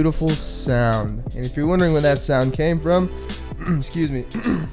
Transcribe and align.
beautiful 0.00 0.30
sound. 0.30 1.22
And 1.36 1.44
if 1.44 1.54
you're 1.54 1.66
wondering 1.66 1.92
where 1.92 2.00
that 2.00 2.22
sound 2.22 2.54
came 2.54 2.80
from, 2.80 3.14
excuse 3.76 4.10
me. 4.10 4.24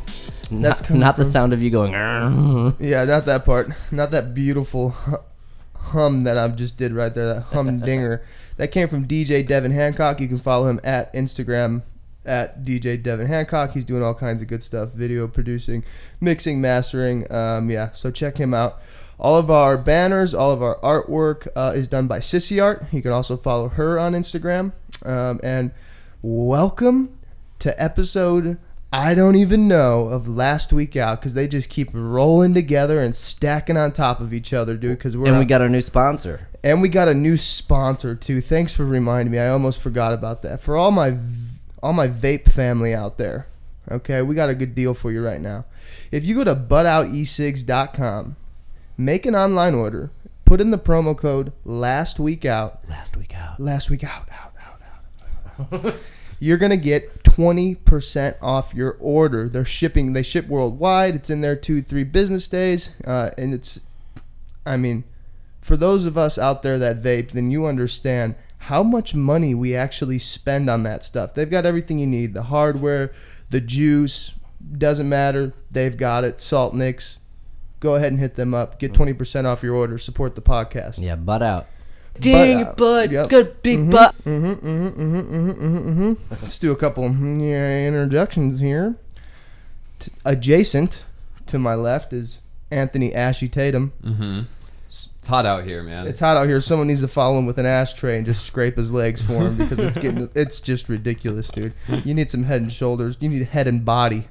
Not, 0.50 0.82
coming 0.82 1.02
not 1.02 1.18
the 1.18 1.26
sound 1.26 1.52
of 1.52 1.62
you 1.62 1.70
going. 1.70 1.92
Yeah, 2.80 3.04
not 3.04 3.26
that 3.26 3.44
part. 3.44 3.70
Not 3.92 4.12
that 4.12 4.34
beautiful 4.34 4.96
hum 5.76 6.24
that 6.24 6.38
I 6.38 6.48
just 6.48 6.78
did 6.78 6.94
right 6.94 7.14
there. 7.14 7.34
That 7.34 7.42
humdinger. 7.42 8.24
that 8.56 8.72
came 8.72 8.88
from 8.88 9.06
DJ 9.06 9.46
Devin 9.46 9.72
Hancock. 9.72 10.22
You 10.22 10.30
can 10.30 10.38
follow 10.38 10.70
him 10.70 10.80
at 10.86 11.14
Instagram 11.14 11.82
at 12.26 12.64
DJ 12.64 13.04
Devin 13.04 13.28
Hancock. 13.28 13.72
He's 13.72 13.84
doing 13.84 14.02
all 14.02 14.14
kinds 14.14 14.42
of 14.42 14.48
good 14.48 14.64
stuff 14.64 14.92
video 14.92 15.28
producing, 15.28 15.84
mixing, 16.22 16.62
mastering. 16.62 17.30
Um, 17.30 17.70
yeah, 17.70 17.92
so 17.92 18.10
check 18.10 18.38
him 18.38 18.54
out. 18.54 18.80
All 19.20 19.36
of 19.36 19.50
our 19.50 19.78
banners, 19.78 20.34
all 20.34 20.52
of 20.52 20.62
our 20.62 20.80
artwork 20.82 21.48
uh, 21.56 21.74
is 21.76 21.88
done 21.88 22.08
by 22.08 22.20
Sissy 22.20 22.62
Art. 22.62 22.86
You 22.92 23.02
can 23.02 23.12
also 23.12 23.36
follow 23.36 23.70
her 23.70 23.98
on 24.00 24.14
Instagram. 24.14 24.74
Um, 25.04 25.40
and 25.44 25.72
welcome 26.22 27.18
to 27.60 27.82
episode 27.82 28.58
I 28.94 29.16
don't 29.16 29.36
even 29.36 29.68
know 29.68 30.08
of 30.08 30.30
last 30.30 30.72
week 30.72 30.96
out 30.96 31.20
because 31.20 31.34
they 31.34 31.48
just 31.48 31.70
keep 31.70 31.90
rolling 31.92 32.54
together 32.54 33.02
and 33.04 33.14
stacking 33.14 33.76
on 33.76 33.92
top 33.92 34.22
of 34.22 34.34
each 34.34 34.54
other, 34.54 34.78
dude. 34.78 34.98
Because 34.98 35.18
we're 35.18 35.28
and 35.28 35.36
we 35.36 35.42
on- 35.42 35.48
got 35.48 35.62
our 35.62 35.68
new 35.68 35.82
sponsor. 35.82 36.48
and 36.64 36.82
we 36.82 36.88
got 36.88 37.08
a 37.10 37.14
new 37.14 37.36
sponsor 37.36 38.16
too. 38.16 38.40
Thanks 38.40 38.74
for 38.74 38.86
reminding 38.86 39.32
me. 39.32 39.40
I 39.40 39.50
almost 39.50 39.82
forgot 39.82 40.14
about 40.14 40.42
that. 40.44 40.62
For 40.62 40.78
all 40.78 40.92
my 40.92 41.18
all 41.84 41.92
my 41.94 42.08
vape 42.08 42.50
family 42.50 42.94
out 42.96 43.18
there, 43.18 43.48
okay, 43.92 44.22
we 44.22 44.36
got 44.36 44.50
a 44.50 44.56
good 44.56 44.74
deal 44.74 44.94
for 44.94 45.12
you 45.12 45.22
right 45.24 45.42
now. 45.42 45.66
If 46.12 46.24
you 46.24 46.36
go 46.36 46.44
to 46.46 46.56
buttoutecigs.com, 46.56 48.36
make 48.98 49.26
an 49.26 49.36
online 49.36 49.76
order, 49.76 50.12
put 50.46 50.60
in 50.62 50.72
the 50.72 50.78
promo 50.78 51.16
code 51.18 51.52
last 51.66 52.20
week 52.20 52.46
out, 52.46 52.82
Last 52.90 53.16
week 53.18 53.36
out. 53.36 53.60
last 53.60 53.90
week 53.90 54.04
out, 54.04 54.28
out, 54.32 54.54
out, 55.60 55.74
out. 55.86 55.96
You're 56.40 56.58
gonna 56.58 56.78
get 56.78 57.24
20% 57.24 58.36
off 58.42 58.74
your 58.74 58.96
order. 59.00 59.50
They're 59.50 59.66
shipping. 59.66 60.14
They 60.14 60.22
ship 60.22 60.48
worldwide. 60.48 61.16
It's 61.16 61.30
in 61.32 61.42
there 61.42 61.56
two, 61.56 61.82
three 61.82 62.04
business 62.04 62.48
days, 62.48 62.92
uh, 63.06 63.32
and 63.38 63.54
it's. 63.54 63.80
I 64.66 64.78
mean, 64.78 65.04
for 65.62 65.76
those 65.78 66.06
of 66.06 66.18
us 66.18 66.38
out 66.38 66.62
there 66.62 66.78
that 66.78 67.02
vape, 67.02 67.32
then 67.32 67.50
you 67.50 67.66
understand 67.66 68.36
how 68.60 68.84
much 68.84 69.16
money 69.16 69.56
we 69.56 69.76
actually 69.76 70.20
spend 70.20 70.70
on 70.70 70.84
that 70.84 71.04
stuff. 71.04 71.34
They've 71.34 71.50
got 71.50 71.66
everything 71.66 71.98
you 71.98 72.06
need: 72.08 72.34
the 72.36 72.44
hardware, 72.44 73.12
the 73.50 73.62
juice. 73.62 74.34
Doesn't 74.78 75.08
matter. 75.10 75.54
They've 75.72 75.96
got 75.98 76.24
it. 76.24 76.40
Salt 76.40 76.74
Nics. 76.76 77.18
Go 77.80 77.96
ahead 77.96 78.12
and 78.12 78.20
hit 78.20 78.36
them 78.36 78.54
up. 78.54 78.80
Get 78.80 78.94
20% 78.94 79.46
off 79.46 79.64
your 79.64 79.76
order. 79.76 79.98
Support 79.98 80.36
the 80.36 80.42
podcast. 80.42 80.98
Yeah, 80.98 81.16
butt 81.16 81.44
out. 81.44 81.68
Ding, 82.20 82.58
Ding, 82.58 82.74
butt. 82.76 83.12
yep. 83.12 83.30
Good 83.30 83.62
big 83.62 83.92
butt. 83.92 84.16
Mm-hmm, 84.24 84.68
mm-hmm, 84.68 84.88
mm-hmm, 84.88 85.52
mm-hmm, 85.52 85.90
mm-hmm. 85.90 86.34
Let's 86.42 86.58
do 86.58 86.72
a 86.72 86.76
couple 86.76 87.04
mm, 87.04 87.40
yeah, 87.40 87.88
introductions 87.88 88.60
here. 88.60 88.96
T- 90.00 90.12
adjacent 90.26 91.04
to 91.46 91.60
my 91.60 91.76
left 91.76 92.14
is 92.14 92.40
Anthony 92.72 93.14
Ashy 93.14 93.48
Tatum. 93.48 93.94
Mm-hmm. 94.04 94.42
It's 94.88 95.28
hot 95.28 95.46
out 95.46 95.66
here, 95.66 95.84
man. 95.84 96.08
It's 96.08 96.20
hot 96.20 96.38
out 96.38 96.48
here. 96.48 96.62
Someone 96.62 96.88
needs 96.88 97.02
to 97.02 97.08
follow 97.08 97.38
him 97.38 97.46
with 97.46 97.60
an 97.60 97.66
ashtray 97.66 98.18
and 98.18 98.26
just 98.26 98.46
scrape 98.46 98.78
his 98.78 98.94
legs 98.94 99.22
for 99.22 99.34
him 99.34 99.58
because 99.58 99.80
it's 99.80 99.98
getting 99.98 100.30
it's 100.36 100.62
just 100.62 100.88
ridiculous, 100.88 101.50
dude. 101.50 101.74
You 101.88 102.14
need 102.14 102.32
some 102.32 102.44
head 102.44 102.62
and 102.62 102.72
shoulders. 102.72 103.18
You 103.20 103.30
need 103.30 103.44
head 103.44 103.68
and 103.68 103.84
body. 103.84 104.30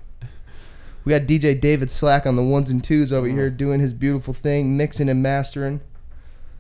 We 1.07 1.11
got 1.11 1.23
DJ 1.23 1.59
David 1.61 1.89
Slack 1.89 2.27
on 2.27 2.35
the 2.35 2.43
ones 2.43 2.69
and 2.69 2.83
twos 2.83 3.13
over 3.13 3.29
here 3.29 3.49
doing 3.49 3.79
his 3.79 3.93
beautiful 3.93 4.35
thing, 4.35 4.77
mixing 4.77 5.09
and 5.09 5.23
mastering. 5.23 5.81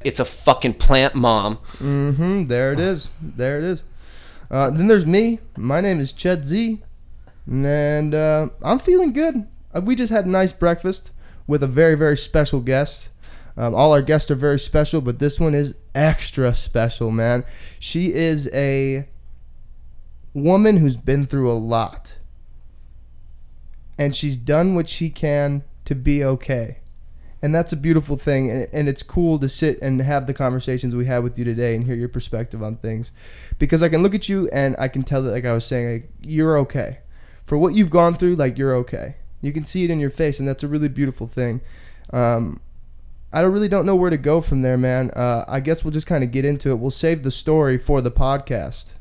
It's 0.04 0.20
a 0.20 0.24
fucking 0.24 0.74
plant 0.74 1.16
mom. 1.16 1.56
Mm-hmm. 1.78 2.46
There 2.46 2.72
it 2.72 2.78
is. 2.78 3.08
There 3.20 3.58
it 3.58 3.64
is. 3.64 3.82
Uh, 4.48 4.70
then 4.70 4.86
there's 4.86 5.04
me. 5.04 5.40
My 5.56 5.80
name 5.80 5.98
is 5.98 6.12
Ched 6.12 6.44
Z, 6.44 6.80
and 7.50 8.14
uh, 8.14 8.50
I'm 8.62 8.78
feeling 8.78 9.12
good. 9.12 9.48
Uh, 9.74 9.80
we 9.80 9.96
just 9.96 10.12
had 10.12 10.26
a 10.26 10.30
nice 10.30 10.52
breakfast 10.52 11.10
with 11.48 11.64
a 11.64 11.66
very 11.66 11.96
very 11.96 12.16
special 12.16 12.60
guest. 12.60 13.10
Um, 13.56 13.74
all 13.74 13.92
our 13.92 14.02
guests 14.02 14.30
are 14.30 14.36
very 14.36 14.60
special, 14.60 15.00
but 15.00 15.18
this 15.18 15.40
one 15.40 15.56
is 15.56 15.74
extra 15.92 16.54
special, 16.54 17.10
man. 17.10 17.44
She 17.80 18.12
is 18.12 18.48
a 18.52 19.08
woman 20.34 20.76
who's 20.76 20.96
been 20.96 21.26
through 21.26 21.50
a 21.50 21.54
lot, 21.54 22.14
and 23.98 24.14
she's 24.14 24.36
done 24.36 24.74
what 24.74 24.88
she 24.88 25.10
can 25.10 25.64
to 25.84 25.94
be 25.94 26.22
okay. 26.22 26.78
And 27.42 27.54
that's 27.54 27.72
a 27.72 27.76
beautiful 27.76 28.16
thing 28.16 28.50
and, 28.50 28.66
and 28.72 28.88
it's 28.88 29.02
cool 29.02 29.38
to 29.38 29.48
sit 29.48 29.80
and 29.80 30.00
have 30.00 30.26
the 30.26 30.34
conversations 30.34 30.94
we 30.94 31.06
had 31.06 31.22
with 31.22 31.38
you 31.38 31.44
today 31.44 31.74
and 31.74 31.84
hear 31.84 31.94
your 31.94 32.08
perspective 32.08 32.62
on 32.62 32.76
things. 32.76 33.12
Because 33.58 33.82
i 33.82 33.88
can 33.88 34.02
look 34.02 34.14
at 34.14 34.28
you 34.28 34.48
and 34.52 34.74
i 34.78 34.88
can 34.88 35.02
tell 35.02 35.22
that 35.22 35.30
like 35.30 35.44
i 35.44 35.52
was 35.52 35.64
saying 35.64 35.92
like, 35.92 36.10
you're 36.20 36.58
okay. 36.58 36.98
For 37.44 37.56
what 37.56 37.74
you've 37.74 37.90
gone 37.90 38.14
through 38.14 38.36
like 38.36 38.58
you're 38.58 38.74
okay. 38.76 39.16
You 39.42 39.52
can 39.52 39.64
see 39.64 39.84
it 39.84 39.90
in 39.90 40.00
your 40.00 40.10
face 40.10 40.40
and 40.40 40.48
that's 40.48 40.64
a 40.64 40.68
really 40.68 40.88
beautiful 40.88 41.26
thing. 41.26 41.60
Um, 42.12 42.60
i 43.32 43.42
don't 43.42 43.52
really 43.52 43.68
don't 43.68 43.86
know 43.86 43.96
where 43.96 44.10
to 44.10 44.16
go 44.16 44.40
from 44.40 44.62
there 44.62 44.78
man. 44.78 45.10
Uh, 45.10 45.44
i 45.46 45.60
guess 45.60 45.84
we'll 45.84 45.92
just 45.92 46.06
kind 46.06 46.24
of 46.24 46.32
get 46.32 46.44
into 46.44 46.70
it. 46.70 46.76
We'll 46.76 46.90
save 46.90 47.22
the 47.22 47.30
story 47.30 47.76
for 47.78 48.00
the 48.00 48.10
podcast. 48.10 48.94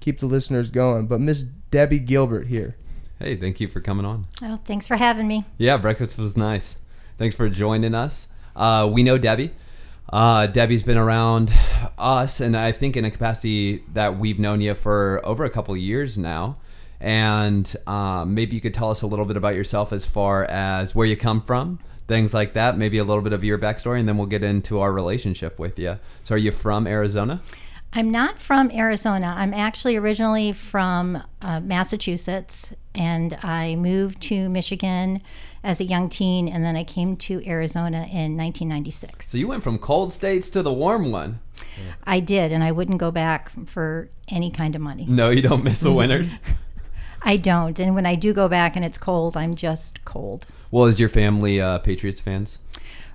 Keep 0.00 0.18
the 0.18 0.26
listeners 0.26 0.70
going. 0.70 1.06
But 1.06 1.20
miss 1.20 1.44
debbie 1.44 2.00
gilbert 2.00 2.48
here 2.48 2.76
hey, 3.20 3.36
thank 3.36 3.60
you 3.60 3.68
for 3.68 3.80
coming 3.80 4.06
on. 4.06 4.26
Oh, 4.42 4.58
thanks 4.64 4.88
for 4.88 4.96
having 4.96 5.28
me. 5.28 5.44
Yeah, 5.58 5.76
breakfast 5.76 6.18
was 6.18 6.36
nice. 6.36 6.78
Thanks 7.18 7.36
for 7.36 7.48
joining 7.48 7.94
us. 7.94 8.28
Uh, 8.56 8.90
we 8.92 9.02
know 9.02 9.18
Debbie. 9.18 9.50
Uh, 10.08 10.46
Debbie's 10.46 10.82
been 10.82 10.98
around 10.98 11.52
us, 11.98 12.40
and 12.40 12.56
I 12.56 12.72
think 12.72 12.96
in 12.96 13.04
a 13.04 13.10
capacity 13.10 13.84
that 13.92 14.18
we've 14.18 14.38
known 14.38 14.60
you 14.60 14.74
for 14.74 15.20
over 15.24 15.44
a 15.44 15.50
couple 15.50 15.74
of 15.74 15.80
years 15.80 16.18
now. 16.18 16.56
And 17.00 17.74
um, 17.86 18.34
maybe 18.34 18.54
you 18.54 18.60
could 18.60 18.74
tell 18.74 18.90
us 18.90 19.02
a 19.02 19.06
little 19.06 19.24
bit 19.24 19.36
about 19.36 19.54
yourself 19.54 19.92
as 19.92 20.04
far 20.04 20.44
as 20.44 20.94
where 20.94 21.06
you 21.06 21.16
come 21.16 21.40
from, 21.40 21.78
things 22.08 22.34
like 22.34 22.54
that. 22.54 22.76
Maybe 22.76 22.98
a 22.98 23.04
little 23.04 23.22
bit 23.22 23.32
of 23.32 23.44
your 23.44 23.58
backstory, 23.58 24.00
and 24.00 24.08
then 24.08 24.18
we'll 24.18 24.26
get 24.26 24.42
into 24.42 24.80
our 24.80 24.92
relationship 24.92 25.58
with 25.58 25.78
you. 25.78 25.98
So, 26.22 26.34
are 26.34 26.38
you 26.38 26.50
from 26.50 26.86
Arizona? 26.86 27.40
I'm 27.92 28.10
not 28.10 28.38
from 28.38 28.70
Arizona. 28.70 29.34
I'm 29.36 29.52
actually 29.52 29.96
originally 29.96 30.52
from 30.52 31.24
uh, 31.42 31.58
Massachusetts, 31.58 32.72
and 32.94 33.36
I 33.42 33.74
moved 33.74 34.20
to 34.22 34.48
Michigan 34.48 35.22
as 35.64 35.80
a 35.80 35.84
young 35.84 36.08
teen, 36.08 36.46
and 36.48 36.64
then 36.64 36.76
I 36.76 36.84
came 36.84 37.16
to 37.16 37.44
Arizona 37.44 38.02
in 38.02 38.36
1996. 38.36 39.30
So, 39.30 39.38
you 39.38 39.48
went 39.48 39.64
from 39.64 39.78
cold 39.80 40.12
states 40.12 40.48
to 40.50 40.62
the 40.62 40.72
warm 40.72 41.10
one. 41.10 41.40
I 42.04 42.20
did, 42.20 42.52
and 42.52 42.62
I 42.62 42.70
wouldn't 42.70 42.98
go 42.98 43.10
back 43.10 43.50
for 43.66 44.08
any 44.28 44.52
kind 44.52 44.76
of 44.76 44.80
money. 44.80 45.06
No, 45.08 45.30
you 45.30 45.42
don't 45.42 45.64
miss 45.64 45.80
the 45.80 45.92
winters. 45.92 46.38
I 47.22 47.36
don't, 47.36 47.78
and 47.80 47.96
when 47.96 48.06
I 48.06 48.14
do 48.14 48.32
go 48.32 48.48
back 48.48 48.76
and 48.76 48.84
it's 48.84 48.98
cold, 48.98 49.36
I'm 49.36 49.56
just 49.56 50.04
cold. 50.04 50.46
well, 50.70 50.84
is 50.86 51.00
your 51.00 51.08
family 51.08 51.60
uh, 51.60 51.78
Patriots 51.78 52.20
fans? 52.20 52.58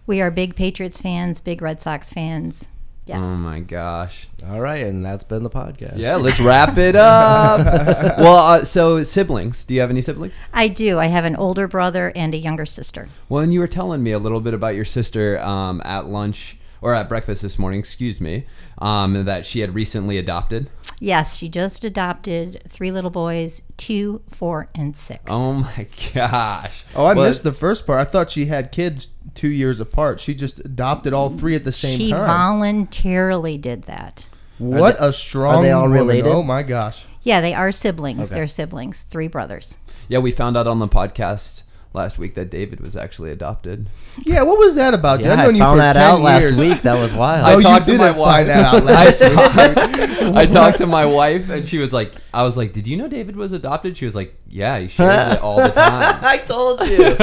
We 0.05 0.21
are 0.21 0.29
big 0.29 0.55
Patriots 0.55 1.01
fans, 1.01 1.39
big 1.39 1.61
Red 1.61 1.81
Sox 1.81 2.11
fans. 2.11 2.67
Yes. 3.05 3.19
Oh 3.21 3.35
my 3.35 3.59
gosh. 3.59 4.27
All 4.47 4.59
right, 4.59 4.85
and 4.85 5.05
that's 5.05 5.23
been 5.23 5.43
the 5.43 5.49
podcast. 5.49 5.97
Yeah, 5.97 6.15
let's 6.15 6.39
wrap 6.39 6.77
it 6.77 6.95
up. 6.95 7.59
well, 8.17 8.37
uh, 8.37 8.63
so 8.63 9.03
siblings. 9.03 9.63
Do 9.63 9.75
you 9.75 9.81
have 9.81 9.91
any 9.91 10.01
siblings? 10.01 10.39
I 10.51 10.67
do. 10.67 10.97
I 10.97 11.05
have 11.05 11.23
an 11.23 11.35
older 11.35 11.67
brother 11.67 12.11
and 12.15 12.33
a 12.33 12.37
younger 12.37 12.65
sister. 12.65 13.09
Well, 13.29 13.43
and 13.43 13.53
you 13.53 13.59
were 13.59 13.67
telling 13.67 14.01
me 14.01 14.11
a 14.11 14.19
little 14.19 14.41
bit 14.41 14.55
about 14.55 14.73
your 14.73 14.85
sister 14.85 15.39
um, 15.39 15.81
at 15.85 16.07
lunch 16.07 16.57
or 16.85 16.93
at 16.93 17.09
breakfast 17.09 17.41
this 17.41 17.57
morning, 17.57 17.79
excuse 17.79 18.21
me, 18.21 18.45
um, 18.77 19.25
that 19.25 19.43
she 19.43 19.61
had 19.61 19.73
recently 19.73 20.19
adopted. 20.19 20.69
Yes, 20.99 21.35
she 21.35 21.49
just 21.49 21.83
adopted 21.83 22.61
three 22.69 22.91
little 22.91 23.09
boys, 23.09 23.63
two, 23.75 24.21
four, 24.29 24.69
and 24.75 24.95
six. 24.95 25.23
Oh 25.27 25.53
my 25.53 25.87
gosh. 26.13 26.85
Oh, 26.95 27.05
I 27.05 27.15
Well, 27.15 27.25
missed 27.25 27.43
the 27.43 27.51
first 27.51 27.87
part. 27.87 27.99
I 27.99 28.03
thought 28.09 28.29
she 28.29 28.45
had 28.45 28.71
kids 28.71 29.07
two 29.33 29.49
years 29.49 29.79
apart. 29.79 30.19
She 30.21 30.35
just 30.35 30.59
adopted 30.59 31.11
all 31.11 31.31
three 31.31 31.55
at 31.55 31.63
the 31.63 31.71
same 31.71 31.97
she 31.97 32.11
time. 32.11 32.21
She 32.21 32.27
voluntarily 32.27 33.57
did 33.57 33.83
that. 33.85 34.27
what 34.59 34.95
a 34.99 35.11
strong 35.11 35.55
are 35.55 35.61
they 35.63 35.71
all 35.71 35.83
woman. 35.89 35.97
related? 35.97 36.27
Oh 36.31 36.43
my 36.43 36.61
gosh. 36.61 37.05
Yeah, 37.23 37.41
they 37.41 37.55
are 37.55 37.71
siblings. 37.71 38.27
Okay. 38.27 38.35
They're 38.35 38.47
siblings, 38.47 39.07
three 39.09 39.27
brothers. 39.27 39.79
Yeah, 40.07 40.19
we 40.19 40.29
found 40.31 40.55
out 40.55 40.67
on 40.67 40.77
the 40.77 40.87
podcast 40.87 41.63
last 41.95 42.19
week 42.19 42.35
that 42.35 42.51
David 42.51 42.79
was 42.81 42.95
actually 42.95 43.31
adopted. 43.31 43.89
Yeah, 44.23 44.43
what 44.43 44.59
was 44.59 44.75
that 44.75 44.93
about? 44.93 45.21
Yeah, 45.21 45.33
I've 45.33 45.39
I 45.39 45.43
known 45.45 45.55
you 45.55 45.61
found 45.63 45.73
for 45.73 45.77
that 45.81 45.93
10 45.93 46.03
out 46.03 46.19
last 46.19 46.51
week. 46.51 46.81
That 46.83 46.99
was 46.99 47.13
wild. 47.13 47.45
I 47.47 47.53
Oh, 47.53 47.57
you 47.57 47.63
talked 47.63 47.85
to 47.85 47.91
didn't 47.93 48.01
my 48.01 48.11
wife. 48.11 48.31
find 48.47 48.49
that 48.49 48.65
out 48.65 48.83
last 48.83 49.19
week. 49.21 50.19
dude. 50.19 50.35
I 50.35 50.45
talked 50.51 50.77
to 50.79 50.85
my 50.85 51.05
wife, 51.05 51.49
and 51.49 51.67
she 51.67 51.77
was 51.79 51.91
like, 51.91 52.13
"I 52.33 52.43
was 52.43 52.55
like, 52.55 52.73
did 52.73 52.85
you 52.85 52.97
know 52.97 53.07
David 53.07 53.35
was 53.35 53.53
adopted?" 53.53 53.97
She 53.97 54.05
was 54.05 54.13
like, 54.15 54.35
"Yeah, 54.47 54.77
he 54.79 54.87
shares 54.87 55.33
it 55.37 55.41
all 55.41 55.57
the 55.57 55.69
time." 55.71 56.19
I 56.23 56.37
told 56.45 56.81
you. 56.87 57.15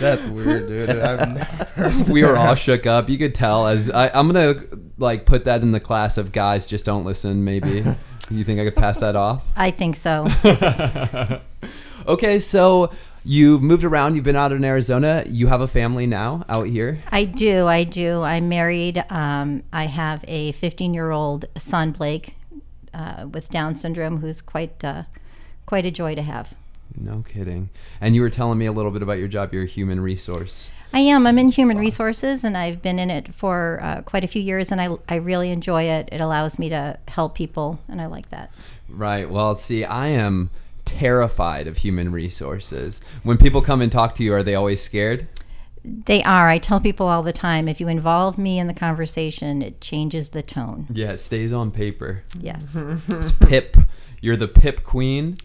That's 0.00 0.24
weird, 0.26 0.68
dude. 0.68 0.90
I've 0.90 1.28
never 1.28 2.12
we 2.12 2.24
were 2.24 2.36
all 2.36 2.54
shook 2.54 2.86
up. 2.86 3.08
You 3.08 3.18
could 3.18 3.34
tell 3.34 3.66
as 3.66 3.90
I, 3.90 4.08
I'm 4.08 4.26
gonna 4.26 4.54
like 4.98 5.26
put 5.26 5.44
that 5.44 5.62
in 5.62 5.72
the 5.72 5.80
class 5.80 6.18
of 6.18 6.32
guys 6.32 6.66
just 6.66 6.84
don't 6.84 7.04
listen. 7.04 7.44
Maybe 7.44 7.84
you 8.30 8.44
think 8.44 8.58
I 8.60 8.64
could 8.64 8.76
pass 8.76 8.98
that 8.98 9.16
off? 9.16 9.44
I 9.56 9.70
think 9.70 9.96
so. 9.96 10.28
Okay, 12.06 12.38
so 12.40 12.90
you've 13.24 13.62
moved 13.62 13.84
around. 13.84 14.14
You've 14.14 14.24
been 14.24 14.36
out 14.36 14.52
in 14.52 14.64
Arizona. 14.64 15.24
You 15.26 15.46
have 15.48 15.60
a 15.60 15.66
family 15.66 16.06
now 16.06 16.44
out 16.48 16.66
here. 16.66 16.98
I 17.10 17.24
do. 17.24 17.66
I 17.66 17.84
do. 17.84 18.22
I'm 18.22 18.48
married. 18.48 19.04
Um, 19.10 19.62
I 19.72 19.84
have 19.84 20.24
a 20.28 20.52
15 20.52 20.94
year 20.94 21.10
old 21.10 21.46
son, 21.56 21.92
Blake. 21.92 22.34
uh, 22.92 23.26
with 23.30 23.50
Down 23.50 23.76
syndrome, 23.76 24.18
who's 24.18 24.40
quite 24.40 24.84
uh, 24.84 25.04
quite 25.66 25.84
a 25.84 25.90
joy 25.90 26.14
to 26.14 26.22
have. 26.22 26.54
No 26.96 27.24
kidding. 27.26 27.70
And 28.00 28.14
you 28.14 28.20
were 28.20 28.30
telling 28.30 28.58
me 28.58 28.66
a 28.66 28.72
little 28.72 28.92
bit 28.92 29.02
about 29.02 29.18
your 29.18 29.26
job. 29.26 29.52
You're 29.52 29.64
a 29.64 29.66
human 29.66 30.00
resource. 30.00 30.70
I 30.92 31.00
am. 31.00 31.26
I'm 31.26 31.38
in 31.38 31.48
human 31.48 31.78
resources, 31.78 32.44
and 32.44 32.56
I've 32.56 32.80
been 32.82 33.00
in 33.00 33.10
it 33.10 33.34
for 33.34 33.80
uh, 33.82 34.02
quite 34.02 34.22
a 34.22 34.28
few 34.28 34.40
years, 34.40 34.70
and 34.70 34.80
I, 34.80 34.90
I 35.08 35.16
really 35.16 35.50
enjoy 35.50 35.84
it. 35.84 36.08
It 36.12 36.20
allows 36.20 36.56
me 36.56 36.68
to 36.68 36.96
help 37.08 37.34
people, 37.34 37.80
and 37.88 38.00
I 38.00 38.06
like 38.06 38.28
that. 38.30 38.52
Right. 38.88 39.28
Well, 39.28 39.56
see, 39.56 39.82
I 39.82 40.08
am 40.08 40.50
terrified 40.94 41.66
of 41.66 41.78
human 41.78 42.12
resources. 42.12 43.00
When 43.22 43.36
people 43.36 43.60
come 43.62 43.82
and 43.82 43.90
talk 43.90 44.14
to 44.16 44.24
you, 44.24 44.32
are 44.32 44.42
they 44.42 44.54
always 44.54 44.80
scared? 44.80 45.26
They 45.84 46.22
are. 46.22 46.48
I 46.48 46.58
tell 46.58 46.80
people 46.80 47.08
all 47.08 47.22
the 47.22 47.32
time 47.32 47.68
if 47.68 47.80
you 47.80 47.88
involve 47.88 48.38
me 48.38 48.58
in 48.58 48.68
the 48.68 48.74
conversation, 48.74 49.60
it 49.60 49.80
changes 49.80 50.30
the 50.30 50.42
tone. 50.42 50.86
Yeah, 50.90 51.10
it 51.10 51.18
stays 51.18 51.52
on 51.52 51.70
paper. 51.70 52.22
Yes. 52.38 52.76
It's 53.08 53.32
Pip. 53.32 53.76
You're 54.20 54.36
the 54.36 54.48
Pip 54.48 54.82
Queen. 54.84 55.36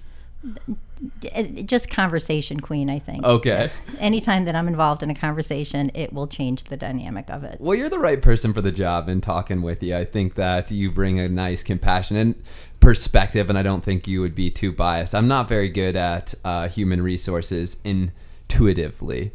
Just 1.66 1.90
conversation 1.90 2.60
queen, 2.60 2.90
I 2.90 3.00
think. 3.00 3.26
Okay. 3.26 3.70
Anytime 4.00 4.46
that 4.46 4.56
I'm 4.56 4.68
involved 4.68 5.02
in 5.04 5.10
a 5.10 5.16
conversation, 5.16 5.92
it 5.94 6.14
will 6.14 6.28
change 6.28 6.66
the 6.66 6.78
dynamic 6.78 7.30
of 7.30 7.44
it. 7.44 7.60
Well, 7.60 7.76
you're 7.76 7.90
the 7.90 8.00
right 8.00 8.22
person 8.22 8.54
for 8.54 8.62
the 8.62 8.72
job 8.72 9.10
and 9.10 9.24
talking 9.24 9.62
with 9.62 9.82
you. 9.82 9.96
I 9.96 10.06
think 10.06 10.36
that 10.36 10.72
you 10.72 10.92
bring 10.92 11.20
a 11.20 11.28
nice, 11.28 11.64
compassionate 11.64 12.38
perspective, 12.80 13.50
and 13.50 13.58
I 13.58 13.64
don't 13.64 13.84
think 13.84 14.08
you 14.08 14.22
would 14.22 14.36
be 14.36 14.50
too 14.50 14.72
biased. 14.72 15.14
I'm 15.14 15.28
not 15.28 15.50
very 15.50 15.70
good 15.70 15.96
at 15.96 16.34
uh, 16.44 16.68
human 16.68 17.02
resources 17.02 17.78
intuitively. 17.84 19.32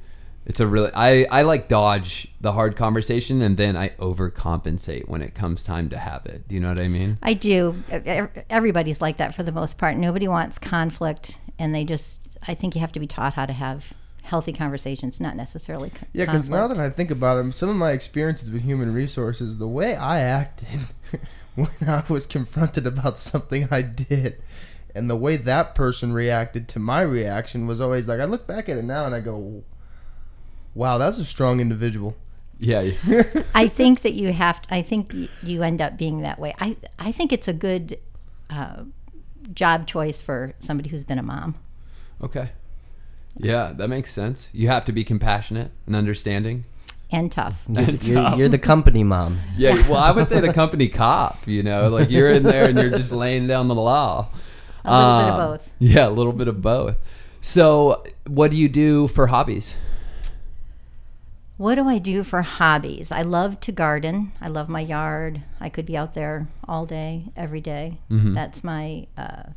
It's 0.46 0.60
a 0.60 0.66
really 0.66 0.90
I, 0.94 1.24
I 1.30 1.42
like 1.42 1.68
dodge 1.68 2.28
the 2.40 2.52
hard 2.52 2.76
conversation 2.76 3.40
and 3.40 3.56
then 3.56 3.76
I 3.78 3.90
overcompensate 3.90 5.08
when 5.08 5.22
it 5.22 5.34
comes 5.34 5.62
time 5.62 5.88
to 5.88 5.96
have 5.96 6.26
it. 6.26 6.46
Do 6.46 6.54
you 6.54 6.60
know 6.60 6.68
what 6.68 6.80
I 6.80 6.88
mean? 6.88 7.18
I 7.22 7.32
do. 7.32 7.82
Everybody's 8.50 9.00
like 9.00 9.16
that 9.16 9.34
for 9.34 9.42
the 9.42 9.52
most 9.52 9.78
part. 9.78 9.96
Nobody 9.96 10.28
wants 10.28 10.58
conflict, 10.58 11.38
and 11.58 11.74
they 11.74 11.84
just, 11.84 12.36
I 12.46 12.54
think 12.54 12.74
you 12.74 12.82
have 12.82 12.92
to 12.92 13.00
be 13.00 13.06
taught 13.06 13.34
how 13.34 13.46
to 13.46 13.54
have 13.54 13.94
healthy 14.22 14.52
conversations, 14.52 15.20
not 15.20 15.36
necessarily 15.36 15.90
co- 15.90 16.06
Yeah, 16.12 16.24
because 16.26 16.48
now 16.48 16.66
that 16.66 16.78
I 16.78 16.90
think 16.90 17.10
about 17.10 17.44
it, 17.44 17.54
some 17.54 17.68
of 17.68 17.76
my 17.76 17.92
experiences 17.92 18.50
with 18.50 18.62
human 18.62 18.92
resources, 18.92 19.58
the 19.58 19.68
way 19.68 19.94
I 19.96 20.20
acted 20.20 20.80
when 21.78 21.88
I 21.88 22.04
was 22.08 22.26
confronted 22.26 22.86
about 22.86 23.18
something 23.18 23.68
I 23.70 23.82
did, 23.82 24.42
and 24.94 25.08
the 25.08 25.16
way 25.16 25.36
that 25.36 25.74
person 25.74 26.12
reacted 26.12 26.68
to 26.68 26.78
my 26.78 27.02
reaction 27.02 27.66
was 27.66 27.80
always 27.80 28.08
like 28.08 28.20
I 28.20 28.24
look 28.24 28.46
back 28.46 28.68
at 28.68 28.78
it 28.78 28.84
now 28.84 29.06
and 29.06 29.14
I 29.14 29.20
go, 29.20 29.62
"Wow, 30.74 30.98
that's 30.98 31.18
a 31.18 31.24
strong 31.24 31.60
individual." 31.60 32.16
Yeah. 32.58 32.90
I 33.54 33.68
think 33.68 34.02
that 34.02 34.14
you 34.14 34.32
have 34.32 34.62
to, 34.62 34.74
I 34.74 34.82
think 34.82 35.12
you 35.42 35.62
end 35.62 35.80
up 35.80 35.96
being 35.96 36.20
that 36.20 36.38
way. 36.38 36.54
I, 36.58 36.76
I 36.98 37.12
think 37.12 37.32
it's 37.32 37.48
a 37.48 37.52
good 37.52 37.98
uh, 38.48 38.84
job 39.52 39.86
choice 39.86 40.20
for 40.20 40.54
somebody 40.60 40.88
who's 40.88 41.04
been 41.04 41.18
a 41.18 41.22
mom. 41.22 41.56
Okay. 42.22 42.50
Yeah, 43.36 43.72
that 43.74 43.88
makes 43.88 44.12
sense. 44.12 44.48
You 44.52 44.68
have 44.68 44.84
to 44.84 44.92
be 44.92 45.04
compassionate 45.04 45.72
and 45.86 45.96
understanding. 45.96 46.66
And 47.10 47.30
tough. 47.30 47.62
You're, 47.68 48.34
you're 48.34 48.48
the 48.48 48.58
company 48.58 49.04
mom. 49.04 49.38
Yeah, 49.56 49.74
well, 49.88 49.98
I 50.02 50.10
would 50.10 50.28
say 50.28 50.40
the 50.40 50.52
company 50.52 50.88
cop, 50.88 51.46
you 51.46 51.62
know, 51.62 51.88
like 51.88 52.10
you're 52.10 52.30
in 52.30 52.42
there 52.42 52.68
and 52.68 52.76
you're 52.78 52.90
just 52.90 53.12
laying 53.12 53.46
down 53.46 53.68
the 53.68 53.74
law. 53.74 54.28
A 54.84 54.90
little 54.90 55.20
bit 55.20 55.28
of 55.28 55.40
Um, 55.40 55.50
both. 55.52 55.70
Yeah, 55.78 56.08
a 56.08 56.10
little 56.10 56.32
bit 56.32 56.48
of 56.48 56.60
both. 56.60 56.96
So, 57.40 58.02
what 58.26 58.50
do 58.50 58.56
you 58.56 58.68
do 58.68 59.06
for 59.06 59.28
hobbies? 59.28 59.76
What 61.56 61.76
do 61.76 61.88
I 61.88 61.98
do 61.98 62.24
for 62.24 62.42
hobbies? 62.42 63.12
I 63.12 63.22
love 63.22 63.60
to 63.60 63.70
garden. 63.70 64.32
I 64.40 64.48
love 64.48 64.68
my 64.68 64.80
yard. 64.80 65.42
I 65.60 65.68
could 65.68 65.86
be 65.86 65.96
out 65.96 66.14
there 66.14 66.48
all 66.66 66.84
day, 66.84 67.26
every 67.36 67.60
day. 67.60 67.98
That's 68.10 68.64
my. 68.64 69.06
Uh, 69.16 69.50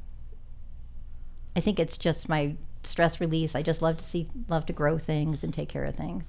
I 1.56 1.60
think 1.60 1.80
it's 1.80 1.98
just 1.98 2.30
my 2.30 2.56
stress 2.84 3.20
release. 3.20 3.56
I 3.56 3.64
just 3.64 3.82
love 3.82 3.98
to 3.98 4.04
see, 4.04 4.30
love 4.48 4.68
to 4.68 4.74
grow 4.74 5.00
things 5.00 5.44
and 5.44 5.52
take 5.52 5.70
care 5.70 5.86
of 5.86 5.96
things. 5.96 6.24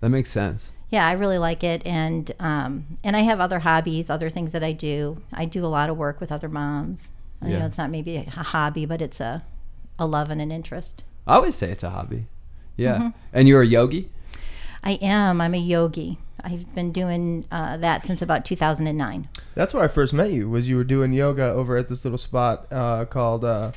That 0.00 0.10
makes 0.10 0.30
sense. 0.30 0.72
Yeah, 0.90 1.06
I 1.06 1.12
really 1.12 1.38
like 1.38 1.64
it, 1.64 1.84
and 1.84 2.30
um, 2.38 2.86
and 3.02 3.16
I 3.16 3.20
have 3.20 3.40
other 3.40 3.60
hobbies, 3.60 4.08
other 4.08 4.30
things 4.30 4.52
that 4.52 4.62
I 4.62 4.72
do. 4.72 5.22
I 5.32 5.44
do 5.44 5.64
a 5.64 5.68
lot 5.68 5.90
of 5.90 5.96
work 5.96 6.20
with 6.20 6.30
other 6.30 6.48
moms. 6.48 7.12
I 7.42 7.48
Yeah. 7.48 7.58
know 7.60 7.66
it's 7.66 7.78
not 7.78 7.90
maybe 7.90 8.16
a 8.18 8.30
hobby, 8.30 8.86
but 8.86 9.02
it's 9.02 9.20
a 9.20 9.44
a 9.98 10.06
love 10.06 10.30
and 10.30 10.40
an 10.40 10.52
interest. 10.52 11.02
I 11.26 11.34
always 11.36 11.54
say 11.56 11.70
it's 11.70 11.82
a 11.82 11.90
hobby. 11.90 12.26
Yeah. 12.76 12.96
Mm-hmm. 12.98 13.08
And 13.32 13.48
you're 13.48 13.62
a 13.62 13.66
yogi? 13.66 14.10
I 14.84 14.92
am. 15.02 15.40
I'm 15.40 15.54
a 15.54 15.58
yogi. 15.58 16.18
I've 16.44 16.72
been 16.74 16.92
doing 16.92 17.46
uh, 17.50 17.78
that 17.78 18.06
since 18.06 18.22
about 18.22 18.44
2009. 18.44 19.28
That's 19.54 19.74
where 19.74 19.82
I 19.82 19.88
first 19.88 20.12
met 20.12 20.30
you. 20.30 20.48
Was 20.48 20.68
you 20.68 20.76
were 20.76 20.84
doing 20.84 21.12
yoga 21.12 21.44
over 21.44 21.76
at 21.76 21.88
this 21.88 22.04
little 22.04 22.18
spot 22.18 22.66
uh, 22.70 23.06
called 23.06 23.44
uh, 23.44 23.72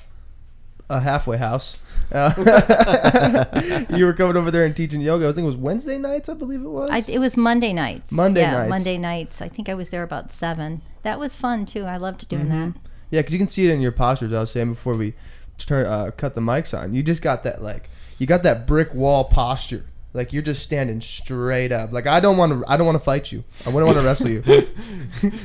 a 0.90 1.00
halfway 1.00 1.38
house. 1.38 1.80
Uh, 2.12 3.86
you 3.96 4.06
were 4.06 4.14
coming 4.14 4.36
over 4.36 4.50
there 4.50 4.66
and 4.66 4.76
teaching 4.76 5.02
yoga. 5.02 5.28
I 5.28 5.32
think 5.32 5.44
it 5.44 5.48
was 5.48 5.58
Wednesday 5.58 5.98
nights, 5.98 6.28
I 6.30 6.34
believe 6.34 6.62
it 6.62 6.70
was. 6.70 6.90
I, 6.90 7.04
it 7.08 7.20
was 7.20 7.38
Monday 7.38 7.74
nights. 7.74 8.12
Monday 8.12 8.42
yeah, 8.42 8.52
nights. 8.52 8.70
Monday 8.70 8.98
nights. 8.98 9.42
I 9.42 9.50
think 9.50 9.70
I 9.70 9.76
was 9.76 9.90
there 9.92 10.04
about 10.04 10.32
seven. 10.32 10.82
That 11.04 11.20
was 11.20 11.36
fun 11.36 11.66
too. 11.66 11.86
I 11.86 11.98
loved 11.98 12.28
doing 12.28 12.50
that. 12.50 12.74
Yeah, 13.12 13.22
because 13.22 13.34
you 13.34 13.40
can 13.40 13.48
see 13.48 13.68
it 13.68 13.74
in 13.74 13.82
your 13.82 13.92
postures. 13.92 14.34
I 14.34 14.40
was 14.40 14.52
saying 14.52 14.70
before 14.70 14.96
we 14.96 15.14
turn 15.58 15.86
uh, 15.86 16.12
cut 16.12 16.36
the 16.36 16.42
mics 16.42 16.78
on. 16.78 16.94
You 16.94 17.04
just 17.04 17.22
got 17.22 17.44
that 17.44 17.62
like 17.62 17.90
you 18.18 18.28
got 18.28 18.44
that 18.44 18.66
brick 18.66 18.94
wall 18.94 19.24
posture. 19.26 19.86
Like 20.12 20.34
you're 20.34 20.42
just 20.42 20.64
standing 20.64 21.02
straight 21.02 21.72
up. 21.72 21.92
Like 21.92 22.08
I 22.08 22.20
don't 22.20 22.38
want 22.38 22.52
to. 22.52 22.64
I 22.68 22.78
don't 22.78 22.86
want 22.88 22.98
to 22.98 23.04
fight 23.04 23.32
you. 23.32 23.44
I 23.66 23.70
wouldn't 23.70 23.86
want 23.86 24.00
to 24.00 24.04
wrestle 24.04 24.30
you. 24.30 24.42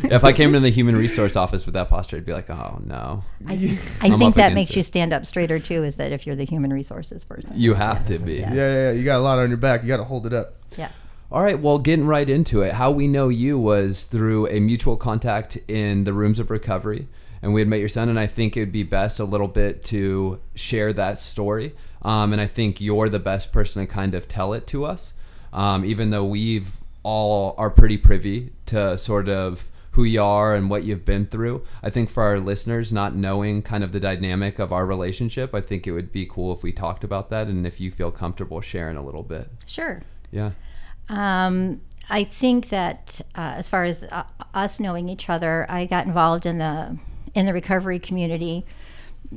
if 0.04 0.24
I 0.24 0.32
came 0.32 0.48
into 0.48 0.60
the 0.60 0.70
human 0.70 0.96
resource 0.96 1.36
office 1.36 1.66
with 1.66 1.74
that 1.74 1.90
posture, 1.90 2.16
I'd 2.16 2.24
be 2.24 2.32
like, 2.32 2.48
oh, 2.48 2.80
no. 2.82 3.24
I, 3.46 3.52
I 4.00 4.06
I'm 4.08 4.18
think 4.18 4.36
that 4.36 4.54
makes 4.54 4.70
it. 4.70 4.76
you 4.76 4.82
stand 4.82 5.12
up 5.12 5.26
straighter 5.26 5.58
too. 5.58 5.84
Is 5.84 5.96
that 5.96 6.12
if 6.12 6.26
you're 6.26 6.36
the 6.36 6.46
human 6.46 6.72
resources 6.72 7.24
person? 7.24 7.52
You 7.54 7.74
have 7.74 8.06
to 8.06 8.18
be. 8.18 8.36
yeah, 8.36 8.54
yeah, 8.54 8.72
yeah. 8.72 8.92
You 8.92 9.04
got 9.04 9.18
a 9.18 9.22
lot 9.22 9.38
on 9.38 9.48
your 9.50 9.58
back. 9.58 9.82
You 9.82 9.88
got 9.88 9.98
to 9.98 10.04
hold 10.04 10.26
it 10.26 10.32
up. 10.32 10.54
Yeah. 10.78 10.90
All 11.30 11.42
right, 11.42 11.58
well, 11.58 11.78
getting 11.78 12.06
right 12.06 12.28
into 12.28 12.62
it. 12.62 12.72
How 12.72 12.90
we 12.90 13.08
know 13.08 13.28
you 13.28 13.58
was 13.58 14.04
through 14.04 14.46
a 14.48 14.60
mutual 14.60 14.96
contact 14.96 15.56
in 15.68 16.04
the 16.04 16.12
rooms 16.12 16.38
of 16.38 16.50
recovery, 16.50 17.08
and 17.42 17.52
we 17.52 17.60
had 17.60 17.68
met 17.68 17.80
your 17.80 17.88
son. 17.88 18.08
And 18.08 18.18
I 18.20 18.28
think 18.28 18.56
it 18.56 18.60
would 18.60 18.72
be 18.72 18.82
best 18.84 19.18
a 19.20 19.24
little 19.24 19.48
bit 19.48 19.84
to 19.86 20.38
share 20.54 20.92
that 20.94 21.18
story. 21.18 21.74
Um, 22.04 22.32
and 22.32 22.40
I 22.40 22.46
think 22.46 22.80
you're 22.80 23.08
the 23.08 23.18
best 23.18 23.52
person 23.52 23.86
to 23.86 23.92
kind 23.92 24.14
of 24.14 24.28
tell 24.28 24.52
it 24.52 24.66
to 24.68 24.84
us, 24.84 25.14
um, 25.52 25.84
even 25.84 26.10
though 26.10 26.24
we've 26.24 26.78
all 27.02 27.54
are 27.58 27.70
pretty 27.70 27.98
privy 27.98 28.52
to 28.66 28.96
sort 28.98 29.28
of 29.28 29.70
who 29.92 30.02
you 30.02 30.20
are 30.20 30.56
and 30.56 30.68
what 30.68 30.82
you've 30.82 31.04
been 31.04 31.24
through. 31.26 31.64
I 31.82 31.88
think 31.88 32.10
for 32.10 32.24
our 32.24 32.40
listeners, 32.40 32.92
not 32.92 33.14
knowing 33.14 33.62
kind 33.62 33.84
of 33.84 33.92
the 33.92 34.00
dynamic 34.00 34.58
of 34.58 34.72
our 34.72 34.84
relationship, 34.84 35.54
I 35.54 35.60
think 35.60 35.86
it 35.86 35.92
would 35.92 36.10
be 36.10 36.26
cool 36.26 36.52
if 36.52 36.64
we 36.64 36.72
talked 36.72 37.04
about 37.04 37.30
that 37.30 37.46
and 37.46 37.64
if 37.64 37.80
you 37.80 37.92
feel 37.92 38.10
comfortable 38.10 38.60
sharing 38.60 38.96
a 38.96 39.04
little 39.04 39.22
bit. 39.22 39.48
Sure. 39.66 40.02
Yeah. 40.32 40.50
Um, 41.08 41.80
I 42.10 42.24
think 42.24 42.70
that 42.70 43.20
uh, 43.36 43.54
as 43.56 43.68
far 43.68 43.84
as 43.84 44.02
uh, 44.04 44.24
us 44.52 44.80
knowing 44.80 45.08
each 45.08 45.30
other, 45.30 45.64
I 45.68 45.86
got 45.86 46.06
involved 46.06 46.44
in 46.44 46.58
the 46.58 46.98
in 47.34 47.46
the 47.46 47.52
recovery 47.52 47.98
community, 47.98 48.64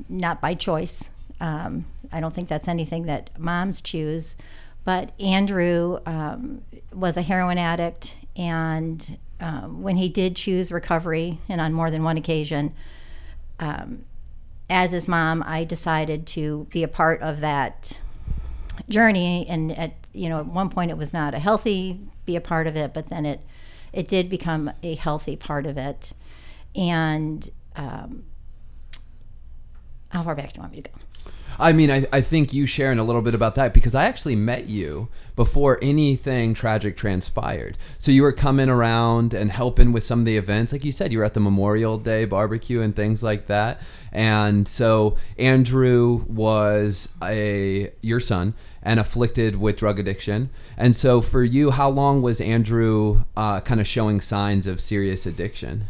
not 0.09 0.41
by 0.41 0.53
choice. 0.53 1.09
Um, 1.39 1.86
I 2.11 2.19
don't 2.19 2.33
think 2.33 2.49
that's 2.49 2.67
anything 2.67 3.05
that 3.05 3.29
moms 3.39 3.81
choose. 3.81 4.35
But 4.83 5.11
Andrew 5.19 5.99
um, 6.05 6.61
was 6.93 7.17
a 7.17 7.21
heroin 7.21 7.57
addict, 7.57 8.15
and 8.37 9.17
um, 9.39 9.81
when 9.81 9.97
he 9.97 10.07
did 10.07 10.35
choose 10.35 10.71
recovery, 10.71 11.39
and 11.49 11.59
on 11.59 11.73
more 11.73 11.91
than 11.91 12.03
one 12.03 12.15
occasion, 12.17 12.73
um, 13.59 14.05
as 14.69 14.91
his 14.91 15.07
mom, 15.07 15.43
I 15.45 15.63
decided 15.63 16.25
to 16.27 16.67
be 16.69 16.83
a 16.83 16.87
part 16.87 17.21
of 17.21 17.41
that 17.41 17.99
journey 18.89 19.45
and 19.47 19.77
at 19.77 19.93
you 20.13 20.29
know 20.29 20.39
at 20.39 20.45
one 20.45 20.69
point 20.69 20.91
it 20.91 20.97
was 20.97 21.11
not 21.11 21.33
a 21.33 21.39
healthy 21.39 21.99
be 22.25 22.35
a 22.35 22.41
part 22.41 22.67
of 22.67 22.75
it 22.75 22.93
but 22.93 23.09
then 23.09 23.25
it 23.25 23.41
it 23.91 24.07
did 24.07 24.29
become 24.29 24.71
a 24.83 24.95
healthy 24.95 25.35
part 25.35 25.65
of 25.65 25.77
it 25.77 26.13
and 26.75 27.49
um, 27.75 28.23
how 30.09 30.23
far 30.23 30.35
back 30.35 30.53
do 30.53 30.57
you 30.57 30.61
want 30.61 30.71
me 30.71 30.81
to 30.81 30.89
go 30.89 30.97
I 31.59 31.71
mean, 31.71 31.89
I, 31.89 32.05
I 32.13 32.21
think 32.21 32.53
you 32.53 32.65
sharing 32.65 32.99
a 32.99 33.03
little 33.03 33.21
bit 33.21 33.33
about 33.33 33.55
that 33.55 33.73
because 33.73 33.95
I 33.95 34.05
actually 34.05 34.35
met 34.35 34.67
you 34.67 35.07
before 35.35 35.79
anything 35.81 36.53
tragic 36.53 36.97
transpired. 36.97 37.77
So 37.97 38.11
you 38.11 38.21
were 38.23 38.31
coming 38.31 38.69
around 38.69 39.33
and 39.33 39.51
helping 39.51 39.91
with 39.91 40.03
some 40.03 40.19
of 40.19 40.25
the 40.25 40.37
events. 40.37 40.71
Like 40.71 40.83
you 40.83 40.91
said, 40.91 41.11
you 41.11 41.19
were 41.19 41.23
at 41.23 41.33
the 41.33 41.39
Memorial 41.39 41.97
Day 41.97 42.25
barbecue 42.25 42.81
and 42.81 42.95
things 42.95 43.23
like 43.23 43.47
that. 43.47 43.81
And 44.11 44.67
so 44.67 45.17
Andrew 45.37 46.25
was 46.27 47.09
a 47.23 47.91
your 48.01 48.19
son 48.19 48.53
and 48.83 48.99
afflicted 48.99 49.55
with 49.55 49.77
drug 49.77 49.99
addiction. 49.99 50.49
And 50.77 50.95
so 50.95 51.21
for 51.21 51.43
you, 51.43 51.71
how 51.71 51.89
long 51.89 52.21
was 52.21 52.39
Andrew 52.39 53.23
uh, 53.35 53.61
kind 53.61 53.81
of 53.81 53.87
showing 53.87 54.21
signs 54.21 54.67
of 54.67 54.79
serious 54.79 55.25
addiction? 55.25 55.87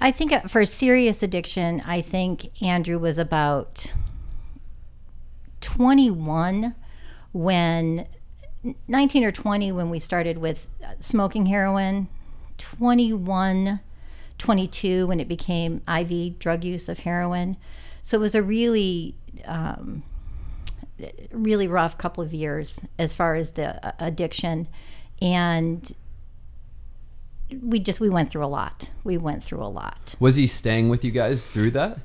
i 0.00 0.10
think 0.10 0.32
uh, 0.32 0.40
for 0.40 0.66
serious 0.66 1.22
addiction 1.22 1.80
i 1.86 2.00
think 2.00 2.50
andrew 2.60 2.98
was 2.98 3.18
about 3.18 3.92
21 5.72 6.74
when 7.32 8.06
19 8.88 9.24
or 9.24 9.32
20 9.32 9.72
when 9.72 9.88
we 9.88 9.98
started 9.98 10.36
with 10.36 10.66
uh, 10.84 10.92
smoking 11.00 11.46
heroin 11.46 12.08
21 12.58 13.80
22 14.36 15.06
when 15.06 15.18
it 15.18 15.28
became 15.28 15.80
IV 15.88 16.38
drug 16.38 16.62
use 16.64 16.88
of 16.88 17.00
heroin. 17.00 17.56
So 18.02 18.18
it 18.18 18.20
was 18.20 18.34
a 18.34 18.42
really, 18.42 19.14
um, 19.46 20.02
really 21.30 21.68
rough 21.68 21.96
couple 21.96 22.22
of 22.22 22.34
years 22.34 22.80
as 22.98 23.12
far 23.12 23.34
as 23.34 23.52
the 23.52 23.84
uh, 23.86 23.92
addiction. 23.98 24.68
And 25.22 25.90
we 27.62 27.78
just, 27.78 28.00
we 28.00 28.10
went 28.10 28.30
through 28.30 28.44
a 28.44 28.46
lot. 28.46 28.90
We 29.04 29.16
went 29.16 29.42
through 29.42 29.62
a 29.62 29.70
lot. 29.70 30.16
Was 30.18 30.34
he 30.34 30.46
staying 30.46 30.88
with 30.88 31.04
you 31.04 31.12
guys 31.12 31.46
through 31.46 31.70
that? 31.72 31.98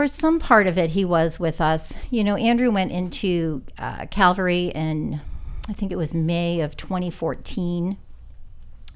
For 0.00 0.08
some 0.08 0.38
part 0.38 0.66
of 0.66 0.78
it, 0.78 0.92
he 0.92 1.04
was 1.04 1.38
with 1.38 1.60
us. 1.60 1.92
You 2.08 2.24
know, 2.24 2.34
Andrew 2.34 2.70
went 2.70 2.90
into 2.90 3.64
uh, 3.76 4.06
Calvary 4.06 4.72
in, 4.74 5.20
I 5.68 5.74
think 5.74 5.92
it 5.92 5.98
was 5.98 6.14
May 6.14 6.62
of 6.62 6.74
2014 6.74 7.98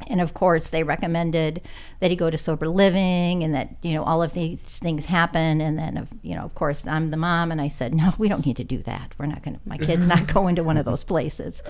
and 0.08 0.20
of 0.22 0.32
course 0.32 0.70
they 0.70 0.82
recommended 0.82 1.60
that 2.00 2.10
he 2.10 2.16
go 2.16 2.30
to 2.30 2.38
sober 2.38 2.66
living 2.68 3.44
and 3.44 3.54
that 3.54 3.76
you 3.82 3.92
know 3.92 4.02
all 4.02 4.22
of 4.22 4.32
these 4.32 4.78
things 4.78 5.04
happen. 5.04 5.60
And 5.60 5.78
then 5.78 5.98
of 5.98 6.08
you 6.22 6.34
know 6.34 6.42
of 6.42 6.54
course 6.54 6.86
i'm 6.86 7.10
the 7.10 7.18
mom 7.18 7.52
and 7.52 7.60
i 7.60 7.68
said 7.68 7.94
no 7.94 8.14
we 8.16 8.26
don't 8.26 8.46
need 8.46 8.56
to 8.56 8.64
do 8.64 8.78
that. 8.84 9.12
We're 9.18 9.26
not 9.26 9.42
going 9.42 9.56
to 9.56 9.60
my 9.66 9.76
kid's 9.76 10.06
not 10.06 10.26
going 10.32 10.56
to 10.56 10.64
one 10.64 10.78
of 10.78 10.86
those 10.86 11.04
places. 11.04 11.62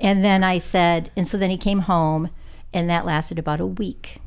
And 0.00 0.24
then 0.24 0.42
i 0.42 0.58
said 0.58 1.12
and 1.16 1.28
so 1.28 1.38
then 1.38 1.50
he 1.50 1.56
came 1.56 1.80
home 1.82 2.30
and 2.74 2.90
that 2.90 3.06
lasted 3.06 3.38
about 3.38 3.60
a 3.60 3.66
week. 3.66 4.18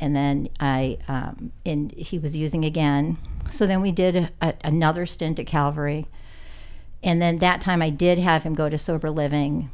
And 0.00 0.16
then 0.16 0.48
i 0.58 0.98
um, 1.06 1.52
and 1.64 1.92
he 1.92 2.18
was 2.18 2.36
using 2.36 2.64
again 2.64 3.18
so 3.54 3.66
then 3.66 3.80
we 3.80 3.92
did 3.92 4.30
a, 4.40 4.54
another 4.62 5.06
stint 5.06 5.38
at 5.38 5.46
calvary. 5.46 6.06
And 7.02 7.20
then 7.20 7.38
that 7.38 7.60
time 7.60 7.82
i 7.82 7.90
did 7.90 8.18
have 8.18 8.42
him 8.42 8.54
go 8.54 8.68
to 8.68 8.78
sober 8.78 9.10
living. 9.10 9.70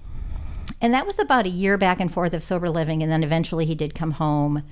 And 0.80 0.94
that 0.94 1.06
was 1.06 1.18
about 1.18 1.46
a 1.46 1.50
year 1.50 1.76
back 1.76 2.00
and 2.00 2.12
forth 2.12 2.32
of 2.32 2.42
sober 2.42 2.70
living. 2.70 3.02
And 3.02 3.12
then 3.12 3.22
eventually 3.22 3.66
he 3.66 3.74
did 3.74 3.94
come 3.94 4.12
home. 4.12 4.62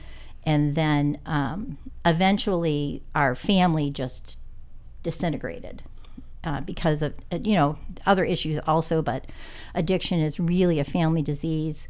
And 0.45 0.75
then 0.75 1.19
um, 1.27 1.79
eventually 2.05 3.03
our 3.15 3.35
family 3.35 3.91
just 3.91 4.39
disintegrated 5.03 5.83
uh, 6.45 6.61
because 6.61 7.03
of 7.03 7.15
uh, 7.31 7.39
you 7.43 7.55
know 7.55 7.79
other 8.07 8.25
issues 8.25 8.59
also 8.67 9.03
but 9.03 9.27
addiction 9.75 10.21
is 10.21 10.41
really 10.41 10.79
a 10.79 10.85
family 10.85 11.23
disease. 11.23 11.89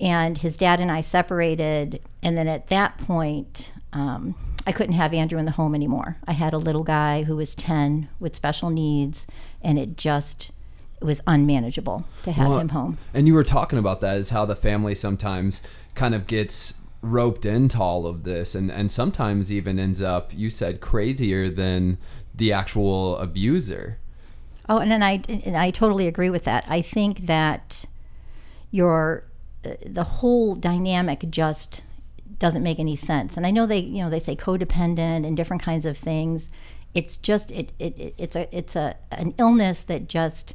And 0.00 0.38
his 0.38 0.56
dad 0.56 0.80
and 0.80 0.92
i 0.92 1.00
separated. 1.00 2.00
And 2.22 2.38
then 2.38 2.46
at 2.46 2.68
that 2.68 2.98
point 2.98 3.72
um, 3.92 4.34
i 4.68 4.72
couldn't 4.72 4.94
have 4.94 5.12
andrew 5.12 5.38
in 5.38 5.44
the 5.44 5.52
home 5.52 5.74
anymore 5.74 6.16
i 6.26 6.32
had 6.32 6.52
a 6.52 6.58
little 6.58 6.84
guy 6.84 7.22
who 7.24 7.36
was 7.36 7.54
10 7.54 8.08
with 8.20 8.34
special 8.36 8.70
needs 8.70 9.26
and 9.62 9.78
it 9.78 9.96
just 9.96 10.50
it 11.00 11.04
was 11.04 11.20
unmanageable 11.26 12.04
to 12.24 12.32
have 12.32 12.48
Well, 12.48 12.58
him 12.58 12.68
home 12.70 12.98
And 13.14 13.26
you 13.28 13.34
were 13.34 13.44
talking 13.44 13.78
about 13.78 14.00
that 14.00 14.16
is 14.16 14.30
how 14.30 14.44
the 14.44 14.56
family 14.56 14.94
sometimes 14.94 15.62
kind 15.94 16.14
of 16.14 16.26
gets 16.26 16.74
roped 17.02 17.46
into 17.46 17.78
all 17.78 18.06
of 18.06 18.24
this 18.24 18.54
and, 18.56 18.70
and 18.70 18.90
sometimes 18.90 19.52
even 19.52 19.78
ends 19.78 20.02
up, 20.02 20.32
you 20.34 20.50
said, 20.50 20.80
crazier 20.80 21.48
than 21.48 21.98
the 22.34 22.52
actual 22.52 23.16
abuser. 23.18 23.98
Oh, 24.68 24.78
and 24.78 24.90
then 24.90 25.02
I 25.02 25.22
and 25.28 25.56
I 25.56 25.70
totally 25.70 26.08
agree 26.08 26.30
with 26.30 26.42
that. 26.44 26.64
I 26.68 26.82
think 26.82 27.26
that 27.26 27.84
your 28.72 29.24
uh, 29.64 29.70
the 29.86 30.04
whole 30.04 30.56
dynamic 30.56 31.24
just 31.30 31.82
doesn't 32.38 32.62
make 32.62 32.78
any 32.78 32.96
sense. 32.96 33.36
And 33.36 33.46
I 33.46 33.50
know 33.50 33.66
they 33.66 33.78
you 33.78 34.02
know 34.02 34.10
they 34.10 34.18
say 34.18 34.36
codependent 34.36 35.26
and 35.26 35.36
different 35.36 35.62
kinds 35.62 35.84
of 35.84 35.96
things. 35.96 36.48
It's 36.94 37.16
just 37.16 37.50
it, 37.52 37.72
it, 37.78 37.98
it 37.98 38.14
it's 38.18 38.36
a 38.36 38.56
it's 38.56 38.76
a 38.76 38.96
an 39.10 39.34
illness 39.38 39.84
that 39.84 40.08
just 40.08 40.54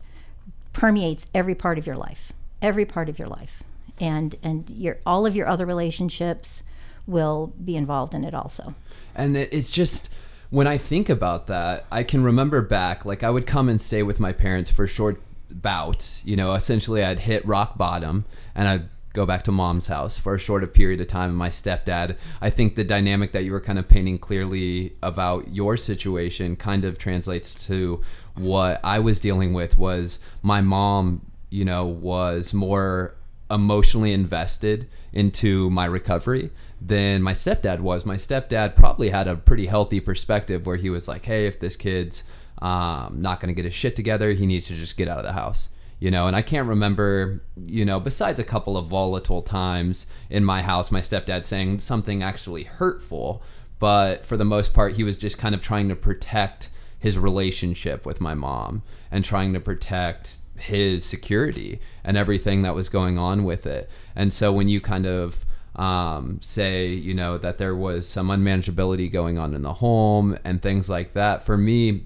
permeates 0.71 1.25
every 1.33 1.55
part 1.55 1.77
of 1.77 1.85
your 1.85 1.95
life, 1.95 2.33
every 2.61 2.85
part 2.85 3.09
of 3.09 3.19
your 3.19 3.27
life, 3.27 3.63
and 3.99 4.35
and 4.43 4.69
your 4.69 4.97
all 5.05 5.25
of 5.25 5.35
your 5.35 5.47
other 5.47 5.65
relationships 5.65 6.63
will 7.05 7.53
be 7.63 7.75
involved 7.75 8.13
in 8.13 8.23
it 8.23 8.33
also. 8.33 8.75
And 9.15 9.35
it's 9.35 9.69
just 9.69 10.09
when 10.49 10.67
I 10.67 10.77
think 10.77 11.09
about 11.09 11.47
that, 11.47 11.85
I 11.91 12.03
can 12.03 12.23
remember 12.23 12.61
back, 12.61 13.05
like 13.05 13.23
I 13.23 13.29
would 13.29 13.47
come 13.47 13.69
and 13.69 13.81
stay 13.81 14.03
with 14.03 14.19
my 14.19 14.31
parents 14.31 14.69
for 14.69 14.87
short 14.87 15.21
bouts. 15.49 16.21
You 16.23 16.35
know, 16.35 16.53
essentially 16.53 17.03
I'd 17.03 17.19
hit 17.19 17.45
rock 17.45 17.77
bottom 17.77 18.25
and 18.55 18.67
I'd 18.67 18.89
go 19.13 19.25
back 19.25 19.43
to 19.43 19.51
mom's 19.51 19.87
house 19.87 20.17
for 20.17 20.35
a 20.35 20.39
shorter 20.39 20.67
period 20.67 20.99
of 20.99 21.07
time. 21.07 21.29
And 21.29 21.37
my 21.37 21.49
stepdad, 21.49 22.17
I 22.41 22.49
think 22.49 22.75
the 22.75 22.83
dynamic 22.83 23.31
that 23.31 23.45
you 23.45 23.51
were 23.51 23.61
kind 23.61 23.79
of 23.79 23.87
painting 23.87 24.17
clearly 24.17 24.95
about 25.01 25.53
your 25.53 25.77
situation 25.77 26.55
kind 26.55 26.83
of 26.83 26.97
translates 26.97 27.55
to 27.67 28.01
what 28.35 28.79
I 28.83 28.99
was 28.99 29.19
dealing 29.19 29.53
with 29.53 29.77
was 29.77 30.19
my 30.41 30.61
mom, 30.61 31.25
you 31.51 31.63
know, 31.63 31.85
was 31.85 32.53
more 32.53 33.15
emotionally 33.51 34.11
invested 34.11 34.89
into 35.11 35.69
my 35.69 35.85
recovery 35.85 36.49
than 36.81 37.21
my 37.21 37.33
stepdad 37.33 37.79
was. 37.79 38.05
My 38.05 38.15
stepdad 38.15 38.75
probably 38.75 39.09
had 39.09 39.27
a 39.27 39.35
pretty 39.35 39.67
healthy 39.67 39.99
perspective 39.99 40.65
where 40.65 40.77
he 40.77 40.89
was 40.89 41.07
like, 41.07 41.25
"Hey, 41.25 41.45
if 41.45 41.59
this 41.59 41.75
kid's 41.75 42.23
um, 42.61 43.21
not 43.21 43.39
going 43.39 43.53
to 43.53 43.53
get 43.53 43.65
his 43.65 43.73
shit 43.75 43.95
together, 43.95 44.31
he 44.31 44.47
needs 44.47 44.67
to 44.67 44.73
just 44.73 44.97
get 44.97 45.07
out 45.07 45.19
of 45.19 45.23
the 45.23 45.33
house." 45.33 45.69
You 46.03 46.11
know, 46.11 46.27
and 46.27 46.35
I 46.35 46.41
can't 46.41 46.67
remember, 46.67 47.41
you 47.65 47.85
know, 47.85 47.97
besides 47.97 48.37
a 48.37 48.43
couple 48.43 48.75
of 48.75 48.87
volatile 48.87 49.41
times 49.41 50.05
in 50.29 50.43
my 50.43 50.61
house, 50.61 50.91
my 50.91 50.99
stepdad 50.99 51.45
saying 51.45 51.79
something 51.79 52.21
actually 52.21 52.63
hurtful, 52.63 53.41
but 53.79 54.25
for 54.25 54.35
the 54.35 54.43
most 54.43 54.73
part, 54.73 54.97
he 54.97 55.05
was 55.05 55.17
just 55.17 55.37
kind 55.37 55.55
of 55.55 55.61
trying 55.61 55.87
to 55.87 55.95
protect 55.95 56.69
his 56.99 57.17
relationship 57.17 58.05
with 58.05 58.19
my 58.19 58.33
mom 58.33 58.83
and 59.11 59.23
trying 59.23 59.53
to 59.53 59.61
protect 59.61 60.39
his 60.57 61.05
security 61.05 61.79
and 62.03 62.17
everything 62.17 62.63
that 62.63 62.75
was 62.75 62.89
going 62.89 63.17
on 63.17 63.45
with 63.45 63.65
it. 63.65 63.89
And 64.13 64.33
so 64.33 64.51
when 64.51 64.67
you 64.67 64.81
kind 64.81 65.05
of 65.05 65.45
um, 65.77 66.37
say, 66.41 66.87
you 66.87 67.13
know, 67.13 67.37
that 67.37 67.59
there 67.59 67.77
was 67.77 68.09
some 68.09 68.27
unmanageability 68.27 69.09
going 69.09 69.39
on 69.39 69.53
in 69.53 69.61
the 69.61 69.75
home 69.75 70.37
and 70.43 70.61
things 70.61 70.89
like 70.89 71.13
that, 71.13 71.43
for 71.43 71.57
me, 71.57 72.03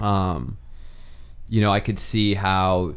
um, 0.00 0.58
you 1.48 1.60
know, 1.60 1.72
I 1.72 1.78
could 1.78 2.00
see 2.00 2.34
how 2.34 2.96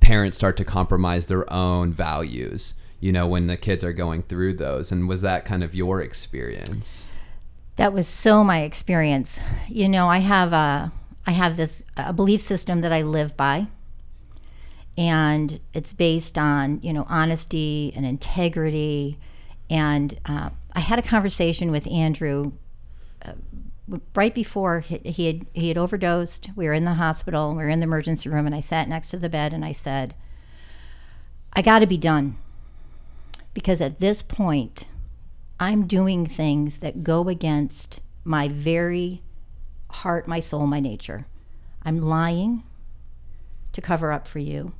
parents 0.00 0.36
start 0.36 0.56
to 0.56 0.64
compromise 0.64 1.26
their 1.26 1.50
own 1.52 1.92
values, 1.92 2.74
you 3.00 3.12
know, 3.12 3.26
when 3.26 3.46
the 3.46 3.56
kids 3.56 3.84
are 3.84 3.92
going 3.92 4.22
through 4.22 4.54
those. 4.54 4.90
And 4.90 5.08
was 5.08 5.22
that 5.22 5.44
kind 5.44 5.62
of 5.62 5.74
your 5.74 6.00
experience? 6.00 7.04
That 7.76 7.92
was 7.92 8.06
so 8.06 8.44
my 8.44 8.62
experience. 8.62 9.40
You 9.68 9.88
know, 9.88 10.08
I 10.08 10.18
have 10.18 10.52
a 10.52 10.92
I 11.26 11.32
have 11.32 11.56
this 11.56 11.84
a 11.96 12.12
belief 12.12 12.40
system 12.40 12.80
that 12.80 12.92
I 12.92 13.02
live 13.02 13.36
by. 13.36 13.68
And 14.98 15.60
it's 15.72 15.92
based 15.92 16.36
on, 16.36 16.80
you 16.82 16.92
know, 16.92 17.06
honesty 17.08 17.92
and 17.96 18.04
integrity. 18.04 19.18
And 19.70 20.18
uh, 20.26 20.50
I 20.74 20.80
had 20.80 20.98
a 20.98 21.02
conversation 21.02 21.70
with 21.70 21.86
Andrew 21.86 22.52
uh, 23.24 23.32
right 24.14 24.34
before 24.34 24.80
he, 24.80 25.26
had 25.26 25.46
he 25.52 25.68
had 25.68 25.78
overdosed. 25.78 26.50
We 26.56 26.66
were 26.66 26.72
in 26.72 26.84
the 26.84 26.94
hospital. 26.94 27.50
We 27.50 27.56
were 27.56 27.68
in 27.68 27.80
the 27.80 27.84
emergency 27.84 28.28
room, 28.28 28.46
and 28.46 28.54
I 28.54 28.60
sat 28.60 28.88
next 28.88 29.10
to 29.10 29.16
the 29.16 29.28
bed 29.28 29.52
and 29.52 29.64
I 29.64 29.72
said, 29.72 30.14
"I 31.52 31.62
got 31.62 31.80
to 31.80 31.86
be 31.86 31.96
done," 31.96 32.36
because 33.54 33.80
at 33.80 34.00
this 34.00 34.22
point, 34.22 34.86
I'm 35.58 35.86
doing 35.86 36.26
things 36.26 36.78
that 36.80 37.04
go 37.04 37.28
against 37.28 38.00
my 38.24 38.48
very 38.48 39.22
heart, 39.90 40.28
my 40.28 40.40
soul, 40.40 40.66
my 40.66 40.80
nature. 40.80 41.26
I'm 41.82 42.00
lying 42.00 42.62
to 43.72 43.80
cover 43.80 44.12
up 44.12 44.28
for 44.28 44.38
you. 44.38 44.72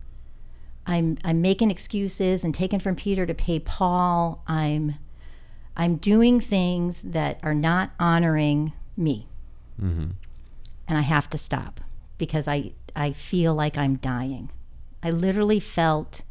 I'm 0.86 1.18
I'm 1.24 1.40
making 1.40 1.70
excuses 1.70 2.44
and 2.44 2.54
taking 2.54 2.80
from 2.80 2.96
Peter 2.96 3.26
to 3.26 3.34
pay 3.34 3.58
Paul. 3.58 4.42
I'm 4.46 4.96
I'm 5.76 5.96
doing 5.96 6.40
things 6.40 7.02
that 7.02 7.38
are 7.42 7.54
not 7.54 7.92
honoring 7.98 8.72
me. 8.96 9.26
Mm-hmm. 9.80 10.10
And 10.88 10.98
I 10.98 11.02
have 11.02 11.30
to 11.30 11.38
stop 11.38 11.80
because 12.18 12.46
I 12.48 12.72
I 12.94 13.12
feel 13.12 13.54
like 13.54 13.78
I'm 13.78 13.96
dying. 13.96 14.50
I 15.02 15.10
literally 15.10 15.60
felt 15.60 16.22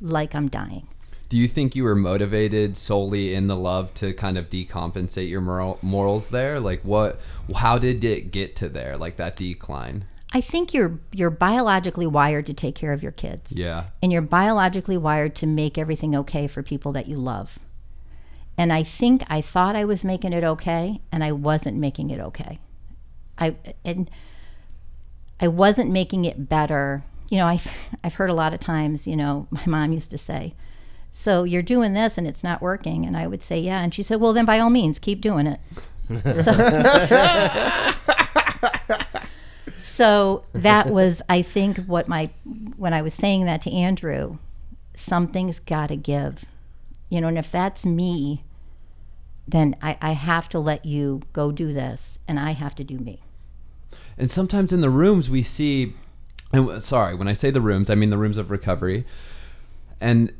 like 0.00 0.34
I'm 0.34 0.48
dying. 0.48 0.88
Do 1.28 1.36
you 1.36 1.48
think 1.48 1.74
you 1.74 1.84
were 1.84 1.96
motivated 1.96 2.76
solely 2.76 3.34
in 3.34 3.48
the 3.48 3.56
love 3.56 3.92
to 3.94 4.12
kind 4.12 4.38
of 4.38 4.50
decompensate 4.50 5.28
your 5.28 5.40
moral, 5.40 5.78
morals 5.82 6.28
there? 6.28 6.60
Like 6.60 6.82
what 6.82 7.20
how 7.56 7.78
did 7.78 8.04
it 8.04 8.30
get 8.30 8.56
to 8.56 8.68
there 8.68 8.96
like 8.96 9.16
that 9.16 9.36
decline? 9.36 10.04
I 10.32 10.40
think 10.40 10.74
you're 10.74 10.98
you're 11.12 11.30
biologically 11.30 12.06
wired 12.06 12.46
to 12.46 12.54
take 12.54 12.74
care 12.74 12.92
of 12.92 13.02
your 13.02 13.12
kids. 13.12 13.52
Yeah. 13.52 13.84
And 14.02 14.12
you're 14.12 14.22
biologically 14.22 14.96
wired 14.96 15.34
to 15.36 15.46
make 15.46 15.78
everything 15.78 16.14
okay 16.16 16.46
for 16.46 16.62
people 16.62 16.92
that 16.92 17.06
you 17.06 17.18
love. 17.18 17.58
And 18.56 18.72
I 18.72 18.82
think 18.82 19.24
I 19.28 19.40
thought 19.40 19.76
I 19.76 19.84
was 19.84 20.04
making 20.04 20.32
it 20.32 20.44
okay 20.44 21.00
and 21.10 21.24
I 21.24 21.32
wasn't 21.32 21.76
making 21.76 22.10
it 22.10 22.20
okay. 22.20 22.60
I 23.38 23.56
and 23.84 24.10
I 25.40 25.48
wasn't 25.48 25.90
making 25.90 26.24
it 26.24 26.48
better. 26.48 27.04
You 27.28 27.38
know, 27.38 27.46
I've 27.46 27.68
I've 28.04 28.14
heard 28.14 28.30
a 28.30 28.34
lot 28.34 28.54
of 28.54 28.60
times, 28.60 29.06
you 29.06 29.16
know, 29.16 29.48
my 29.50 29.64
mom 29.66 29.92
used 29.92 30.10
to 30.12 30.18
say, 30.18 30.54
"So 31.10 31.44
you're 31.44 31.62
doing 31.62 31.94
this 31.94 32.16
and 32.16 32.26
it's 32.26 32.44
not 32.44 32.62
working." 32.62 33.04
And 33.04 33.16
I 33.16 33.26
would 33.26 33.42
say, 33.42 33.58
"Yeah." 33.58 33.82
And 33.82 33.92
she 33.92 34.02
said, 34.02 34.20
"Well, 34.20 34.32
then 34.32 34.44
by 34.44 34.58
all 34.58 34.70
means, 34.70 34.98
keep 34.98 35.20
doing 35.20 35.46
it." 35.46 35.60
so, 36.08 36.52
so 39.78 40.44
that 40.52 40.90
was, 40.90 41.22
I 41.28 41.42
think, 41.42 41.78
what 41.86 42.08
my 42.08 42.30
when 42.76 42.92
I 42.92 43.02
was 43.02 43.14
saying 43.14 43.46
that 43.46 43.62
to 43.62 43.72
Andrew, 43.72 44.38
something's 44.94 45.58
got 45.58 45.88
to 45.88 45.96
give, 45.96 46.44
you 47.14 47.20
know. 47.20 47.28
And 47.28 47.38
if 47.38 47.50
that's 47.50 47.86
me, 47.86 48.42
then 49.46 49.76
I, 49.80 49.96
I 50.00 50.12
have 50.12 50.48
to 50.50 50.58
let 50.58 50.84
you 50.84 51.22
go 51.32 51.52
do 51.52 51.72
this 51.72 52.18
and 52.26 52.40
I 52.40 52.50
have 52.50 52.74
to 52.76 52.84
do 52.84 52.98
me. 52.98 53.22
And 54.18 54.30
sometimes 54.30 54.72
in 54.72 54.80
the 54.80 54.90
rooms 54.90 55.30
we 55.30 55.42
see, 55.42 55.94
and 56.52 56.82
sorry, 56.82 57.14
when 57.14 57.28
I 57.28 57.32
say 57.32 57.50
the 57.50 57.60
rooms, 57.60 57.88
I 57.88 57.94
mean 57.94 58.10
the 58.10 58.18
rooms 58.18 58.38
of 58.38 58.50
recovery. 58.50 59.06
And 60.00 60.32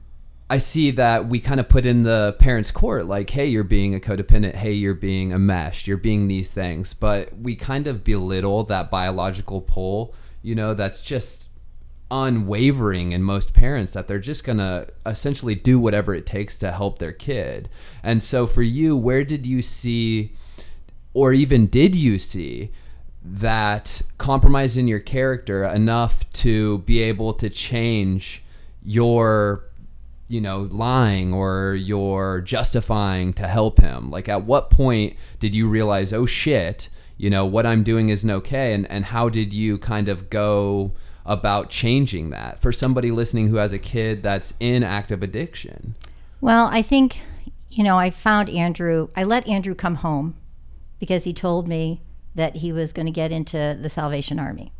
I 0.50 0.58
see 0.58 0.90
that 0.92 1.28
we 1.28 1.40
kind 1.40 1.58
of 1.58 1.68
put 1.68 1.86
in 1.86 2.02
the 2.02 2.36
parents' 2.38 2.70
court, 2.70 3.06
like, 3.06 3.30
hey, 3.30 3.46
you're 3.46 3.64
being 3.64 3.94
a 3.94 4.00
codependent. 4.00 4.56
Hey, 4.56 4.72
you're 4.72 4.94
being 4.94 5.32
a 5.32 5.38
mesh. 5.38 5.86
You're 5.86 5.96
being 5.96 6.28
these 6.28 6.52
things. 6.52 6.92
But 6.92 7.36
we 7.38 7.56
kind 7.56 7.86
of 7.86 8.04
belittle 8.04 8.64
that 8.64 8.90
biological 8.90 9.60
pull, 9.60 10.14
you 10.42 10.54
know, 10.54 10.74
that's 10.74 11.00
just 11.00 11.46
unwavering 12.14 13.10
in 13.10 13.22
most 13.24 13.52
parents 13.52 13.92
that 13.92 14.06
they're 14.06 14.20
just 14.20 14.44
going 14.44 14.58
to 14.58 14.86
essentially 15.04 15.56
do 15.56 15.80
whatever 15.80 16.14
it 16.14 16.24
takes 16.24 16.56
to 16.56 16.70
help 16.70 16.98
their 16.98 17.12
kid. 17.12 17.68
And 18.04 18.22
so 18.22 18.46
for 18.46 18.62
you, 18.62 18.96
where 18.96 19.24
did 19.24 19.44
you 19.44 19.62
see, 19.62 20.32
or 21.12 21.32
even 21.32 21.66
did 21.66 21.96
you 21.96 22.20
see, 22.20 22.70
that 23.24 24.00
compromise 24.16 24.76
in 24.76 24.86
your 24.86 25.00
character 25.00 25.64
enough 25.64 26.30
to 26.34 26.78
be 26.78 27.00
able 27.00 27.32
to 27.34 27.50
change 27.50 28.44
your 28.82 29.64
you 30.28 30.40
know 30.40 30.68
lying 30.70 31.32
or 31.32 31.74
your 31.74 32.40
justifying 32.42 33.32
to 33.32 33.46
help 33.46 33.80
him 33.80 34.10
like 34.10 34.28
at 34.28 34.44
what 34.44 34.70
point 34.70 35.16
did 35.38 35.54
you 35.54 35.66
realize 35.68 36.12
oh 36.12 36.26
shit 36.26 36.88
you 37.16 37.30
know 37.30 37.46
what 37.46 37.64
i'm 37.64 37.82
doing 37.82 38.10
isn't 38.10 38.30
okay 38.30 38.74
and 38.74 38.90
and 38.90 39.06
how 39.06 39.28
did 39.28 39.54
you 39.54 39.78
kind 39.78 40.08
of 40.08 40.28
go 40.28 40.92
about 41.26 41.70
changing 41.70 42.30
that 42.30 42.60
for 42.60 42.72
somebody 42.72 43.10
listening 43.10 43.48
who 43.48 43.56
has 43.56 43.72
a 43.72 43.78
kid 43.78 44.22
that's 44.22 44.54
in 44.60 44.82
active 44.82 45.22
addiction 45.22 45.94
Well, 46.40 46.68
I 46.70 46.82
think, 46.82 47.20
you 47.70 47.82
know, 47.82 47.98
I 47.98 48.10
found 48.10 48.50
Andrew, 48.50 49.08
I 49.16 49.22
let 49.22 49.48
Andrew 49.48 49.74
come 49.74 49.96
home 49.96 50.34
because 50.98 51.24
he 51.24 51.32
told 51.32 51.66
me 51.66 52.02
that 52.34 52.56
he 52.56 52.70
was 52.70 52.92
going 52.92 53.06
to 53.06 53.12
get 53.12 53.32
into 53.32 53.78
the 53.80 53.88
Salvation 53.88 54.38
Army. 54.38 54.72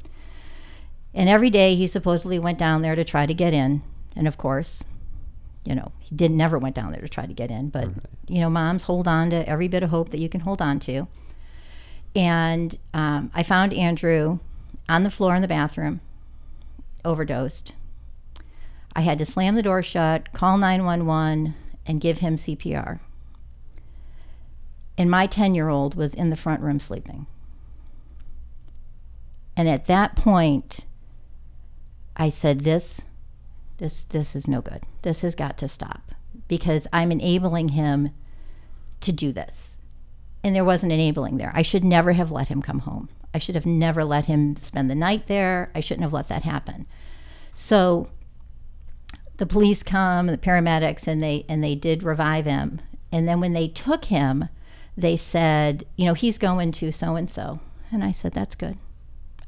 And 1.15 1.29
every 1.29 1.49
day 1.49 1.75
he 1.75 1.87
supposedly 1.87 2.39
went 2.39 2.59
down 2.59 2.83
there 2.83 2.95
to 2.95 3.05
try 3.05 3.25
to 3.25 3.33
get 3.33 3.55
in. 3.55 3.83
And 4.17 4.29
of 4.29 4.37
course, 4.37 4.85
you 5.65 5.75
know, 5.75 5.93
he 6.01 6.15
didn't 6.15 6.37
never 6.37 6.59
went 6.59 6.75
down 6.75 6.93
there 6.93 7.01
to 7.01 7.09
try 7.09 7.25
to 7.25 7.33
get 7.33 7.51
in. 7.51 7.71
But, 7.71 7.89
you 8.29 8.41
know, 8.41 8.51
moms 8.51 8.83
hold 8.83 9.09
on 9.09 9.31
to 9.31 9.49
every 9.49 9.69
bit 9.69 9.83
of 9.83 9.91
hope 9.91 10.11
that 10.11 10.21
you 10.21 10.29
can 10.29 10.41
hold 10.41 10.61
on 10.61 10.81
to. 10.81 11.07
And 12.15 12.77
um, 12.93 13.31
I 13.35 13.43
found 13.43 13.73
Andrew 13.73 14.41
on 14.89 15.03
the 15.03 15.11
floor 15.11 15.35
in 15.35 15.43
the 15.43 15.49
bathroom, 15.49 16.01
overdosed. 17.05 17.75
I 18.97 19.01
had 19.01 19.19
to 19.19 19.25
slam 19.25 19.55
the 19.55 19.63
door 19.63 19.83
shut, 19.83 20.33
call 20.33 20.57
911, 20.59 21.55
and 21.87 22.01
give 22.01 22.19
him 22.19 22.37
CPR. 22.37 23.01
And 24.97 25.11
my 25.11 25.27
10 25.27 25.55
year 25.55 25.69
old 25.69 25.97
was 25.97 26.15
in 26.15 26.31
the 26.31 26.37
front 26.37 26.61
room 26.61 26.79
sleeping. 26.79 27.27
And 29.57 29.69
at 29.69 29.87
that 29.87 30.17
point, 30.17 30.87
I 32.17 32.29
said, 32.29 32.61
This, 32.61 33.03
this, 33.79 34.05
this 34.05 34.37
is 34.37 34.47
no 34.47 34.61
good. 34.61 34.85
This 35.03 35.23
has 35.23 35.35
got 35.35 35.59
to 35.59 35.69
stop 35.69 36.13
because 36.49 36.87
I'm 36.93 37.13
enabling 37.13 37.71
him 37.71 38.11
to 39.01 39.13
do 39.13 39.33
this. 39.33 39.77
And 40.43 40.55
there 40.55 40.65
wasn't 40.65 40.93
enabling 40.93 41.39
there. 41.39 41.53
I 41.55 41.63
should 41.63 41.85
never 41.85 42.13
have 42.13 42.31
let 42.31 42.49
him 42.49 42.63
come 42.63 42.81
home. 42.81 43.09
I 43.35 43.39
should 43.39 43.57
have 43.57 43.67
never 43.67 44.05
let 44.05 44.27
him 44.27 44.55
spend 44.55 44.89
the 44.89 44.95
night 44.95 45.27
there. 45.27 45.71
I 45.75 45.81
shouldn't 45.81 46.05
have 46.05 46.13
let 46.13 46.29
that 46.29 46.45
happen. 46.45 46.87
So 47.53 48.09
the 49.37 49.47
police 49.47 49.83
come, 49.83 50.29
the 50.29 50.39
paramedics, 50.39 51.09
and 51.09 51.23
they 51.23 51.45
and 51.49 51.63
they 51.63 51.75
did 51.75 52.05
revive 52.05 52.45
him. 52.45 52.81
And 53.11 53.29
then 53.29 53.41
when 53.41 53.53
they 53.53 53.69
took 53.69 54.07
him, 54.07 54.49
they 54.97 55.17
said, 55.17 55.85
you 55.97 56.07
know, 56.07 56.15
he's 56.15 56.39
going 56.39 56.73
to 56.73 56.93
so 56.93 57.17
and 57.17 57.29
so. 57.29 57.61
And 57.91 58.05
I 58.05 58.13
said, 58.13 58.33
that's 58.33 58.55
good. 58.55 58.79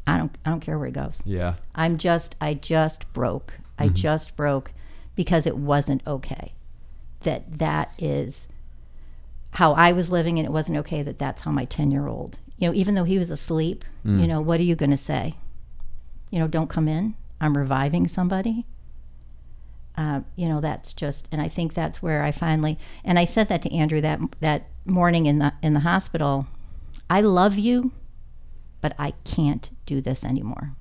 I 0.07 0.19
don't 0.19 0.37
I 0.45 0.51
don't 0.51 0.61
care 0.61 0.79
where 0.79 0.87
he 0.87 0.93
goes. 0.93 1.23
yeah 1.25 1.55
I'm 1.75 1.99
just 1.99 2.37
I 2.41 2.55
just 2.55 3.13
broke. 3.13 3.55
I 3.79 3.87
mm-hmm. 3.87 3.95
just 3.95 4.37
broke 4.37 4.73
because 5.15 5.47
it 5.47 5.57
wasn't 5.57 6.03
okay. 6.07 6.55
That 7.21 7.59
that 7.59 7.93
is 7.99 8.49
how 9.53 9.73
I 9.73 9.93
was 9.93 10.11
living 10.11 10.39
and 10.39 10.47
it 10.47 10.53
wasn't 10.53 10.79
okay 10.79 11.03
that 11.03 11.19
that's 11.19 11.43
how 11.43 11.51
my 11.51 11.67
10-year-old. 11.67 12.39
You 12.59 12.69
know, 12.69 12.75
even 12.75 12.95
though 12.95 13.05
he 13.05 13.19
was 13.19 13.31
asleep, 13.31 13.85
you 14.21 14.27
know, 14.27 14.41
what 14.41 14.61
are 14.61 14.65
you 14.65 14.77
going 14.77 14.91
to 14.93 14.97
say? 14.97 15.35
You 16.31 16.39
know, 16.39 16.47
don't 16.49 16.71
come 16.71 16.89
in. 16.89 17.15
I'm 17.41 17.57
reviving 17.57 18.07
somebody. 18.09 18.67
Uh, 19.97 20.21
you 20.37 20.49
know, 20.49 20.61
that's 20.61 20.93
just 20.93 21.29
and 21.33 21.41
I 21.41 21.49
think 21.49 21.75
that's 21.75 22.03
where 22.03 22.23
I 22.23 22.31
finally 22.31 22.79
and 23.05 23.19
I 23.19 23.25
said 23.25 23.49
that 23.49 23.63
to 23.63 23.75
Andrew 23.75 24.01
that 24.03 24.21
that 24.41 24.69
morning 24.85 25.27
in 25.27 25.39
the 25.39 25.53
in 25.63 25.75
the 25.75 25.81
hospital. 25.81 26.47
I 27.09 27.21
love 27.21 27.57
you, 27.57 27.93
but 28.81 28.95
I 28.99 29.13
can't 29.25 29.71
do 29.87 30.01
this 30.01 30.25
anymore. 30.25 30.75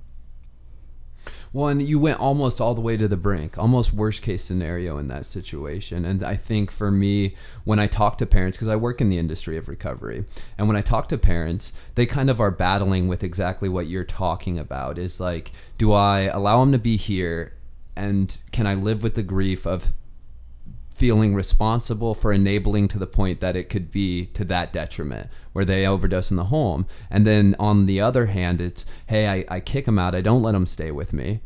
And 1.55 1.81
you 1.81 1.99
went 1.99 2.19
almost 2.19 2.59
all 2.59 2.75
the 2.75 2.81
way 2.81 2.97
to 2.97 3.07
the 3.07 3.15
brink, 3.15 3.57
almost 3.57 3.93
worst 3.93 4.21
case 4.21 4.43
scenario 4.43 4.97
in 4.97 5.07
that 5.07 5.25
situation. 5.25 6.03
And 6.03 6.21
I 6.21 6.35
think 6.35 6.69
for 6.69 6.91
me, 6.91 7.35
when 7.63 7.79
I 7.79 7.87
talk 7.87 8.17
to 8.17 8.25
parents, 8.25 8.57
because 8.57 8.67
I 8.67 8.75
work 8.75 8.99
in 8.99 9.09
the 9.09 9.17
industry 9.17 9.55
of 9.55 9.69
recovery, 9.69 10.25
and 10.57 10.67
when 10.67 10.75
I 10.75 10.81
talk 10.81 11.07
to 11.09 11.17
parents, 11.17 11.71
they 11.95 12.05
kind 12.05 12.29
of 12.29 12.41
are 12.41 12.51
battling 12.51 13.07
with 13.07 13.23
exactly 13.23 13.69
what 13.69 13.87
you're 13.87 14.03
talking 14.03 14.59
about 14.59 14.97
is 14.97 15.21
like, 15.21 15.53
do 15.77 15.93
I 15.93 16.23
allow 16.23 16.59
them 16.59 16.73
to 16.73 16.77
be 16.77 16.97
here? 16.97 17.53
And 17.95 18.37
can 18.51 18.67
I 18.67 18.73
live 18.73 19.01
with 19.01 19.15
the 19.15 19.23
grief 19.23 19.65
of 19.65 19.93
feeling 20.95 21.35
responsible 21.35 22.13
for 22.13 22.31
enabling 22.31 22.87
to 22.87 22.97
the 22.97 23.05
point 23.05 23.41
that 23.41 23.57
it 23.57 23.69
could 23.69 23.91
be 23.91 24.27
to 24.27 24.45
that 24.45 24.71
detriment 24.71 25.29
where 25.51 25.65
they 25.65 25.85
overdose 25.85 26.31
in 26.31 26.37
the 26.37 26.45
home. 26.45 26.87
And 27.09 27.27
then 27.27 27.53
on 27.59 27.85
the 27.85 27.99
other 27.99 28.27
hand 28.27 28.61
it's 28.61 28.85
hey 29.07 29.27
i, 29.27 29.55
I 29.55 29.59
kick 29.59 29.83
them 29.85 29.99
out. 29.99 30.15
I 30.15 30.21
don't 30.21 30.41
let 30.41 30.53
them 30.53 30.65
stay 30.65 30.91
with 30.91 31.11
me. 31.11 31.41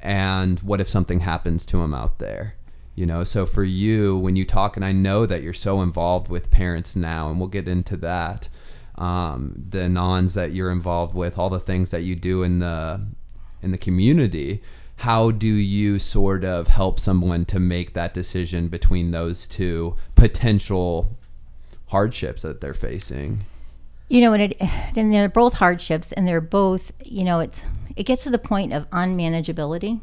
And 0.00 0.60
what 0.60 0.80
if 0.80 0.88
something 0.88 1.18
happens 1.18 1.66
to 1.66 1.78
them 1.78 1.92
out 1.92 2.20
there? 2.20 2.54
You 2.94 3.06
know 3.06 3.24
so 3.24 3.44
for 3.44 3.64
you 3.64 4.16
when 4.18 4.36
you 4.36 4.44
talk 4.44 4.76
and 4.76 4.84
i 4.84 4.92
know 4.92 5.24
that 5.24 5.42
you're 5.42 5.54
so 5.54 5.80
involved 5.80 6.28
with 6.28 6.50
parents 6.50 6.94
now 6.94 7.30
and 7.30 7.38
we'll 7.38 7.48
get 7.48 7.66
into 7.66 7.96
that 7.96 8.50
um, 8.96 9.54
the 9.70 9.88
nons 9.88 10.34
that 10.34 10.52
you're 10.52 10.70
involved 10.70 11.14
with 11.14 11.38
all 11.38 11.48
the 11.48 11.58
things 11.58 11.90
that 11.90 12.02
you 12.02 12.14
do 12.14 12.42
in 12.42 12.58
the 12.58 13.00
in 13.62 13.70
the 13.70 13.78
community 13.78 14.62
how 15.02 15.30
do 15.30 15.48
you 15.48 15.98
sort 15.98 16.44
of 16.44 16.68
help 16.68 16.98
someone 16.98 17.44
to 17.44 17.58
make 17.58 17.92
that 17.92 18.14
decision 18.14 18.68
between 18.68 19.10
those 19.10 19.46
two 19.46 19.96
potential 20.14 21.16
hardships 21.86 22.42
that 22.42 22.60
they're 22.60 22.74
facing 22.74 23.44
you 24.12 24.20
know, 24.20 24.34
and 24.34 24.42
it 24.42 24.56
and 24.94 25.10
they're 25.10 25.26
both 25.26 25.54
hardships, 25.54 26.12
and 26.12 26.28
they're 26.28 26.42
both, 26.42 26.92
you 27.02 27.24
know, 27.24 27.40
it's 27.40 27.64
it 27.96 28.02
gets 28.02 28.24
to 28.24 28.30
the 28.30 28.38
point 28.38 28.70
of 28.70 28.88
unmanageability. 28.90 30.00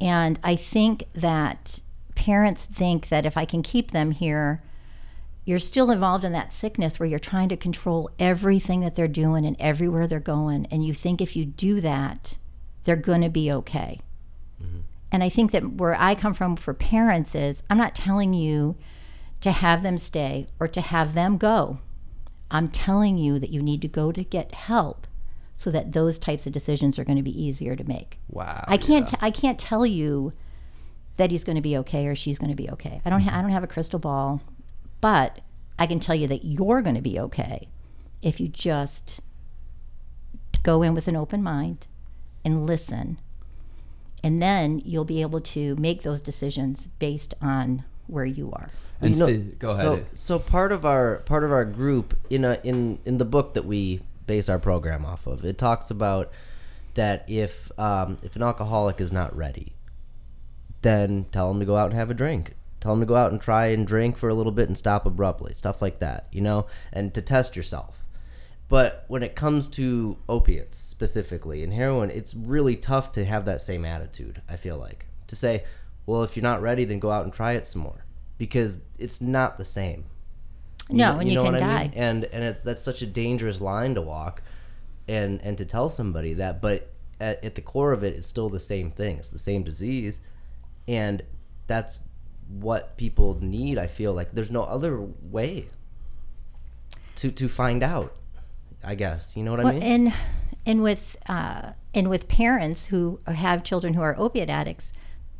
And 0.00 0.36
I 0.42 0.56
think 0.56 1.04
that 1.14 1.80
parents 2.16 2.66
think 2.66 3.08
that 3.08 3.24
if 3.24 3.36
I 3.36 3.44
can 3.44 3.62
keep 3.62 3.92
them 3.92 4.10
here, 4.10 4.64
you're 5.44 5.60
still 5.60 5.92
involved 5.92 6.24
in 6.24 6.32
that 6.32 6.52
sickness 6.52 6.98
where 6.98 7.08
you're 7.08 7.20
trying 7.20 7.48
to 7.50 7.56
control 7.56 8.10
everything 8.18 8.80
that 8.80 8.96
they're 8.96 9.06
doing 9.06 9.46
and 9.46 9.54
everywhere 9.60 10.08
they're 10.08 10.18
going, 10.18 10.66
and 10.72 10.84
you 10.84 10.92
think 10.92 11.20
if 11.20 11.36
you 11.36 11.44
do 11.44 11.80
that, 11.80 12.36
they're 12.84 12.96
going 12.96 13.22
to 13.22 13.28
be 13.28 13.50
okay. 13.52 14.00
Mm-hmm. 14.62 14.80
And 15.12 15.22
I 15.22 15.28
think 15.28 15.52
that 15.52 15.74
where 15.74 15.94
I 15.94 16.14
come 16.14 16.34
from 16.34 16.56
for 16.56 16.74
parents 16.74 17.34
is 17.34 17.62
I'm 17.68 17.78
not 17.78 17.94
telling 17.94 18.32
you 18.32 18.76
to 19.40 19.52
have 19.52 19.82
them 19.82 19.98
stay 19.98 20.46
or 20.58 20.68
to 20.68 20.80
have 20.80 21.14
them 21.14 21.36
go. 21.36 21.78
I'm 22.50 22.68
telling 22.68 23.16
you 23.16 23.38
that 23.38 23.50
you 23.50 23.62
need 23.62 23.82
to 23.82 23.88
go 23.88 24.12
to 24.12 24.24
get 24.24 24.54
help 24.54 25.06
so 25.54 25.70
that 25.70 25.92
those 25.92 26.18
types 26.18 26.46
of 26.46 26.52
decisions 26.52 26.98
are 26.98 27.04
going 27.04 27.16
to 27.16 27.22
be 27.22 27.42
easier 27.42 27.76
to 27.76 27.84
make. 27.84 28.18
wow 28.28 28.64
I 28.66 28.76
can't 28.76 29.08
t- 29.08 29.16
I 29.20 29.30
can't 29.30 29.58
tell 29.58 29.84
you 29.84 30.32
that 31.16 31.30
he's 31.30 31.44
going 31.44 31.56
to 31.56 31.62
be 31.62 31.76
okay 31.78 32.06
or 32.06 32.14
she's 32.14 32.38
going 32.38 32.50
to 32.50 32.56
be 32.56 32.70
okay. 32.70 33.02
I 33.04 33.10
don't 33.10 33.20
ha- 33.20 33.38
I 33.38 33.42
don't 33.42 33.50
have 33.50 33.62
a 33.62 33.68
crystal 33.68 33.98
ball, 33.98 34.40
but 35.00 35.40
I 35.78 35.86
can 35.86 36.00
tell 36.00 36.14
you 36.14 36.26
that 36.28 36.44
you're 36.44 36.82
going 36.82 36.96
to 36.96 37.02
be 37.02 37.20
okay 37.20 37.68
if 38.22 38.40
you 38.40 38.48
just 38.48 39.20
go 40.62 40.82
in 40.82 40.94
with 40.94 41.08
an 41.08 41.16
open 41.16 41.42
mind 41.42 41.86
and 42.44 42.66
listen. 42.66 43.18
And 44.22 44.42
then 44.42 44.80
you'll 44.84 45.04
be 45.04 45.22
able 45.22 45.40
to 45.40 45.76
make 45.76 46.02
those 46.02 46.20
decisions 46.20 46.88
based 46.98 47.34
on 47.40 47.84
where 48.06 48.24
you 48.24 48.52
are. 48.52 48.68
and 49.00 49.14
You 49.14 49.20
know, 49.20 49.26
sti- 49.26 49.54
go 49.58 49.68
ahead 49.68 49.80
So, 49.80 50.04
so 50.14 50.38
part 50.38 50.72
of 50.72 50.84
our 50.84 51.16
part 51.20 51.44
of 51.44 51.52
our 51.52 51.64
group 51.64 52.16
in 52.28 52.44
a 52.44 52.60
in 52.62 52.98
in 53.04 53.18
the 53.18 53.24
book 53.24 53.54
that 53.54 53.64
we 53.64 54.00
base 54.26 54.48
our 54.48 54.58
program 54.58 55.04
off 55.06 55.26
of, 55.26 55.44
it 55.44 55.58
talks 55.58 55.90
about 55.90 56.30
that 56.94 57.24
if 57.28 57.70
um, 57.78 58.18
if 58.22 58.36
an 58.36 58.42
alcoholic 58.42 59.00
is 59.00 59.10
not 59.10 59.34
ready, 59.34 59.72
then 60.82 61.26
tell 61.32 61.48
them 61.48 61.60
to 61.60 61.66
go 61.66 61.76
out 61.76 61.86
and 61.86 61.94
have 61.94 62.10
a 62.10 62.14
drink. 62.14 62.54
Tell 62.80 62.92
them 62.92 63.00
to 63.00 63.06
go 63.06 63.16
out 63.16 63.30
and 63.30 63.40
try 63.40 63.66
and 63.66 63.86
drink 63.86 64.16
for 64.16 64.28
a 64.28 64.34
little 64.34 64.52
bit 64.52 64.68
and 64.68 64.76
stop 64.76 65.04
abruptly, 65.04 65.52
stuff 65.52 65.82
like 65.82 65.98
that, 65.98 66.26
you 66.32 66.40
know, 66.40 66.66
and 66.92 67.12
to 67.14 67.20
test 67.20 67.54
yourself. 67.54 68.04
But 68.70 69.04
when 69.08 69.22
it 69.24 69.34
comes 69.34 69.68
to 69.70 70.16
opiates 70.28 70.78
specifically 70.78 71.62
and 71.64 71.74
heroin, 71.74 72.08
it's 72.10 72.34
really 72.34 72.76
tough 72.76 73.10
to 73.12 73.24
have 73.24 73.44
that 73.44 73.60
same 73.60 73.84
attitude, 73.84 74.40
I 74.48 74.56
feel 74.56 74.78
like. 74.78 75.06
To 75.26 75.36
say, 75.36 75.64
well, 76.06 76.22
if 76.22 76.36
you're 76.36 76.44
not 76.44 76.62
ready, 76.62 76.84
then 76.84 77.00
go 77.00 77.10
out 77.10 77.24
and 77.24 77.32
try 77.32 77.52
it 77.54 77.66
some 77.66 77.82
more. 77.82 78.04
Because 78.38 78.78
it's 78.96 79.20
not 79.20 79.58
the 79.58 79.64
same. 79.64 80.04
No, 80.88 81.12
know- 81.14 81.18
and 81.18 81.28
you 81.28 81.34
know 81.34 81.42
can 81.42 81.52
what 81.54 81.62
I 81.62 81.66
die. 81.66 81.82
mean? 81.82 81.92
And 81.94 82.24
and 82.26 82.44
it, 82.44 82.64
that's 82.64 82.80
such 82.80 83.02
a 83.02 83.06
dangerous 83.06 83.60
line 83.60 83.94
to 83.96 84.02
walk, 84.02 84.40
and 85.08 85.40
and 85.42 85.58
to 85.58 85.64
tell 85.64 85.88
somebody 85.88 86.34
that. 86.34 86.62
But 86.62 86.90
at, 87.20 87.42
at 87.44 87.54
the 87.56 87.60
core 87.60 87.92
of 87.92 88.02
it, 88.04 88.14
it's 88.14 88.26
still 88.26 88.48
the 88.48 88.60
same 88.60 88.90
thing. 88.92 89.18
It's 89.18 89.30
the 89.30 89.38
same 89.38 89.62
disease, 89.64 90.20
and 90.88 91.22
that's 91.66 92.04
what 92.48 92.96
people 92.96 93.38
need. 93.40 93.78
I 93.78 93.86
feel 93.88 94.12
like 94.12 94.32
there's 94.32 94.50
no 94.50 94.62
other 94.62 95.00
way 95.22 95.68
to 97.16 97.30
to 97.32 97.48
find 97.48 97.82
out. 97.82 98.16
I 98.84 98.94
guess 98.94 99.36
you 99.36 99.42
know 99.42 99.52
what 99.52 99.60
I 99.60 99.72
mean. 99.72 99.82
and 99.82 100.14
and 100.66 100.82
with 100.82 101.16
uh, 101.28 101.72
and 101.94 102.08
with 102.08 102.28
parents 102.28 102.86
who 102.86 103.20
have 103.26 103.64
children 103.64 103.94
who 103.94 104.02
are 104.02 104.14
opiate 104.18 104.50
addicts, 104.50 104.92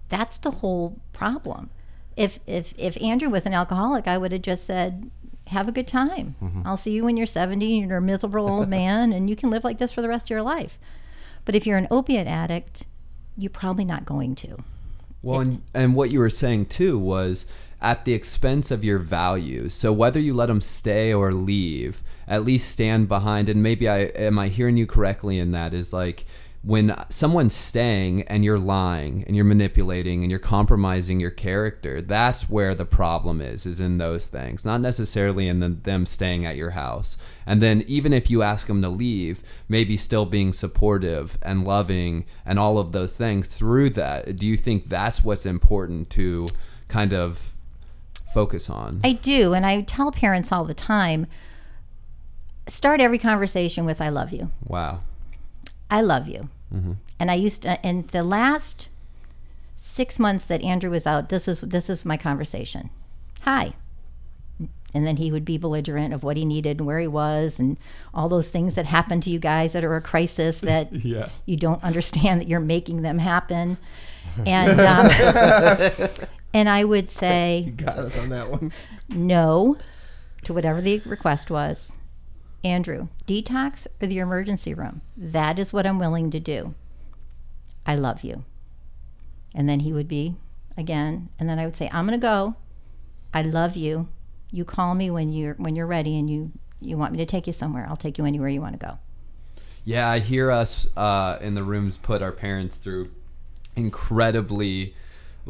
that's 0.08 0.38
the 0.38 0.50
whole 0.50 1.00
problem. 1.12 1.70
If 2.16 2.38
if 2.46 2.74
if 2.76 3.00
Andrew 3.02 3.30
was 3.30 3.46
an 3.46 3.54
alcoholic, 3.54 4.06
I 4.06 4.18
would 4.18 4.32
have 4.32 4.42
just 4.42 4.64
said, 4.64 5.10
"Have 5.48 5.68
a 5.68 5.72
good 5.72 5.86
time. 5.86 6.34
Mm-hmm. 6.42 6.62
I'll 6.64 6.76
see 6.76 6.92
you 6.92 7.04
when 7.04 7.16
you're 7.16 7.26
70 7.26 7.80
and 7.80 7.88
you're 7.88 7.98
a 7.98 8.02
miserable 8.02 8.48
old 8.48 8.68
man, 8.80 9.12
and 9.12 9.30
you 9.30 9.36
can 9.36 9.50
live 9.50 9.64
like 9.64 9.78
this 9.78 9.92
for 9.92 10.02
the 10.02 10.08
rest 10.08 10.26
of 10.26 10.30
your 10.30 10.42
life." 10.42 10.78
But 11.44 11.56
if 11.56 11.66
you're 11.66 11.78
an 11.78 11.88
opiate 11.90 12.26
addict, 12.26 12.86
you're 13.36 13.50
probably 13.50 13.84
not 13.84 14.04
going 14.04 14.34
to. 14.36 14.58
Well, 15.22 15.40
and, 15.40 15.62
and 15.74 15.94
what 15.94 16.10
you 16.10 16.18
were 16.18 16.30
saying 16.30 16.66
too 16.66 16.98
was 16.98 17.46
at 17.80 18.04
the 18.04 18.14
expense 18.14 18.70
of 18.70 18.84
your 18.84 18.98
values. 18.98 19.74
So 19.74 19.92
whether 19.92 20.20
you 20.20 20.34
let 20.34 20.46
them 20.46 20.60
stay 20.60 21.12
or 21.12 21.32
leave, 21.32 22.02
at 22.28 22.44
least 22.44 22.70
stand 22.70 23.08
behind. 23.08 23.48
And 23.48 23.62
maybe 23.62 23.88
I 23.88 24.00
am 24.00 24.38
I 24.38 24.48
hearing 24.48 24.76
you 24.76 24.86
correctly 24.86 25.38
in 25.38 25.52
that 25.52 25.74
is 25.74 25.92
like 25.92 26.24
when 26.62 26.94
someone's 27.08 27.54
staying 27.54 28.22
and 28.24 28.44
you're 28.44 28.58
lying 28.58 29.24
and 29.26 29.34
you're 29.34 29.46
manipulating 29.46 30.22
and 30.22 30.30
you're 30.30 30.38
compromising 30.38 31.18
your 31.18 31.30
character, 31.30 32.02
that's 32.02 32.50
where 32.50 32.74
the 32.74 32.84
problem 32.84 33.40
is, 33.40 33.64
is 33.64 33.80
in 33.80 33.96
those 33.96 34.26
things, 34.26 34.62
not 34.62 34.80
necessarily 34.82 35.48
in 35.48 35.60
the, 35.60 35.70
them 35.70 36.04
staying 36.04 36.44
at 36.44 36.56
your 36.56 36.70
house. 36.70 37.16
And 37.46 37.62
then 37.62 37.82
even 37.86 38.12
if 38.12 38.30
you 38.30 38.42
ask 38.42 38.66
them 38.66 38.82
to 38.82 38.90
leave, 38.90 39.42
maybe 39.68 39.96
still 39.96 40.26
being 40.26 40.52
supportive 40.52 41.38
and 41.40 41.64
loving 41.64 42.26
and 42.44 42.58
all 42.58 42.76
of 42.76 42.92
those 42.92 43.14
things 43.14 43.48
through 43.48 43.90
that. 43.90 44.36
Do 44.36 44.46
you 44.46 44.58
think 44.58 44.88
that's 44.88 45.24
what's 45.24 45.46
important 45.46 46.10
to 46.10 46.46
kind 46.88 47.14
of 47.14 47.56
focus 48.32 48.68
on? 48.70 49.00
I 49.04 49.12
do, 49.12 49.52
and 49.54 49.64
I 49.66 49.82
tell 49.82 50.10
parents 50.12 50.50
all 50.52 50.64
the 50.64 50.74
time. 50.74 51.26
Start 52.66 53.00
every 53.00 53.18
conversation 53.18 53.84
with 53.84 54.00
"I 54.00 54.08
love 54.08 54.32
you." 54.32 54.50
wow. 54.66 55.00
I 55.92 56.00
love 56.02 56.28
you. 56.28 56.48
And 57.18 57.32
I 57.32 57.34
used 57.34 57.62
to, 57.62 57.80
in 57.82 58.06
the 58.12 58.22
last 58.22 58.88
six 59.74 60.20
months 60.20 60.46
that 60.46 60.62
Andrew 60.62 60.90
was 60.90 61.04
out, 61.04 61.28
this 61.30 61.48
is 61.48 61.60
this 61.62 61.90
is 61.90 62.04
my 62.04 62.16
conversation. 62.16 62.90
Hi. 63.40 63.72
And 64.94 65.04
then 65.06 65.16
he 65.16 65.32
would 65.32 65.44
be 65.44 65.58
belligerent 65.58 66.14
of 66.14 66.22
what 66.22 66.36
he 66.36 66.44
needed 66.44 66.78
and 66.78 66.86
where 66.86 67.00
he 67.00 67.06
was 67.08 67.58
and 67.58 67.76
all 68.14 68.28
those 68.28 68.48
things 68.48 68.74
that 68.76 68.86
happen 68.86 69.20
to 69.22 69.30
you 69.30 69.38
guys 69.40 69.72
that 69.72 69.82
are 69.84 69.96
a 69.96 70.00
crisis 70.00 70.60
that 70.70 70.92
Yeah. 70.92 71.28
you 71.44 71.56
don't 71.56 71.82
understand 71.82 72.40
that 72.40 72.46
you're 72.48 72.60
making 72.60 73.02
them 73.02 73.18
happen. 73.18 73.76
And 74.46 74.80
um, 74.80 76.08
and 76.52 76.68
I 76.68 76.84
would 76.84 77.10
say 77.22 77.72
Got 77.76 77.98
us 77.98 78.18
on 78.18 78.28
that 78.30 78.50
one. 78.50 78.72
no 79.08 79.76
to 80.44 80.54
whatever 80.54 80.80
the 80.80 81.00
request 81.00 81.50
was. 81.50 81.92
Andrew, 82.62 83.08
detox 83.26 83.86
or 84.02 84.06
the 84.06 84.18
emergency 84.18 84.74
room? 84.74 85.00
That 85.16 85.58
is 85.58 85.72
what 85.72 85.86
I'm 85.86 85.98
willing 85.98 86.30
to 86.30 86.40
do. 86.40 86.74
I 87.86 87.94
love 87.96 88.22
you. 88.22 88.44
And 89.54 89.68
then 89.68 89.80
he 89.80 89.92
would 89.92 90.08
be 90.08 90.36
again, 90.76 91.30
and 91.38 91.48
then 91.48 91.58
I 91.58 91.64
would 91.64 91.74
say, 91.76 91.88
I'm 91.92 92.06
going 92.06 92.18
to 92.20 92.24
go. 92.24 92.56
I 93.32 93.42
love 93.42 93.76
you. 93.76 94.08
You 94.50 94.64
call 94.64 94.94
me 94.94 95.10
when 95.10 95.32
you're 95.32 95.54
when 95.54 95.76
you're 95.76 95.86
ready 95.86 96.18
and 96.18 96.28
you 96.28 96.52
you 96.80 96.96
want 96.98 97.12
me 97.12 97.18
to 97.18 97.26
take 97.26 97.46
you 97.46 97.52
somewhere. 97.52 97.86
I'll 97.88 97.96
take 97.96 98.18
you 98.18 98.24
anywhere 98.24 98.48
you 98.48 98.60
want 98.60 98.78
to 98.78 98.84
go. 98.86 98.98
Yeah, 99.84 100.08
I 100.08 100.18
hear 100.18 100.50
us 100.50 100.86
uh, 100.96 101.38
in 101.40 101.54
the 101.54 101.62
rooms 101.62 101.96
put 101.96 102.20
our 102.20 102.32
parents 102.32 102.76
through 102.78 103.10
incredibly 103.76 104.94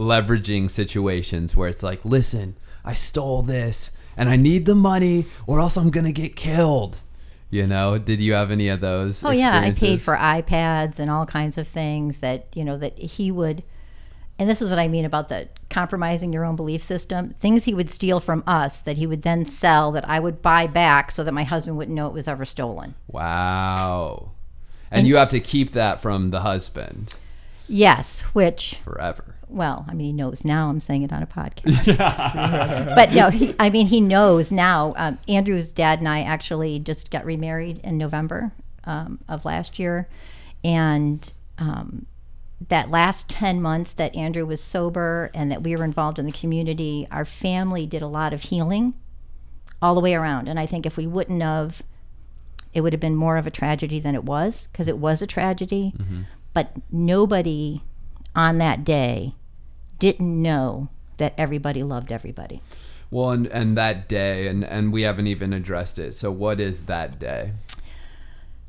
leveraging 0.00 0.70
situations 0.70 1.54
where 1.54 1.68
it's 1.68 1.82
like, 1.82 2.04
listen, 2.04 2.56
I 2.84 2.94
stole 2.94 3.42
this 3.42 3.92
and 4.16 4.28
I 4.28 4.36
need 4.36 4.66
the 4.66 4.74
money 4.74 5.26
or 5.46 5.60
else 5.60 5.76
I'm 5.76 5.90
going 5.90 6.06
to 6.06 6.12
get 6.12 6.34
killed. 6.34 7.02
You 7.50 7.66
know, 7.66 7.98
did 7.98 8.20
you 8.20 8.32
have 8.32 8.50
any 8.50 8.68
of 8.68 8.80
those? 8.80 9.24
Oh 9.24 9.30
yeah, 9.30 9.60
I 9.60 9.72
paid 9.72 10.00
for 10.00 10.16
iPads 10.16 11.00
and 11.00 11.10
all 11.10 11.26
kinds 11.26 11.58
of 11.58 11.66
things 11.66 12.20
that 12.20 12.46
you 12.54 12.64
know 12.64 12.76
that 12.78 12.96
he 12.96 13.32
would. 13.32 13.64
And 14.38 14.48
this 14.48 14.62
is 14.62 14.70
what 14.70 14.78
I 14.78 14.88
mean 14.88 15.04
about 15.04 15.28
the 15.28 15.48
compromising 15.68 16.32
your 16.32 16.44
own 16.44 16.56
belief 16.56 16.80
system. 16.80 17.34
Things 17.40 17.64
he 17.64 17.74
would 17.74 17.90
steal 17.90 18.20
from 18.20 18.44
us 18.46 18.80
that 18.80 18.96
he 18.96 19.06
would 19.06 19.22
then 19.22 19.44
sell 19.44 19.90
that 19.92 20.08
I 20.08 20.20
would 20.20 20.40
buy 20.40 20.66
back 20.68 21.10
so 21.10 21.24
that 21.24 21.34
my 21.34 21.42
husband 21.42 21.76
wouldn't 21.76 21.94
know 21.94 22.06
it 22.06 22.14
was 22.14 22.28
ever 22.28 22.44
stolen. 22.44 22.94
Wow. 23.08 24.30
And 24.90 25.06
you 25.06 25.16
have 25.16 25.28
to 25.30 25.40
keep 25.40 25.72
that 25.72 26.00
from 26.00 26.30
the 26.30 26.40
husband 26.40 27.14
Yes, 27.70 28.22
which 28.32 28.74
forever. 28.82 29.36
Well, 29.50 29.84
I 29.88 29.94
mean 29.94 30.06
he 30.06 30.12
knows 30.12 30.44
now. 30.44 30.68
I'm 30.68 30.80
saying 30.80 31.02
it 31.02 31.12
on 31.12 31.22
a 31.22 31.26
podcast. 31.26 31.96
but 32.94 33.12
no, 33.12 33.30
he, 33.30 33.54
I 33.58 33.70
mean 33.70 33.86
he 33.86 34.00
knows 34.00 34.50
now. 34.50 34.94
Um, 34.96 35.18
Andrew's 35.28 35.72
dad 35.72 35.98
and 35.98 36.08
I 36.08 36.22
actually 36.22 36.78
just 36.78 37.10
got 37.10 37.24
remarried 37.24 37.80
in 37.84 37.98
November 37.98 38.52
um, 38.84 39.18
of 39.28 39.44
last 39.44 39.78
year, 39.78 40.08
and 40.64 41.32
um, 41.58 42.06
that 42.68 42.90
last 42.90 43.28
10 43.28 43.62
months 43.62 43.92
that 43.94 44.14
Andrew 44.14 44.44
was 44.44 44.62
sober 44.62 45.30
and 45.34 45.50
that 45.50 45.62
we 45.62 45.74
were 45.74 45.84
involved 45.84 46.18
in 46.18 46.26
the 46.26 46.32
community, 46.32 47.06
our 47.10 47.24
family 47.24 47.86
did 47.86 48.02
a 48.02 48.06
lot 48.06 48.32
of 48.32 48.42
healing 48.42 48.94
all 49.80 49.94
the 49.94 50.00
way 50.00 50.14
around. 50.14 50.48
And 50.48 50.58
I 50.60 50.66
think 50.66 50.84
if 50.84 50.96
we 50.96 51.06
wouldn't 51.06 51.42
have, 51.42 51.82
it 52.74 52.82
would 52.82 52.92
have 52.92 53.00
been 53.00 53.16
more 53.16 53.38
of 53.38 53.46
a 53.46 53.50
tragedy 53.50 53.98
than 53.98 54.14
it 54.14 54.24
was 54.24 54.68
because 54.70 54.88
it 54.88 54.98
was 54.98 55.22
a 55.22 55.26
tragedy. 55.26 55.94
But 56.52 56.72
nobody 56.90 57.82
on 58.34 58.58
that 58.58 58.84
day 58.84 59.34
didn't 60.00 60.42
know 60.42 60.88
that 61.18 61.34
everybody 61.38 61.82
loved 61.84 62.10
everybody. 62.10 62.60
Well, 63.12 63.30
and, 63.30 63.46
and 63.48 63.76
that 63.76 64.08
day, 64.08 64.46
and, 64.48 64.64
and 64.64 64.92
we 64.92 65.02
haven't 65.02 65.26
even 65.28 65.52
addressed 65.52 65.98
it. 65.98 66.14
So, 66.14 66.30
what 66.30 66.58
is 66.60 66.82
that 66.82 67.18
day? 67.18 67.52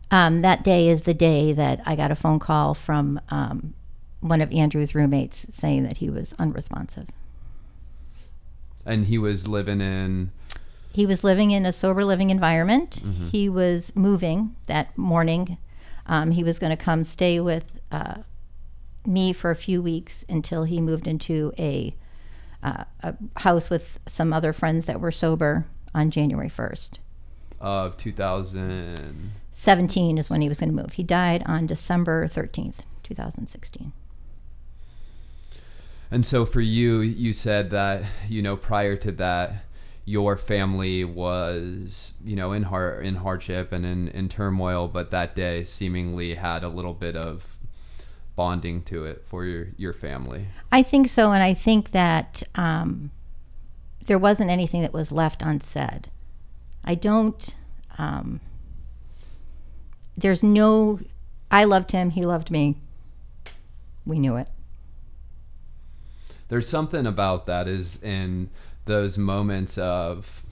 Um, 0.09 0.41
that 0.41 0.63
day 0.63 0.89
is 0.89 1.03
the 1.03 1.13
day 1.13 1.53
that 1.53 1.81
I 1.85 1.95
got 1.95 2.11
a 2.11 2.15
phone 2.15 2.39
call 2.39 2.73
from 2.73 3.21
um, 3.29 3.73
one 4.19 4.41
of 4.41 4.51
Andrew's 4.51 4.93
roommates 4.93 5.47
saying 5.49 5.83
that 5.83 5.97
he 5.97 6.09
was 6.09 6.33
unresponsive. 6.37 7.07
And 8.85 9.05
he 9.05 9.17
was 9.17 9.47
living 9.47 9.79
in. 9.79 10.31
he 10.91 11.05
was 11.05 11.23
living 11.23 11.51
in 11.51 11.65
a 11.65 11.71
sober 11.71 12.03
living 12.03 12.29
environment. 12.31 13.01
He 13.31 13.47
was 13.47 13.95
moving 13.95 14.55
that 14.65 14.97
morning. 14.97 15.57
Um, 16.07 16.31
he 16.31 16.43
was 16.43 16.57
going 16.59 16.71
to 16.75 16.83
come 16.83 17.03
stay 17.03 17.39
with 17.39 17.63
uh, 17.91 18.15
me 19.05 19.33
for 19.33 19.51
a 19.51 19.55
few 19.55 19.81
weeks 19.81 20.23
until 20.29 20.63
he 20.63 20.79
moved 20.81 21.07
into 21.07 21.51
a, 21.57 21.95
uh, 22.63 22.85
a 23.01 23.15
house 23.37 23.69
with 23.69 23.99
some 24.07 24.33
other 24.33 24.53
friends 24.53 24.85
that 24.85 25.01
were 25.01 25.11
sober 25.11 25.65
on 25.93 26.09
January 26.11 26.49
1st. 26.49 26.93
Of 27.59 27.97
2017 27.97 30.17
is 30.17 30.29
when 30.29 30.41
he 30.41 30.49
was 30.49 30.59
going 30.59 30.69
to 30.69 30.75
move. 30.75 30.93
He 30.93 31.03
died 31.03 31.43
on 31.45 31.67
December 31.67 32.27
13th, 32.27 32.77
2016. 33.03 33.91
And 36.09 36.25
so 36.25 36.43
for 36.43 36.61
you, 36.61 36.99
you 36.99 37.33
said 37.33 37.69
that, 37.69 38.03
you 38.27 38.41
know, 38.41 38.57
prior 38.57 38.95
to 38.97 39.11
that, 39.13 39.65
your 40.03 40.35
family 40.35 41.05
was, 41.05 42.13
you 42.23 42.35
know, 42.35 42.51
in 42.51 42.63
har- 42.63 42.99
in 42.99 43.15
hardship 43.15 43.71
and 43.71 43.85
in, 43.85 44.07
in 44.09 44.27
turmoil, 44.27 44.87
but 44.87 45.11
that 45.11 45.35
day 45.35 45.63
seemingly 45.63 46.35
had 46.35 46.63
a 46.63 46.67
little 46.67 46.93
bit 46.93 47.15
of 47.15 47.59
bonding 48.35 48.83
to 48.83 49.05
it 49.05 49.25
for 49.25 49.45
your, 49.45 49.67
your 49.77 49.93
family. 49.93 50.47
I 50.71 50.83
think 50.83 51.07
so, 51.07 51.31
and 51.31 51.43
I 51.43 51.53
think 51.53 51.91
that 51.91 52.43
um, 52.55 53.11
there 54.07 54.17
wasn't 54.17 54.49
anything 54.49 54.81
that 54.81 54.93
was 54.93 55.11
left 55.11 55.41
unsaid. 55.41 56.09
I 56.83 56.95
don't. 56.95 57.55
Um, 57.97 58.41
there's 60.17 60.41
no. 60.43 60.99
I 61.49 61.65
loved 61.65 61.91
him. 61.91 62.11
He 62.11 62.25
loved 62.25 62.49
me. 62.51 62.77
We 64.05 64.19
knew 64.19 64.37
it. 64.37 64.47
There's 66.47 66.67
something 66.67 67.05
about 67.05 67.45
that 67.45 67.67
is 67.67 68.01
in 68.01 68.49
those 68.85 69.17
moments 69.17 69.77
of 69.77 70.45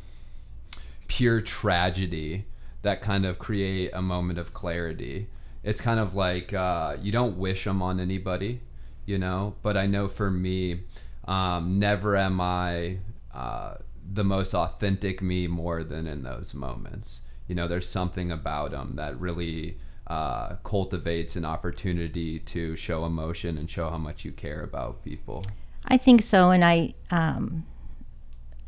pure 1.07 1.41
tragedy 1.41 2.45
that 2.83 3.01
kind 3.01 3.25
of 3.25 3.39
create 3.39 3.89
a 3.93 4.01
moment 4.01 4.39
of 4.39 4.53
clarity. 4.53 5.27
It's 5.63 5.81
kind 5.81 5.99
of 5.99 6.15
like 6.15 6.53
uh, 6.53 6.97
you 7.01 7.11
don't 7.11 7.37
wish 7.37 7.65
them 7.65 7.81
on 7.81 7.99
anybody, 7.99 8.61
you 9.05 9.17
know. 9.17 9.55
But 9.61 9.77
I 9.77 9.87
know 9.87 10.07
for 10.07 10.31
me, 10.31 10.81
um, 11.25 11.79
never 11.79 12.15
am 12.15 12.39
I 12.39 12.97
uh, 13.33 13.75
the 14.11 14.23
most 14.23 14.53
authentic 14.53 15.21
me 15.21 15.47
more 15.47 15.83
than 15.83 16.07
in 16.07 16.23
those 16.23 16.53
moments. 16.53 17.21
You 17.47 17.55
know, 17.55 17.67
there's 17.67 17.87
something 17.87 18.31
about 18.31 18.71
them 18.71 18.93
that 18.95 19.19
really 19.19 19.77
uh, 20.07 20.55
cultivates 20.63 21.35
an 21.35 21.45
opportunity 21.45 22.39
to 22.39 22.75
show 22.75 23.05
emotion 23.05 23.57
and 23.57 23.69
show 23.69 23.89
how 23.89 23.97
much 23.97 24.25
you 24.25 24.31
care 24.31 24.61
about 24.61 25.03
people. 25.03 25.43
I 25.85 25.97
think 25.97 26.21
so, 26.21 26.51
and 26.51 26.65
I, 26.65 26.93
um, 27.11 27.65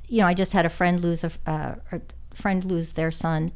you 0.08 0.20
know, 0.22 0.28
I 0.28 0.34
just 0.34 0.54
had 0.54 0.66
a 0.66 0.70
friend 0.70 1.00
lose 1.00 1.24
a, 1.24 1.32
uh, 1.46 1.76
a 1.92 2.02
friend 2.34 2.64
lose 2.64 2.94
their 2.94 3.12
son, 3.12 3.52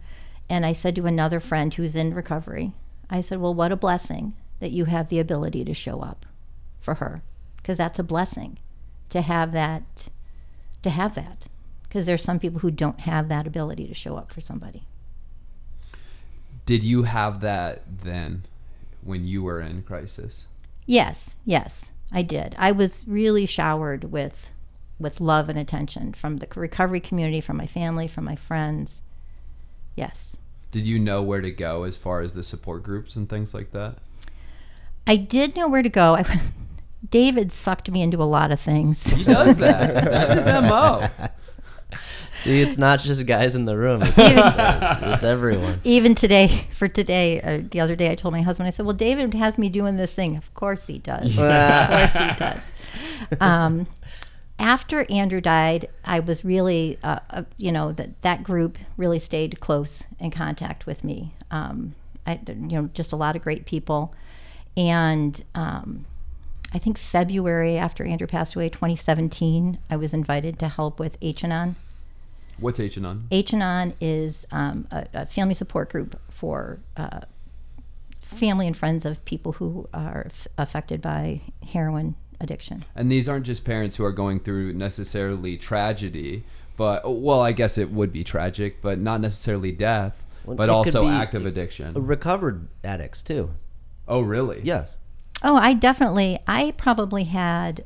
and 0.49 0.65
I 0.65 0.73
said 0.73 0.95
to 0.95 1.05
another 1.05 1.39
friend 1.39 1.73
who's 1.73 1.95
in 1.95 2.13
recovery, 2.13 2.73
I 3.09 3.21
said, 3.21 3.39
"Well, 3.39 3.53
what 3.53 3.71
a 3.71 3.75
blessing 3.75 4.33
that 4.59 4.71
you 4.71 4.85
have 4.85 5.09
the 5.09 5.19
ability 5.19 5.63
to 5.65 5.73
show 5.73 6.01
up 6.01 6.25
for 6.79 6.95
her, 6.95 7.21
because 7.57 7.77
that's 7.77 7.99
a 7.99 8.03
blessing 8.03 8.57
to 9.09 9.21
have 9.21 9.51
that, 9.51 10.09
to 10.81 10.89
have 10.89 11.15
that, 11.15 11.47
because 11.83 12.05
there's 12.05 12.23
some 12.23 12.39
people 12.39 12.59
who 12.59 12.71
don't 12.71 13.01
have 13.01 13.29
that 13.29 13.47
ability 13.47 13.87
to 13.87 13.93
show 13.93 14.15
up 14.15 14.31
for 14.31 14.41
somebody." 14.41 14.85
Did 16.65 16.83
you 16.83 17.03
have 17.03 17.41
that 17.41 17.83
then 18.03 18.45
when 19.03 19.27
you 19.27 19.43
were 19.43 19.61
in 19.61 19.83
crisis? 19.83 20.45
Yes, 20.87 21.35
yes, 21.45 21.91
I 22.11 22.23
did. 22.23 22.55
I 22.57 22.71
was 22.71 23.03
really 23.07 23.45
showered 23.45 24.05
with 24.05 24.51
with 24.97 25.19
love 25.19 25.49
and 25.49 25.59
attention 25.59 26.13
from 26.13 26.37
the 26.37 26.47
recovery 26.55 27.01
community, 27.01 27.41
from 27.41 27.57
my 27.57 27.67
family, 27.67 28.07
from 28.07 28.23
my 28.23 28.35
friends. 28.35 29.01
Yes. 29.95 30.37
Did 30.75 30.85
you 30.85 30.99
know 30.99 31.23
where 31.23 31.39
to 31.39 31.51
go 31.51 31.83
as 31.83 31.95
far 31.95 32.19
as 32.19 32.33
the 32.33 32.43
support 32.43 32.83
groups 32.83 33.15
and 33.15 33.29
things 33.29 33.53
like 33.53 33.71
that? 33.71 33.99
I 35.07 35.15
did 35.15 35.55
know 35.55 35.69
where 35.69 35.81
to 35.81 35.87
go. 35.87 36.15
I, 36.17 36.41
David 37.09 37.53
sucked 37.53 37.89
me 37.89 38.01
into 38.01 38.21
a 38.21 38.27
lot 38.27 38.51
of 38.51 38.59
things. 38.59 39.01
He 39.09 39.23
does 39.23 39.55
that. 39.55 40.03
That's 40.03 40.35
his 40.35 40.47
MO. 40.47 41.07
See, 42.33 42.61
it's 42.61 42.77
not 42.77 42.99
just 42.99 43.25
guys 43.25 43.55
in 43.55 43.63
the 43.63 43.77
room. 43.77 44.01
It's, 44.01 44.17
it's, 44.17 45.13
it's 45.13 45.23
everyone. 45.23 45.79
Even 45.85 46.13
today, 46.13 46.67
for 46.73 46.89
today, 46.89 47.39
uh, 47.39 47.61
the 47.71 47.79
other 47.79 47.95
day, 47.95 48.11
I 48.11 48.15
told 48.15 48.33
my 48.33 48.41
husband, 48.41 48.67
I 48.67 48.71
said, 48.71 48.85
"Well, 48.85 48.97
David 48.97 49.33
has 49.33 49.57
me 49.57 49.69
doing 49.69 49.95
this 49.95 50.13
thing. 50.13 50.35
Of 50.35 50.53
course 50.55 50.87
he 50.87 50.99
does. 50.99 51.37
of 51.39 51.87
course 51.87 52.13
he 52.15 52.33
does." 52.37 52.61
Um, 53.39 53.87
after 54.59 55.05
Andrew 55.11 55.41
died, 55.41 55.89
I 56.03 56.19
was 56.19 56.45
really, 56.45 56.97
uh, 57.03 57.19
uh, 57.29 57.43
you 57.57 57.71
know, 57.71 57.91
that 57.93 58.21
that 58.21 58.43
group 58.43 58.77
really 58.97 59.19
stayed 59.19 59.59
close 59.59 60.03
in 60.19 60.31
contact 60.31 60.85
with 60.85 61.03
me. 61.03 61.33
Um, 61.51 61.95
I, 62.25 62.39
you 62.47 62.81
know, 62.81 62.89
just 62.93 63.11
a 63.11 63.15
lot 63.15 63.35
of 63.35 63.41
great 63.41 63.65
people, 63.65 64.15
and 64.77 65.43
um, 65.53 66.05
I 66.73 66.77
think 66.77 66.97
February 66.97 67.77
after 67.77 68.03
Andrew 68.03 68.27
passed 68.27 68.55
away, 68.55 68.69
2017, 68.69 69.79
I 69.89 69.95
was 69.95 70.13
invited 70.13 70.59
to 70.59 70.67
help 70.67 70.99
with 70.99 71.17
H-Anon. 71.21 71.77
What's 72.59 72.79
H-Anon? 72.79 73.27
H 73.31 73.53
and 73.53 73.63
On 73.63 73.93
is 74.01 74.45
um, 74.51 74.87
a, 74.91 75.07
a 75.13 75.25
family 75.25 75.53
support 75.53 75.89
group 75.89 76.19
for 76.29 76.79
uh, 76.97 77.21
family 78.21 78.67
and 78.67 78.75
friends 78.75 79.05
of 79.05 79.23
people 79.25 79.53
who 79.53 79.87
are 79.93 80.23
f- 80.25 80.47
affected 80.57 81.01
by 81.01 81.41
heroin 81.71 82.15
addiction. 82.39 82.85
And 82.95 83.11
these 83.11 83.27
aren't 83.29 83.45
just 83.45 83.63
parents 83.63 83.95
who 83.97 84.05
are 84.05 84.11
going 84.11 84.39
through 84.39 84.73
necessarily 84.73 85.57
tragedy, 85.57 86.43
but 86.77 87.01
well, 87.05 87.39
I 87.39 87.51
guess 87.51 87.77
it 87.77 87.91
would 87.91 88.11
be 88.11 88.23
tragic, 88.23 88.81
but 88.81 88.99
not 88.99 89.21
necessarily 89.21 89.71
death, 89.71 90.21
Well, 90.43 90.55
but 90.57 90.69
also 90.69 91.07
active 91.07 91.45
addiction. 91.45 91.93
Recovered 91.93 92.67
addicts 92.83 93.21
too. 93.23 93.51
oh, 94.07 94.21
really? 94.21 94.61
Yes. 94.63 94.97
Oh, 95.43 95.55
I 95.57 95.73
definitely, 95.73 96.39
I 96.47 96.73
probably 96.77 97.25
had 97.25 97.83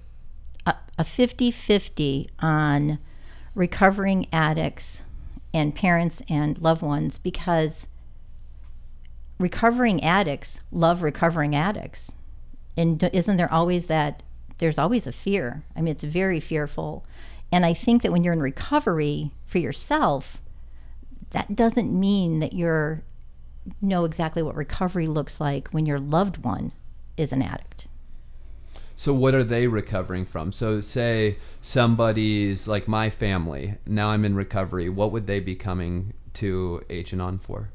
a, 0.66 0.76
a 0.98 1.04
50-50 1.04 2.30
on 2.40 3.00
recovering 3.56 4.28
addicts 4.32 5.02
and 5.54 5.74
parents 5.74 6.22
and 6.30 6.60
loved 6.60 6.82
ones 6.84 7.18
because 7.18 7.88
recovering 9.40 10.04
addicts 10.04 10.62
love 10.72 11.02
recovering 11.02 11.56
addicts. 11.56 12.12
And 12.78 13.02
isn't 13.14 13.38
there 13.38 13.52
always 13.52 13.88
that, 13.88 14.24
there's 14.60 14.78
always 14.78 15.08
a 15.08 15.12
fear. 15.12 15.64
I 15.76 15.82
mean, 15.82 15.92
it's 15.92 16.04
very 16.04 16.40
fearful. 16.40 17.06
And 17.52 17.66
I 17.66 17.74
think 17.74 18.04
that 18.04 18.12
when 18.12 18.24
you're 18.24 18.34
in 18.34 18.42
recovery 18.42 19.32
for 19.48 19.58
yourself, 19.58 20.42
that 21.32 21.56
doesn't 21.56 21.98
mean 21.98 22.40
that 22.40 22.54
you're 22.54 23.04
know 23.82 24.06
exactly 24.06 24.42
what 24.42 24.56
recovery 24.56 25.06
looks 25.06 25.40
like 25.40 25.68
when 25.70 25.86
your 25.86 26.00
loved 26.00 26.44
one 26.44 26.72
is 27.18 27.32
an 27.32 27.42
addict. 27.42 27.88
So 28.96 29.14
what 29.14 29.36
are 29.36 29.44
they 29.44 29.68
recovering 29.68 30.26
from? 30.26 30.52
So 30.52 30.80
say 30.82 31.38
somebody's 31.62 32.68
like 32.68 32.88
my 32.88 33.10
family. 33.10 33.76
Now 33.86 34.10
I'm 34.10 34.26
in 34.26 34.36
recovery. 34.36 34.90
What 34.90 35.12
would 35.12 35.28
they 35.28 35.40
be 35.40 35.56
coming 35.56 36.14
to 36.36 36.82
H-Anon 36.90 37.40
for? 37.40 37.70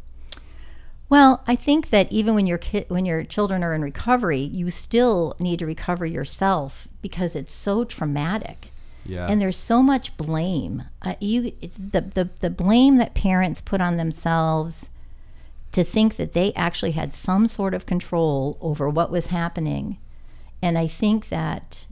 Well, 1.09 1.43
I 1.47 1.55
think 1.55 1.91
that 1.91 2.11
even 2.11 2.35
when 2.35 2.47
your 2.47 2.59
kid, 2.59 2.87
when 2.89 3.05
your 3.05 3.25
children 3.25 3.63
are 3.63 3.75
in 3.75 3.83
recovery, 3.83 4.41
you 4.41 4.71
still 4.71 5.37
need 5.39 5.59
to 5.61 5.67
recover 5.67 6.07
yourself 6.07 6.89
because 7.03 7.37
it's 7.37 7.53
so 7.53 7.85
traumatic, 7.85 8.69
Yeah. 9.05 9.27
and 9.29 9.41
there's 9.41 9.57
so 9.57 9.83
much 9.83 10.17
blame. 10.17 10.85
Uh, 11.03 11.15
you, 11.21 11.53
the, 11.79 12.01
the 12.01 12.31
the 12.41 12.51
blame 12.51 12.97
that 12.97 13.15
parents 13.15 13.61
put 13.61 13.81
on 13.81 13.97
themselves 13.97 14.89
to 15.73 15.85
think 15.85 16.17
that 16.17 16.33
they 16.33 16.53
actually 16.55 16.93
had 16.93 17.13
some 17.13 17.49
sort 17.49 17.75
of 17.75 17.85
control 17.87 18.57
over 18.61 18.89
what 18.89 19.11
was 19.11 19.27
happening, 19.27 19.99
and 20.63 20.79
I 20.79 20.87
think 20.87 21.29
that 21.29 21.87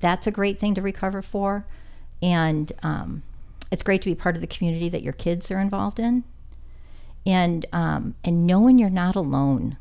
that's 0.00 0.26
a 0.26 0.30
great 0.32 0.58
thing 0.58 0.74
to 0.74 0.82
recover 0.82 1.22
for, 1.22 1.64
and 2.20 2.72
um, 2.82 3.22
it's 3.70 3.82
great 3.82 4.02
to 4.02 4.10
be 4.10 4.14
part 4.14 4.34
of 4.34 4.40
the 4.40 4.46
community 4.46 4.88
that 4.88 5.02
your 5.02 5.12
kids 5.12 5.50
are 5.50 5.60
involved 5.60 6.00
in 6.00 6.24
and 7.26 7.66
um, 7.72 8.14
and 8.24 8.46
knowing 8.46 8.78
you're 8.78 8.90
not 8.90 9.16
alone. 9.16 9.76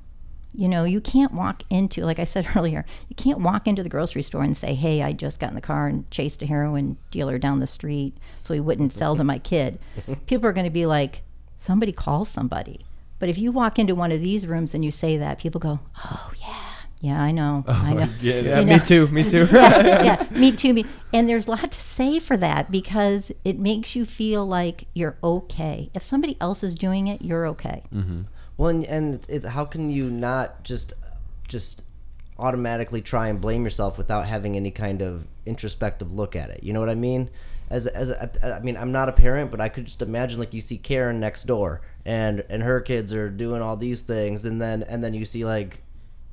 You 0.53 0.67
know, 0.67 0.83
you 0.83 0.99
can't 0.99 1.33
walk 1.33 1.63
into, 1.69 2.03
like 2.03 2.19
I 2.19 2.25
said 2.25 2.45
earlier, 2.55 2.85
you 3.07 3.15
can't 3.15 3.39
walk 3.39 3.67
into 3.67 3.83
the 3.83 3.89
grocery 3.89 4.21
store 4.21 4.43
and 4.43 4.55
say, 4.55 4.73
"Hey, 4.73 5.01
I 5.01 5.13
just 5.13 5.39
got 5.39 5.49
in 5.49 5.55
the 5.55 5.61
car 5.61 5.87
and 5.87 6.09
chased 6.11 6.41
a 6.41 6.45
heroin 6.45 6.97
dealer 7.09 7.37
down 7.37 7.59
the 7.59 7.67
street 7.67 8.17
so 8.41 8.53
he 8.53 8.59
wouldn't 8.59 8.93
sell 8.93 9.15
to 9.15 9.23
my 9.23 9.39
kid." 9.39 9.79
People 10.27 10.47
are 10.47 10.53
going 10.53 10.65
to 10.65 10.71
be 10.71 10.85
like, 10.85 11.23
"Somebody 11.57 11.91
call 11.91 12.25
somebody." 12.25 12.85
But 13.19 13.29
if 13.29 13.37
you 13.37 13.51
walk 13.51 13.77
into 13.77 13.93
one 13.93 14.11
of 14.11 14.19
these 14.19 14.47
rooms 14.47 14.73
and 14.73 14.83
you 14.83 14.89
say 14.91 15.15
that, 15.17 15.37
people 15.37 15.59
go, 15.59 15.79
"Oh 16.03 16.31
yeah, 16.41 16.70
yeah, 17.01 17.21
I 17.21 17.31
know, 17.31 17.63
oh, 17.67 17.71
I 17.71 17.93
know." 17.93 18.07
yeah. 18.21 18.39
Yeah, 18.39 18.59
You 18.59 18.65
me 18.65 18.77
know. 18.77 18.83
too. 18.83 19.07
Me 19.07 19.29
too. 19.29 19.47
yeah, 19.51 20.03
yeah, 20.03 20.27
me 20.31 20.51
too. 20.51 20.73
Me. 20.73 20.85
And 21.13 21.27
there's 21.27 21.47
a 21.47 21.51
lot 21.51 21.71
to 21.71 21.81
say 21.81 22.19
for 22.19 22.37
that 22.37 22.71
because 22.71 23.31
it 23.43 23.59
makes 23.59 23.95
you 23.95 24.05
feel 24.05 24.45
like 24.45 24.85
you're 24.93 25.17
okay. 25.23 25.89
If 25.93 26.03
somebody 26.03 26.37
else 26.39 26.63
is 26.63 26.73
doing 26.75 27.07
it, 27.07 27.21
you're 27.21 27.45
okay. 27.47 27.83
Mm-hmm. 27.93 28.21
Well, 28.57 28.69
and, 28.69 28.85
and 28.85 29.15
it's, 29.15 29.27
it's 29.27 29.45
how 29.45 29.65
can 29.65 29.89
you 29.89 30.09
not 30.09 30.63
just 30.63 30.93
just 31.47 31.83
automatically 32.39 33.01
try 33.01 33.27
and 33.27 33.39
blame 33.41 33.63
yourself 33.63 33.97
without 33.97 34.25
having 34.27 34.55
any 34.55 34.71
kind 34.71 35.01
of 35.01 35.27
introspective 35.45 36.11
look 36.13 36.35
at 36.35 36.49
it? 36.49 36.63
You 36.63 36.73
know 36.73 36.79
what 36.79 36.89
I 36.89 36.95
mean? 36.95 37.29
As 37.69 37.87
as 37.87 38.09
a, 38.09 38.55
I 38.55 38.59
mean, 38.59 38.75
I'm 38.77 38.91
not 38.91 39.07
a 39.09 39.13
parent, 39.13 39.49
but 39.49 39.61
I 39.61 39.69
could 39.69 39.85
just 39.85 40.01
imagine 40.01 40.39
like 40.39 40.53
you 40.53 40.59
see 40.61 40.77
Karen 40.77 41.19
next 41.19 41.43
door, 41.43 41.81
and 42.05 42.43
and 42.49 42.61
her 42.63 42.81
kids 42.81 43.13
are 43.13 43.29
doing 43.29 43.61
all 43.61 43.77
these 43.77 44.01
things, 44.01 44.43
and 44.45 44.61
then 44.61 44.83
and 44.83 45.01
then 45.03 45.13
you 45.13 45.23
see 45.25 45.45
like 45.45 45.81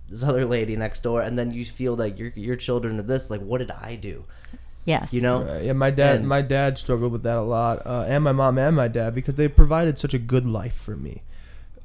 this 0.09 0.23
other 0.23 0.45
lady 0.45 0.77
next 0.77 1.03
door, 1.03 1.21
and 1.23 1.39
then 1.39 1.53
you 1.53 1.65
feel 1.65 1.95
like 1.97 2.19
your 2.19 2.33
your 2.35 2.57
children 2.57 2.99
are 2.99 3.03
this. 3.03 3.31
Like, 3.31 3.41
what 3.41 3.59
did 3.59 3.71
I 3.71 3.95
do? 3.97 4.25
Yes. 4.85 5.13
You 5.13 5.21
know? 5.21 5.43
Right, 5.45 5.65
yeah, 5.65 5.75
my 5.75 5.91
dad, 5.91 6.17
And- 6.17 6.29
my 6.29 6.41
dad 6.41 6.79
struggled 6.79 7.13
with 7.13 7.23
that 7.25 7.37
a 7.37 7.43
lot, 7.43 7.87
uh, 7.87 8.07
and 8.09 8.25
my 8.25 8.33
mom 8.33 8.57
and 8.59 8.75
my 8.75 8.89
dad 8.89 9.15
because 9.15 9.35
they 9.35 9.47
provided 9.47 9.99
such 9.99 10.15
a 10.15 10.19
good 10.19 10.47
life 10.47 10.75
for 10.75 10.97
me. 10.97 11.23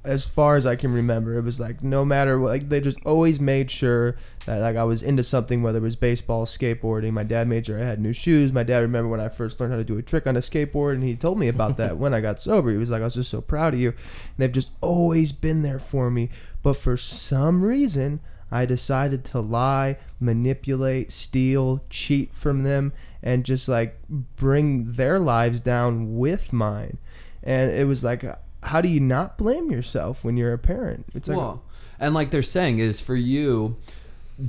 As 0.05 0.25
far 0.25 0.57
as 0.57 0.65
I 0.65 0.75
can 0.75 0.91
remember, 0.93 1.37
it 1.37 1.43
was 1.45 1.61
like 1.61 1.81
no 1.81 2.03
matter 2.03 2.37
what, 2.37 2.49
like 2.49 2.67
they 2.67 2.81
just 2.81 2.97
always 3.05 3.39
made 3.39 3.71
sure 3.71 4.17
that 4.45 4.59
like 4.59 4.75
I 4.75 4.83
was 4.83 5.01
into 5.01 5.23
something, 5.23 5.61
whether 5.63 5.77
it 5.77 5.81
was 5.81 5.95
baseball, 5.95 6.45
skateboarding. 6.45 7.13
My 7.13 7.23
dad 7.23 7.47
made 7.47 7.65
sure 7.67 7.79
I 7.79 7.85
had 7.85 8.01
new 8.01 8.11
shoes. 8.11 8.51
My 8.51 8.63
dad 8.63 8.79
remember 8.79 9.07
when 9.09 9.21
I 9.21 9.29
first 9.29 9.61
learned 9.61 9.71
how 9.71 9.77
to 9.79 9.83
do 9.85 9.97
a 9.97 10.01
trick 10.01 10.27
on 10.27 10.35
a 10.35 10.39
skateboard, 10.41 10.95
and 10.95 11.03
he 11.03 11.15
told 11.15 11.39
me 11.39 11.47
about 11.47 11.77
that 11.77 11.97
when 12.03 12.13
I 12.13 12.19
got 12.19 12.41
sober. 12.41 12.69
He 12.69 12.77
was 12.77 12.89
like, 12.91 13.01
"I 13.01 13.05
was 13.05 13.13
just 13.15 13.29
so 13.31 13.39
proud 13.39 13.73
of 13.75 13.79
you." 13.79 13.89
And 13.91 13.97
they've 14.39 14.51
just 14.51 14.71
always 14.81 15.31
been 15.31 15.61
there 15.61 15.79
for 15.79 16.11
me. 16.11 16.29
But 16.63 16.77
for 16.77 16.97
some 16.97 17.63
reason, 17.63 18.21
I 18.49 18.65
decided 18.65 19.23
to 19.25 19.39
lie, 19.39 19.97
manipulate, 20.19 21.11
steal, 21.11 21.83
cheat 21.89 22.33
from 22.33 22.63
them, 22.63 22.93
and 23.21 23.43
just 23.43 23.67
like 23.67 23.99
bring 24.07 24.93
their 24.93 25.19
lives 25.19 25.59
down 25.59 26.17
with 26.17 26.53
mine. 26.53 26.97
And 27.43 27.71
it 27.71 27.85
was 27.85 28.03
like, 28.03 28.23
how 28.63 28.79
do 28.79 28.87
you 28.87 28.99
not 28.99 29.37
blame 29.37 29.69
yourself 29.69 30.23
when 30.23 30.37
you're 30.37 30.53
a 30.53 30.57
parent? 30.57 31.05
It's 31.13 31.27
like, 31.27 31.37
well, 31.37 31.63
and 31.99 32.13
like 32.13 32.31
they're 32.31 32.41
saying 32.43 32.79
is 32.79 33.01
for 33.01 33.15
you, 33.15 33.75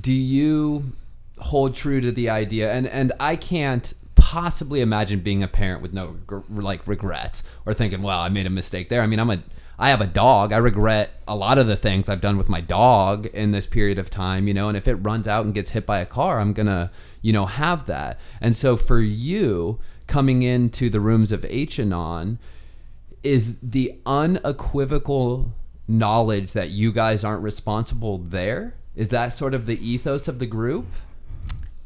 do 0.01 0.13
you 0.13 0.93
hold 1.39 1.75
true 1.75 2.01
to 2.01 2.13
the 2.13 2.31
idea? 2.31 2.73
And 2.73 2.87
and 2.87 3.13
I 3.19 3.37
can't 3.37 3.93
possibly 4.15 4.81
imagine 4.81 5.21
being 5.21 5.43
a 5.43 5.49
parent 5.49 5.83
with 5.83 5.93
no 5.93 6.17
like 6.51 6.87
regret 6.87 7.43
or 7.67 7.75
thinking, 7.75 8.03
well, 8.03 8.21
I 8.21 8.29
made 8.29 8.47
a 8.47 8.51
mistake 8.51 8.89
there. 8.89 9.03
I 9.03 9.07
mean, 9.07 9.19
I'm 9.19 9.31
a 9.31 9.43
I 9.79 9.91
have 9.91 10.01
a 10.01 10.07
dog. 10.07 10.53
I 10.53 10.59
regret 10.59 11.11
a 11.27 11.35
lot 11.35 11.59
of 11.59 11.67
the 11.67 11.77
things 11.77 12.09
I've 12.09 12.21
done 12.21 12.39
with 12.39 12.49
my 12.49 12.61
dog 12.61 13.27
in 13.27 13.51
this 13.51 13.67
period 13.67 13.99
of 13.99 14.11
time, 14.11 14.47
you 14.47 14.55
know, 14.55 14.69
and 14.69 14.77
if 14.77 14.87
it 14.87 14.95
runs 14.97 15.27
out 15.27 15.45
and 15.45 15.55
gets 15.55 15.73
hit 15.73 15.85
by 15.85 16.01
a 16.01 16.07
car, 16.07 16.41
I'm 16.41 16.53
going 16.53 16.67
to, 16.67 16.91
you 17.23 17.33
know, 17.33 17.47
have 17.47 17.87
that. 17.87 18.21
And 18.41 18.55
so 18.55 18.77
for 18.77 19.01
you 19.01 19.81
coming 20.07 20.43
into 20.43 20.89
the 20.91 21.01
rooms 21.01 21.33
of 21.33 21.45
H-Anon, 21.49 22.39
is 23.23 23.59
the 23.61 23.99
unequivocal 24.07 25.53
knowledge 25.89 26.53
that 26.53 26.71
you 26.71 26.93
guys 26.93 27.25
aren't 27.25 27.43
responsible 27.43 28.19
there? 28.19 28.75
Is 28.95 29.09
that 29.09 29.29
sort 29.29 29.55
of 29.55 29.67
the 29.67 29.85
ethos 29.87 30.29
of 30.29 30.39
the 30.39 30.47
group? 30.47 30.87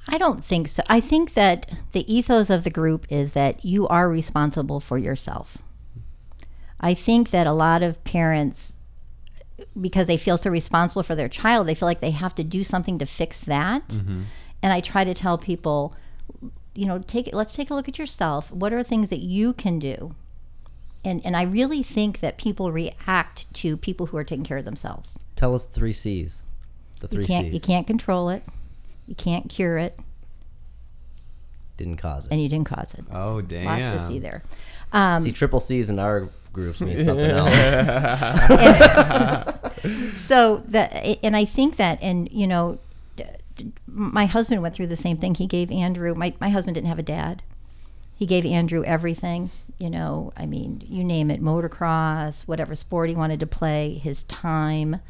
I 0.08 0.18
don't 0.18 0.44
think 0.44 0.68
so. 0.68 0.82
I 0.88 1.00
think 1.00 1.34
that 1.34 1.70
the 1.92 2.12
ethos 2.12 2.50
of 2.50 2.64
the 2.64 2.70
group 2.70 3.06
is 3.08 3.32
that 3.32 3.64
you 3.64 3.86
are 3.88 4.08
responsible 4.08 4.80
for 4.80 4.98
yourself. 4.98 5.58
I 6.80 6.94
think 6.94 7.30
that 7.30 7.46
a 7.46 7.52
lot 7.52 7.82
of 7.82 8.02
parents, 8.04 8.74
because 9.80 10.06
they 10.06 10.16
feel 10.16 10.38
so 10.38 10.50
responsible 10.50 11.02
for 11.02 11.14
their 11.14 11.28
child, 11.28 11.66
they 11.66 11.74
feel 11.74 11.86
like 11.88 12.00
they 12.00 12.12
have 12.12 12.34
to 12.36 12.44
do 12.44 12.62
something 12.62 12.98
to 12.98 13.06
fix 13.06 13.40
that. 13.40 13.92
And 14.62 14.72
I 14.72 14.80
try 14.80 15.04
to 15.04 15.14
tell 15.14 15.38
people, 15.38 15.94
you 16.74 16.86
know, 16.86 16.98
take 17.00 17.30
let's 17.32 17.54
take 17.54 17.70
a 17.70 17.74
look 17.74 17.88
at 17.88 17.98
yourself. 17.98 18.52
What 18.52 18.72
are 18.72 18.82
things 18.82 19.08
that 19.08 19.20
you 19.20 19.52
can 19.52 19.78
do? 19.78 20.14
And 21.04 21.24
and 21.24 21.36
I 21.36 21.42
really 21.42 21.82
think 21.82 22.20
that 22.20 22.38
people 22.38 22.70
react 22.72 23.52
to 23.54 23.76
people 23.76 24.06
who 24.06 24.16
are 24.16 24.24
taking 24.24 24.44
care 24.44 24.58
of 24.58 24.64
themselves. 24.64 25.18
Tell 25.36 25.54
us 25.54 25.64
three 25.64 25.92
C's. 25.92 26.42
The 27.00 27.08
three 27.08 27.22
You 27.22 27.26
can't 27.28 27.44
C's. 27.46 27.54
you 27.54 27.60
can't 27.60 27.86
control 27.86 28.28
it. 28.30 28.42
You 29.06 29.14
can't 29.14 29.48
cure 29.48 29.78
it, 29.78 29.98
Didn't 31.76 31.96
cause 31.96 32.26
it. 32.26 32.32
and 32.32 32.42
you 32.42 32.48
didn't 32.48 32.66
cause 32.66 32.92
it. 32.94 33.04
Oh 33.12 33.40
damn. 33.40 33.64
Lots 33.66 33.84
to 33.92 33.98
see 34.06 34.18
there. 34.18 34.42
Um, 34.92 35.20
See, 35.20 35.30
triple 35.32 35.60
C's 35.60 35.88
in 35.88 35.98
our 35.98 36.28
groups 36.58 36.80
means 36.80 37.04
something 37.08 37.30
else. 37.30 37.52
so 40.14 40.62
that 40.66 40.90
and 41.22 41.36
i 41.36 41.44
think 41.44 41.76
that 41.76 41.98
and 42.02 42.30
you 42.32 42.46
know 42.46 42.78
d- 43.16 43.24
d- 43.56 43.72
my 43.86 44.26
husband 44.26 44.62
went 44.62 44.74
through 44.74 44.88
the 44.88 44.96
same 44.96 45.16
thing. 45.16 45.34
He 45.34 45.46
gave 45.46 45.70
andrew 45.70 46.14
my, 46.14 46.34
my 46.40 46.50
husband 46.50 46.74
didn't 46.74 46.88
have 46.88 46.98
a 46.98 47.02
dad. 47.02 47.42
He 48.14 48.26
gave 48.26 48.44
andrew 48.44 48.82
everything 48.84 49.50
you 49.78 49.88
know 49.88 50.32
i 50.36 50.44
mean 50.44 50.82
you 50.86 51.04
name 51.04 51.30
it 51.30 51.40
motocross 51.40 52.42
whatever 52.48 52.74
sport 52.74 53.08
he 53.08 53.14
wanted 53.14 53.38
to 53.38 53.46
play 53.46 53.94
his 54.02 54.24
time 54.24 55.00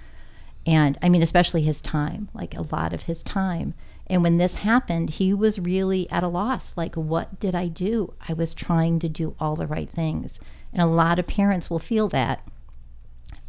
and 0.66 0.98
i 1.02 1.08
mean 1.08 1.22
especially 1.22 1.62
his 1.62 1.80
time 1.80 2.28
like 2.34 2.54
a 2.54 2.62
lot 2.62 2.92
of 2.92 3.04
his 3.04 3.22
time. 3.22 3.74
And 4.10 4.22
when 4.22 4.38
this 4.38 4.56
happened 4.56 5.10
he 5.10 5.34
was 5.34 5.58
really 5.58 6.10
at 6.10 6.22
a 6.22 6.28
loss. 6.28 6.72
Like 6.76 6.94
what 6.94 7.38
did 7.40 7.54
i 7.54 7.68
do? 7.68 8.14
I 8.28 8.32
was 8.32 8.54
trying 8.54 8.98
to 9.00 9.08
do 9.08 9.34
all 9.40 9.56
the 9.56 9.66
right 9.66 9.90
things 9.90 10.38
and 10.72 10.82
a 10.82 10.86
lot 10.86 11.18
of 11.18 11.26
parents 11.26 11.70
will 11.70 11.78
feel 11.78 12.08
that 12.08 12.46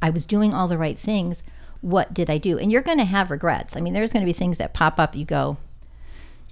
I 0.02 0.10
was 0.10 0.26
doing 0.26 0.54
all 0.54 0.68
the 0.68 0.78
right 0.78 0.98
things. 0.98 1.44
What 1.82 2.14
did 2.14 2.30
I 2.30 2.38
do? 2.38 2.58
And 2.58 2.72
you're 2.72 2.82
going 2.82 2.98
to 2.98 3.06
have 3.06 3.32
regrets. 3.32 3.76
I 3.76 3.82
mean, 3.82 3.94
there's 3.94 4.14
going 4.14 4.26
to 4.26 4.30
be 4.32 4.38
things 4.38 4.58
that 4.58 4.74
pop 4.74 5.00
up. 5.00 5.16
You 5.16 5.26
go, 5.26 5.58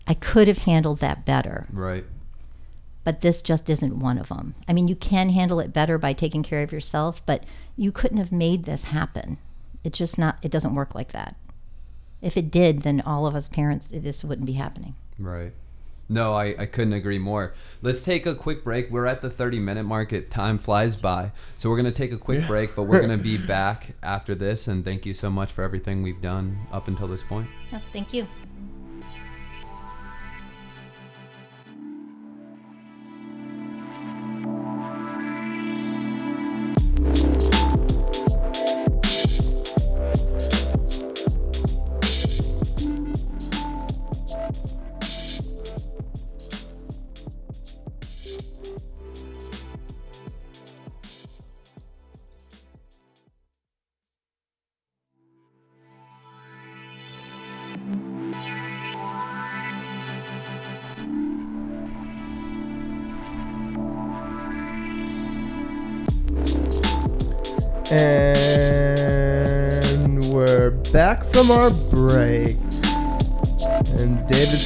I 0.06 0.14
could 0.14 0.48
have 0.48 0.60
handled 0.60 1.00
that 1.00 1.26
better, 1.26 1.68
Right. 1.72 2.06
but 3.04 3.22
this 3.22 3.42
just 3.42 3.70
isn't 3.70 4.00
one 4.00 4.18
of 4.18 4.30
them. 4.30 4.56
I 4.68 4.74
mean, 4.74 4.88
you 4.88 4.96
can 4.96 5.30
handle 5.30 5.60
it 5.60 5.74
better 5.74 5.98
by 5.98 6.14
taking 6.14 6.44
care 6.44 6.64
of 6.64 6.72
yourself, 6.72 7.26
but 7.26 7.44
you 7.76 7.92
couldn't 7.92 8.18
have 8.18 8.32
made 8.32 8.64
this 8.64 8.86
happen. 8.86 9.38
It's 9.84 9.98
just 9.98 10.18
not, 10.18 10.38
it 10.42 10.52
doesn't 10.52 10.76
work 10.76 10.96
like 10.96 11.12
that. 11.12 11.36
If 12.22 12.36
it 12.38 12.50
did, 12.50 12.82
then 12.82 13.02
all 13.02 13.26
of 13.28 13.36
us 13.36 13.48
parents, 13.48 13.92
it 13.92 14.04
just 14.04 14.24
wouldn't 14.24 14.46
be 14.48 14.54
happening. 14.54 14.96
Right. 15.20 15.54
No, 16.10 16.34
I, 16.34 16.56
I 16.58 16.66
couldn't 16.66 16.94
agree 16.94 17.20
more. 17.20 17.54
Let's 17.82 18.02
take 18.02 18.26
a 18.26 18.34
quick 18.34 18.64
break. 18.64 18.90
We're 18.90 19.06
at 19.06 19.22
the 19.22 19.30
30 19.30 19.60
minute 19.60 19.84
mark. 19.84 20.14
It 20.14 20.32
time 20.32 20.58
flies 20.58 20.96
by. 20.96 21.32
So 21.58 21.70
we're 21.70 21.76
going 21.76 21.86
to 21.86 21.92
take 21.92 22.14
a 22.14 22.18
quick 22.18 22.48
break, 22.48 22.76
but 22.76 22.84
we're 22.84 23.00
going 23.00 23.18
to 23.18 23.24
be 23.24 23.38
back 23.48 23.96
after 24.02 24.34
this. 24.34 24.68
And 24.68 24.86
thank 24.86 25.06
you 25.06 25.14
so 25.14 25.30
much 25.30 25.52
for 25.52 25.64
everything 25.64 26.04
we've 26.04 26.22
done 26.22 26.58
up 26.72 26.88
until 26.88 27.08
this 27.08 27.24
point. 27.24 27.50
Oh, 27.74 27.82
thank 27.92 28.14
you. 28.14 28.26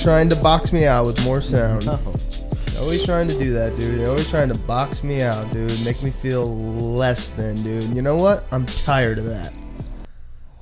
And 0.01 0.07
David's 0.07 0.29
trying 0.29 0.29
to 0.29 0.35
box 0.43 0.73
me 0.73 0.85
out 0.85 1.05
with 1.05 1.23
more 1.25 1.41
sound. 1.41 1.87
Always 2.79 3.05
trying 3.05 3.27
to 3.27 3.37
do 3.37 3.53
that, 3.53 3.77
dude. 3.79 4.07
Always 4.07 4.29
trying 4.29 4.49
to 4.49 4.57
box 4.57 5.03
me 5.03 5.21
out, 5.21 5.51
dude. 5.53 5.85
Make 5.85 6.01
me 6.01 6.09
feel 6.09 6.55
less 6.95 7.29
than, 7.29 7.55
dude. 7.61 7.95
You 7.95 8.01
know 8.01 8.15
what? 8.15 8.43
I'm 8.51 8.65
tired 8.65 9.19
of 9.19 9.25
that. 9.25 9.53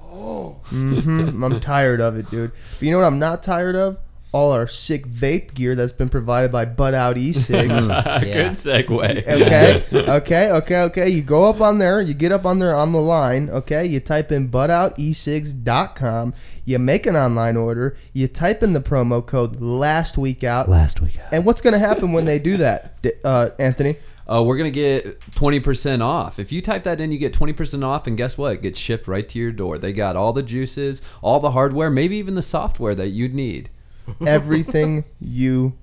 Oh. 0.01 0.59
Mm 0.71 1.03
hmm 1.03 1.43
I'm 1.43 1.59
tired 1.61 2.01
of 2.01 2.17
it, 2.17 2.29
dude. 2.29 2.51
But 2.79 2.81
you 2.81 2.91
know 2.91 2.97
what 2.97 3.07
I'm 3.07 3.19
not 3.19 3.41
tired 3.41 3.75
of? 3.75 3.97
All 4.31 4.51
our 4.51 4.67
sick 4.67 5.07
vape 5.07 5.55
gear 5.55 5.73
that's 5.73 5.91
been 5.91 6.09
provided 6.09 6.51
by 6.51 6.65
Butt 6.65 6.93
Out 6.93 7.17
E-Cigs. 7.17 7.79
Yeah. 7.87 8.51
segue. 8.51 9.27
Okay, 9.27 10.11
okay, 10.11 10.51
okay, 10.51 10.81
okay. 10.83 11.09
You 11.09 11.23
go 11.23 11.45
up 11.49 11.61
on 11.61 11.79
there, 11.79 11.99
you 11.99 12.13
get 12.13 12.31
up 12.31 12.45
on 12.45 12.59
there 12.59 12.75
on 12.75 12.91
the 12.91 13.01
line, 13.01 13.49
okay? 13.49 13.85
You 13.85 13.99
type 13.99 14.31
in 14.31 14.47
buttoutecigs.com, 14.49 16.33
you 16.65 16.79
make 16.79 17.05
an 17.05 17.15
online 17.15 17.57
order, 17.57 17.97
you 18.13 18.27
type 18.27 18.61
in 18.63 18.73
the 18.73 18.81
promo 18.81 19.25
code 19.25 19.61
last 19.61 20.17
week 20.17 20.43
out. 20.43 20.69
Last 20.69 21.01
week. 21.01 21.17
out. 21.17 21.31
And 21.33 21.45
what's 21.45 21.61
going 21.61 21.73
to 21.73 21.79
happen 21.79 22.11
when 22.13 22.25
they 22.25 22.39
do 22.39 22.57
that, 22.57 23.01
D- 23.01 23.13
uh, 23.23 23.49
Anthony? 23.59 23.97
Oh, 24.31 24.43
we're 24.43 24.57
gonna 24.57 24.69
get 24.69 25.19
twenty 25.33 25.59
percent 25.59 26.03
off. 26.03 26.37
If 26.37 26.51
you 26.51 26.61
type 26.61 26.83
that 26.83 27.01
in, 27.01 27.11
you 27.11 27.17
get 27.17 27.33
twenty 27.33 27.51
percent 27.51 27.83
off, 27.83 28.05
and 28.05 28.15
guess 28.15 28.37
what? 28.37 28.53
It 28.53 28.61
gets 28.61 28.77
shipped 28.77 29.07
right 29.07 29.27
to 29.27 29.39
your 29.39 29.51
door. 29.51 29.79
They 29.79 29.91
got 29.91 30.15
all 30.15 30.33
the 30.33 30.43
juices, 30.43 31.01
all 31.23 31.39
the 31.39 31.49
hardware, 31.49 31.89
maybe 31.89 32.17
even 32.17 32.35
the 32.35 32.43
software 32.43 32.93
that 32.93 33.07
you'd 33.07 33.33
need. 33.33 33.71
Everything 34.25 35.05
you 35.19 35.77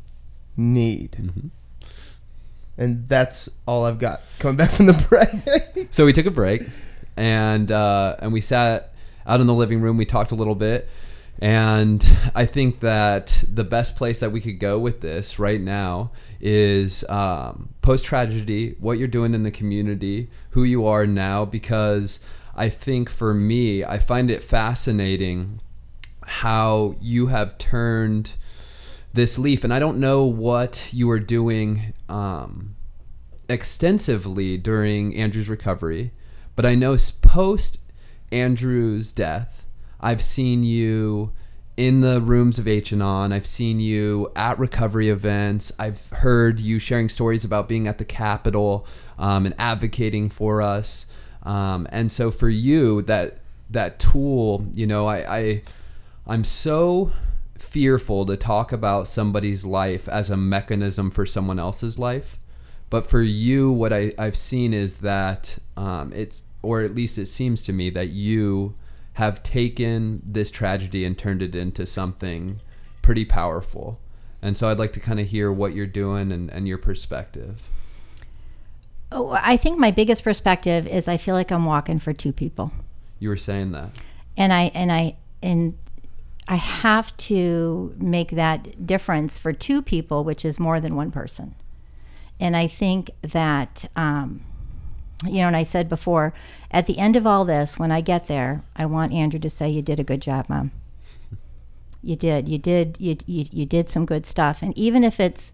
need. 0.57 1.31
And 2.79 3.09
that's 3.09 3.49
all 3.67 3.85
I've 3.85 3.99
got. 3.99 4.23
Coming 4.39 4.57
back 4.57 4.71
from 4.71 4.87
the 4.87 5.07
break. 5.09 5.89
So 5.91 6.05
we 6.05 6.13
took 6.13 6.27
a 6.27 6.31
break, 6.31 6.63
and 7.17 7.71
uh, 7.71 8.17
and 8.19 8.33
we 8.33 8.41
sat 8.41 8.93
out 9.27 9.41
in 9.41 9.47
the 9.47 9.55
living 9.55 9.81
room. 9.81 9.97
We 9.97 10.05
talked 10.05 10.31
a 10.31 10.35
little 10.35 10.55
bit, 10.55 10.89
and 11.39 12.07
I 12.35 12.47
think 12.47 12.81
that 12.81 13.45
the 13.53 13.65
best 13.65 13.97
place 13.97 14.21
that 14.21 14.33
we 14.33 14.41
could 14.41 14.59
go 14.59 14.79
with 14.79 15.01
this 15.01 15.39
right 15.39 15.61
now 15.61 16.11
is 16.41 17.05
um, 17.09 17.71
post 17.83 18.05
tragedy, 18.05 18.77
what 18.81 18.99
you're 18.99 19.09
doing 19.09 19.35
in 19.35 19.43
the 19.43 19.51
community, 19.51 20.31
who 20.51 20.65
you 20.65 20.87
are 20.87 21.07
now, 21.07 21.45
because 21.45 22.21
I 22.55 22.69
think 22.71 23.11
for 23.11 23.35
me, 23.35 23.85
I 23.85 23.99
find 23.99 24.31
it 24.31 24.43
fascinating 24.43 25.61
how 26.41 26.97
you 27.01 27.29
have 27.29 27.59
turned 27.59 28.33
this 29.13 29.39
leaf, 29.39 29.65
and 29.65 29.73
I 29.73 29.79
don't 29.79 29.99
know 29.99 30.25
what 30.25 30.89
you 30.93 31.07
were 31.07 31.21
doing. 31.21 31.95
Um, 32.09 32.77
extensively 33.49 34.59
during 34.59 35.15
Andrew's 35.15 35.49
recovery, 35.49 36.13
but 36.55 36.67
I 36.67 36.75
know 36.75 36.97
post 37.23 37.79
Andrew's 38.33 39.13
death, 39.13 39.65
I've 40.01 40.23
seen 40.23 40.65
you 40.65 41.33
in 41.77 42.01
the 42.01 42.21
rooms 42.21 42.59
of 42.59 42.67
H-Anon. 42.67 43.33
I've 43.33 43.47
seen 43.47 43.81
you 43.81 44.33
at 44.35 44.59
recovery 44.59 45.11
events. 45.11 45.73
I've 45.79 46.07
heard 46.09 46.59
you 46.61 46.79
sharing 46.79 47.09
stories 47.09 47.45
about 47.45 47.69
being 47.69 47.87
at 47.87 47.99
the 47.99 48.05
Capitol 48.05 48.87
um, 49.19 49.47
and 49.47 49.55
advocating 49.59 50.29
for 50.29 50.63
us. 50.63 51.07
Um, 51.43 51.87
and 51.93 52.11
so 52.11 52.31
for 52.31 52.49
you, 52.49 53.03
that 53.03 53.39
that 53.71 53.99
tool, 53.99 54.67
you 54.75 54.87
know, 54.87 55.07
I, 55.07 55.37
I 55.39 55.63
I'm 56.27 56.45
so 56.45 57.13
fearful 57.57 58.27
to 58.27 58.37
talk 58.37 58.73
about 58.73 59.07
somebody's 59.07 59.65
life 59.65 60.09
as 60.09 60.31
a 60.31 60.37
mechanism 60.37 61.11
for 61.11 61.25
someone 61.25 61.59
else's 61.59 61.99
life. 61.99 62.39
But 62.91 63.07
for 63.07 63.23
you, 63.23 63.71
what 63.73 63.93
I, 63.93 64.13
I've 64.19 64.37
seen 64.37 64.73
is 64.73 64.97
that 64.97 65.59
um, 65.77 66.13
it's, 66.13 66.43
or 66.63 66.83
at 66.83 66.95
least 66.95 67.19
it 67.19 67.27
seems 67.27 67.63
to 67.63 67.73
me, 67.73 67.91
that 67.91 68.09
you 68.09 68.75
have 69.15 69.43
taken 69.43 70.23
this 70.25 70.51
tragedy 70.51 71.05
and 71.05 71.17
turned 71.17 71.43
it 71.43 71.55
into 71.55 71.87
something 71.87 72.61
pretty 73.03 73.25
powerful. 73.25 74.01
And 74.43 74.57
so 74.57 74.69
I'd 74.69 74.79
like 74.79 74.93
to 74.93 75.01
kind 75.01 75.19
of 75.19 75.27
hear 75.27 75.51
what 75.51 75.75
you're 75.75 75.87
doing 75.87 76.31
and, 76.31 76.51
and 76.51 76.69
your 76.69 76.79
perspective. 76.79 77.69
Oh, 79.11 79.39
I 79.41 79.57
think 79.57 79.79
my 79.79 79.91
biggest 79.91 80.23
perspective 80.23 80.87
is 80.87 81.09
I 81.09 81.17
feel 81.17 81.35
like 81.35 81.51
I'm 81.51 81.65
walking 81.65 81.99
for 81.99 82.13
two 82.13 82.33
people. 82.33 82.73
You 83.19 83.29
were 83.29 83.37
saying 83.37 83.73
that. 83.73 83.93
and 84.37 84.53
I 84.53 84.71
and 84.75 84.93
I 84.93 85.17
and 85.43 85.79
I 86.49 86.57
have 86.57 87.17
to 87.17 87.95
make 87.99 88.31
that 88.31 88.87
difference 88.87 89.39
for 89.39 89.53
two 89.53 89.83
people, 89.83 90.23
which 90.23 90.45
is 90.45 90.61
more 90.61 90.81
than 90.81 90.95
one 90.95 91.11
person. 91.11 91.55
And 92.39 92.57
I 92.57 92.67
think 92.67 93.11
that, 93.23 93.87
um, 93.97 94.45
you 95.25 95.39
know, 95.39 95.49
and 95.49 95.57
I 95.57 95.63
said 95.63 95.89
before, 95.89 96.33
at 96.71 96.87
the 96.87 96.99
end 96.99 97.17
of 97.17 97.27
all 97.27 97.45
this, 97.45 97.79
when 97.79 97.91
I 97.91 98.01
get 98.01 98.29
there, 98.29 98.63
I 98.77 98.87
want 98.87 99.13
Andrew 99.13 99.41
to 99.41 99.51
say, 99.51 99.69
"You 99.69 99.83
did 99.83 99.99
a 99.99 100.05
good 100.05 100.21
job, 100.23 100.49
mom. 100.49 100.71
You 102.03 102.15
did. 102.15 102.49
You 102.49 102.59
did. 102.59 102.97
You, 103.01 103.17
you, 103.27 103.47
you 103.51 103.67
did 103.67 103.91
some 103.91 104.07
good 104.07 104.27
stuff. 104.27 104.63
And 104.63 104.77
even 104.79 105.03
if 105.03 105.19
it's 105.19 105.53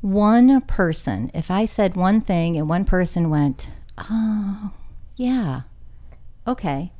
one 0.00 0.60
person, 0.62 1.30
if 1.34 1.50
I 1.50 1.66
said 1.66 1.96
one 1.96 2.20
thing 2.20 2.56
and 2.56 2.68
one 2.68 2.84
person 2.84 3.28
went, 3.28 3.68
oh, 3.98 4.70
yeah, 5.16 5.62
okay, 6.46 6.92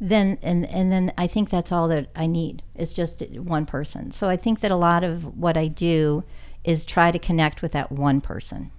then 0.00 0.38
and 0.42 0.66
and 0.66 0.92
then 0.92 1.12
I 1.16 1.26
think 1.26 1.50
that's 1.50 1.72
all 1.72 1.88
that 1.88 2.08
I 2.14 2.26
need 2.26 2.62
is 2.74 2.92
just 2.92 3.22
one 3.30 3.64
person. 3.66 4.10
So 4.10 4.28
I 4.28 4.36
think 4.36 4.60
that 4.60 4.70
a 4.70 4.76
lot 4.76 5.04
of 5.04 5.38
what 5.38 5.56
I 5.56 5.68
do 5.68 6.24
is 6.64 6.84
try 6.84 7.10
to 7.10 7.18
connect 7.18 7.62
with 7.62 7.72
that 7.72 7.90
one 7.90 8.20
person, 8.20 8.70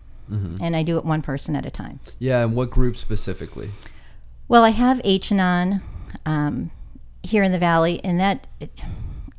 and 0.62 0.76
I 0.76 0.84
do 0.84 0.98
it 0.98 1.06
one 1.06 1.22
person 1.22 1.56
at 1.56 1.66
a 1.66 1.72
time. 1.72 2.00
Yeah, 2.20 2.44
and 2.44 2.56
what 2.56 2.70
group 2.70 2.98
specifically? 2.98 3.72
Well, 4.50 4.64
I 4.64 4.70
have 4.70 5.02
H-Anon 5.04 5.82
um, 6.26 6.72
here 7.24 7.44
in 7.44 7.52
the 7.52 7.58
valley, 7.58 8.04
and 8.04 8.20
that 8.20 8.48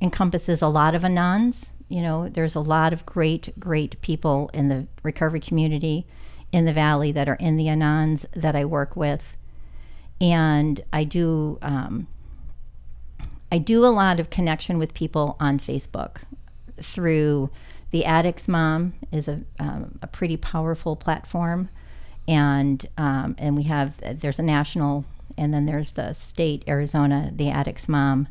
encompasses 0.00 0.62
a 0.62 0.68
lot 0.68 0.94
of 0.94 1.02
Anons. 1.02 1.70
You 1.88 2.02
know, 2.02 2.28
there's 2.28 2.54
a 2.54 2.60
lot 2.60 2.92
of 2.92 3.06
great, 3.06 3.58
great 3.58 4.00
people 4.02 4.50
in 4.52 4.68
the 4.68 4.86
recovery 5.02 5.40
community 5.40 6.06
in 6.52 6.64
the 6.64 6.72
valley 6.72 7.12
that 7.12 7.28
are 7.28 7.36
in 7.36 7.56
the 7.56 7.66
Anons 7.66 8.26
that 8.34 8.56
I 8.56 8.64
work 8.64 8.96
with, 8.96 9.36
and 10.20 10.80
I 10.92 11.04
do. 11.04 11.58
Um, 11.62 12.06
I 13.50 13.58
do 13.58 13.84
a 13.84 13.88
lot 13.88 14.20
of 14.20 14.28
connection 14.28 14.78
with 14.78 14.92
people 14.92 15.36
on 15.40 15.58
Facebook 15.58 16.18
through 16.82 17.50
the 17.90 18.04
Addicts 18.04 18.46
Mom 18.46 18.92
is 19.10 19.28
a, 19.28 19.40
um, 19.58 19.98
a 20.02 20.06
pretty 20.06 20.36
powerful 20.36 20.96
platform, 20.96 21.70
and 22.26 22.86
um, 22.98 23.34
and 23.38 23.56
we 23.56 23.62
have 23.64 23.96
there's 24.20 24.38
a 24.38 24.42
national 24.42 25.04
and 25.36 25.54
then 25.54 25.66
there's 25.66 25.92
the 25.92 26.12
state 26.12 26.64
Arizona 26.68 27.30
the 27.34 27.48
Addicts 27.48 27.88
Mom, 27.88 28.28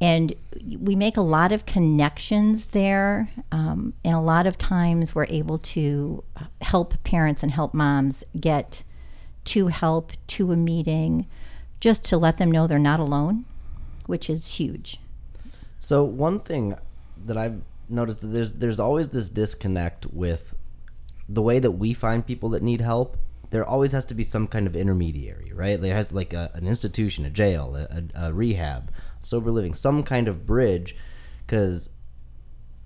and 0.00 0.34
we 0.78 0.94
make 0.94 1.16
a 1.16 1.22
lot 1.22 1.52
of 1.52 1.64
connections 1.64 2.68
there, 2.68 3.30
um, 3.50 3.94
and 4.04 4.14
a 4.14 4.20
lot 4.20 4.46
of 4.46 4.58
times 4.58 5.14
we're 5.14 5.26
able 5.26 5.58
to 5.58 6.22
help 6.60 7.02
parents 7.04 7.42
and 7.42 7.52
help 7.52 7.72
moms 7.72 8.24
get 8.38 8.82
to 9.44 9.68
help 9.68 10.12
to 10.28 10.52
a 10.52 10.56
meeting, 10.56 11.26
just 11.80 12.04
to 12.06 12.16
let 12.16 12.38
them 12.38 12.50
know 12.50 12.66
they're 12.66 12.78
not 12.78 13.00
alone, 13.00 13.44
which 14.06 14.30
is 14.30 14.46
huge. 14.58 15.00
So 15.78 16.04
one 16.04 16.40
thing 16.40 16.76
that 17.24 17.36
I've 17.36 17.62
noticed 17.88 18.20
that 18.20 18.28
there's 18.28 18.52
there's 18.52 18.80
always 18.80 19.08
this 19.08 19.28
disconnect 19.28 20.06
with 20.06 20.54
the 21.28 21.42
way 21.42 21.58
that 21.58 21.72
we 21.72 21.92
find 21.92 22.26
people 22.26 22.50
that 22.50 22.62
need 22.62 22.80
help. 22.80 23.16
There 23.50 23.66
always 23.66 23.92
has 23.92 24.04
to 24.06 24.14
be 24.14 24.22
some 24.22 24.46
kind 24.46 24.66
of 24.66 24.74
intermediary, 24.74 25.52
right? 25.52 25.80
There 25.80 25.94
has 25.94 26.12
like 26.12 26.32
a, 26.32 26.50
an 26.54 26.66
institution, 26.66 27.24
a 27.24 27.30
jail, 27.30 27.76
a, 27.76 28.02
a, 28.18 28.28
a 28.28 28.32
rehab, 28.32 28.90
sober 29.20 29.50
living, 29.50 29.74
some 29.74 30.02
kind 30.02 30.26
of 30.26 30.46
bridge, 30.46 30.96
because 31.46 31.90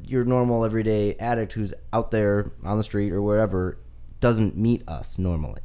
your 0.02 0.24
normal 0.24 0.64
everyday 0.64 1.14
addict 1.16 1.52
who's 1.52 1.72
out 1.92 2.10
there 2.10 2.52
on 2.64 2.78
the 2.78 2.82
street 2.82 3.12
or 3.12 3.22
wherever 3.22 3.78
doesn't 4.20 4.56
meet 4.56 4.86
us 4.88 5.18
normally 5.18 5.62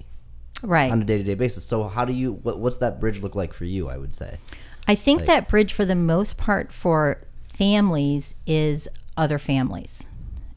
Right. 0.63 0.91
on 0.91 1.01
a 1.01 1.05
day 1.05 1.17
to 1.17 1.23
day 1.23 1.33
basis. 1.33 1.65
So 1.65 1.83
how 1.83 2.05
do 2.05 2.13
you 2.13 2.33
what, 2.33 2.59
what's 2.59 2.77
that 2.77 2.99
bridge 2.99 3.21
look 3.21 3.35
like 3.35 3.53
for 3.53 3.65
you? 3.65 3.89
I 3.89 3.97
would 3.97 4.13
say. 4.15 4.37
I 4.87 4.95
think 4.95 5.25
that 5.25 5.47
bridge, 5.47 5.73
for 5.73 5.85
the 5.85 5.95
most 5.95 6.37
part, 6.37 6.73
for 6.73 7.21
families 7.47 8.35
is 8.47 8.89
other 9.15 9.37
families. 9.37 10.09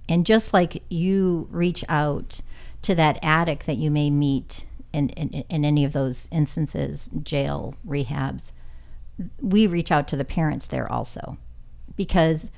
And 0.08 0.26
just 0.26 0.52
like 0.52 0.82
you 0.88 1.48
reach 1.50 1.84
out 1.88 2.40
to 2.82 2.94
that 2.94 3.18
addict 3.22 3.66
that 3.66 3.76
you 3.76 3.90
may 3.90 4.10
meet 4.10 4.66
in, 4.92 5.08
in, 5.10 5.44
in 5.48 5.64
any 5.64 5.84
of 5.84 5.92
those 5.92 6.28
instances, 6.30 7.08
jail, 7.22 7.74
rehabs, 7.86 8.52
we 9.40 9.66
reach 9.66 9.90
out 9.90 10.06
to 10.08 10.16
the 10.16 10.24
parents 10.24 10.66
there 10.66 10.90
also. 10.90 11.38
Because, 11.96 12.50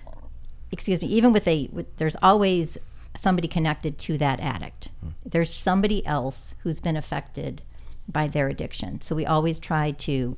excuse 0.71 1.01
me, 1.01 1.09
even 1.09 1.33
with 1.33 1.47
a, 1.47 1.69
with, 1.73 1.95
there's 1.97 2.17
always 2.23 2.79
somebody 3.19 3.49
connected 3.49 3.99
to 3.99 4.19
that 4.19 4.41
addict. 4.41 4.91
Hmm. 5.01 5.09
There's 5.25 5.53
somebody 5.53 6.05
else 6.07 6.55
who's 6.61 6.81
been 6.81 6.97
affected 6.97 7.63
by 8.09 8.29
their 8.29 8.49
addiction. 8.49 9.01
So 9.01 9.17
we 9.17 9.27
always 9.27 9.59
try 9.59 9.91
to 9.93 10.37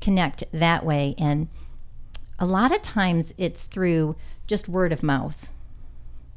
connect 0.00 0.44
that 0.52 0.84
way. 0.84 1.14
And 1.18 1.48
a 2.38 2.46
lot 2.46 2.74
of 2.74 2.82
times 2.82 3.34
it's 3.36 3.66
through 3.66 4.16
just 4.46 4.68
word 4.68 4.92
of 4.92 5.02
mouth. 5.02 5.50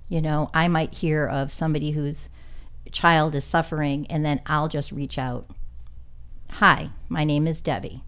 You 0.09 0.21
know, 0.21 0.49
I 0.53 0.67
might 0.67 0.95
hear 0.95 1.25
of 1.25 1.53
somebody 1.53 1.91
whose 1.91 2.29
child 2.91 3.35
is 3.35 3.45
suffering, 3.45 4.05
and 4.09 4.25
then 4.25 4.41
I'll 4.45 4.67
just 4.67 4.91
reach 4.91 5.17
out. 5.17 5.49
Hi, 6.49 6.89
my 7.07 7.23
name 7.23 7.47
is 7.47 7.61
Debbie. 7.61 8.03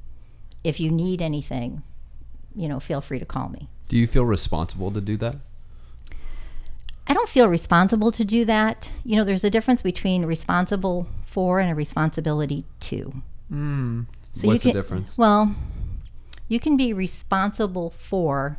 If 0.63 0.79
you 0.79 0.91
need 0.91 1.21
anything, 1.21 1.83
you 2.55 2.67
know, 2.67 2.79
feel 2.79 2.99
free 2.99 3.19
to 3.19 3.25
call 3.25 3.49
me. 3.49 3.69
Do 3.87 3.97
you 3.97 4.07
feel 4.07 4.25
responsible 4.25 4.91
to 4.91 4.99
do 4.99 5.15
that? 5.17 5.37
I 7.07 7.13
don't 7.13 7.29
feel 7.29 7.47
responsible 7.47 8.11
to 8.11 8.23
do 8.23 8.45
that. 8.45 8.91
You 9.03 9.15
know, 9.15 9.23
there's 9.23 9.43
a 9.43 9.49
difference 9.49 9.81
between 9.81 10.25
responsible 10.25 11.07
for 11.25 11.59
and 11.59 11.71
a 11.71 11.75
responsibility 11.75 12.65
to. 12.81 13.21
Hmm. 13.49 14.01
So 14.31 14.47
What's 14.47 14.63
the 14.63 14.71
can, 14.71 14.75
difference? 14.75 15.17
Well, 15.17 15.55
you 16.47 16.59
can 16.59 16.77
be 16.77 16.93
responsible 16.93 17.89
for 17.89 18.57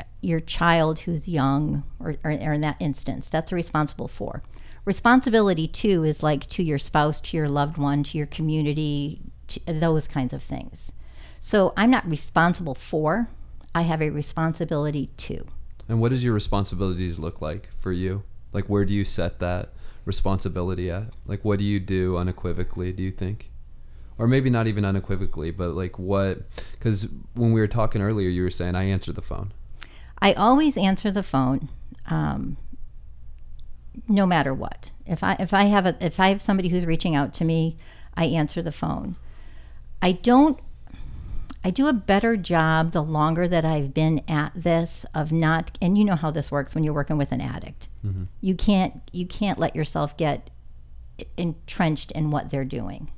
uh, 0.00 0.04
your 0.20 0.40
child 0.40 1.00
who's 1.00 1.28
young, 1.28 1.84
or, 2.00 2.16
or, 2.24 2.32
or 2.32 2.52
in 2.52 2.60
that 2.62 2.76
instance, 2.80 3.28
that's 3.28 3.52
a 3.52 3.54
responsible 3.54 4.08
for. 4.08 4.42
Responsibility 4.84 5.68
to 5.68 6.04
is 6.04 6.22
like 6.22 6.48
to 6.48 6.62
your 6.62 6.78
spouse, 6.78 7.20
to 7.20 7.36
your 7.36 7.48
loved 7.48 7.76
one, 7.76 8.02
to 8.04 8.16
your 8.16 8.26
community, 8.26 9.20
to 9.48 9.60
those 9.66 10.08
kinds 10.08 10.32
of 10.32 10.42
things. 10.42 10.90
So 11.40 11.72
I'm 11.76 11.90
not 11.90 12.08
responsible 12.08 12.74
for, 12.74 13.28
I 13.74 13.82
have 13.82 14.02
a 14.02 14.10
responsibility 14.10 15.10
to. 15.18 15.46
And 15.88 16.00
what 16.00 16.10
does 16.10 16.22
your 16.22 16.34
responsibilities 16.34 17.18
look 17.18 17.40
like 17.40 17.70
for 17.78 17.92
you? 17.92 18.22
Like, 18.52 18.66
where 18.66 18.84
do 18.84 18.94
you 18.94 19.04
set 19.04 19.38
that 19.40 19.70
responsibility 20.04 20.90
at? 20.90 21.12
Like, 21.26 21.44
what 21.44 21.58
do 21.58 21.64
you 21.64 21.80
do 21.80 22.16
unequivocally, 22.16 22.92
do 22.92 23.02
you 23.02 23.10
think? 23.10 23.50
Or 24.18 24.26
maybe 24.26 24.50
not 24.50 24.66
even 24.66 24.84
unequivocally, 24.84 25.50
but 25.50 25.70
like 25.70 25.98
what? 25.98 26.40
Because 26.72 27.08
when 27.34 27.52
we 27.52 27.60
were 27.60 27.68
talking 27.68 28.02
earlier, 28.02 28.28
you 28.28 28.42
were 28.42 28.50
saying 28.50 28.74
I 28.74 28.84
answer 28.84 29.12
the 29.12 29.22
phone. 29.22 29.52
I 30.20 30.32
always 30.32 30.76
answer 30.76 31.12
the 31.12 31.22
phone, 31.22 31.68
um, 32.06 32.56
no 34.08 34.26
matter 34.26 34.52
what. 34.52 34.90
If 35.06 35.22
I 35.22 35.36
if 35.38 35.54
I 35.54 35.64
have 35.64 35.86
a 35.86 35.96
if 36.04 36.18
I 36.18 36.30
have 36.30 36.42
somebody 36.42 36.68
who's 36.68 36.84
reaching 36.84 37.14
out 37.14 37.32
to 37.34 37.44
me, 37.44 37.78
I 38.14 38.24
answer 38.24 38.60
the 38.60 38.72
phone. 38.72 39.14
I 40.02 40.12
don't. 40.12 40.58
I 41.64 41.70
do 41.70 41.88
a 41.88 41.92
better 41.92 42.36
job 42.36 42.92
the 42.92 43.02
longer 43.02 43.48
that 43.48 43.64
I've 43.64 43.92
been 43.92 44.22
at 44.28 44.52
this 44.54 45.04
of 45.14 45.32
not, 45.32 45.76
and 45.82 45.98
you 45.98 46.04
know 46.04 46.14
how 46.14 46.30
this 46.30 46.50
works 46.50 46.74
when 46.74 46.84
you're 46.84 46.94
working 46.94 47.18
with 47.18 47.32
an 47.32 47.40
addict. 47.40 47.88
You 48.40 48.54
can't 48.54 49.02
you 49.12 49.26
can't 49.26 49.58
let 49.58 49.74
yourself 49.74 50.16
get 50.16 50.50
entrenched 51.36 52.12
in 52.12 52.30
what 52.30 52.50
they're 52.50 52.64
doing. 52.64 53.10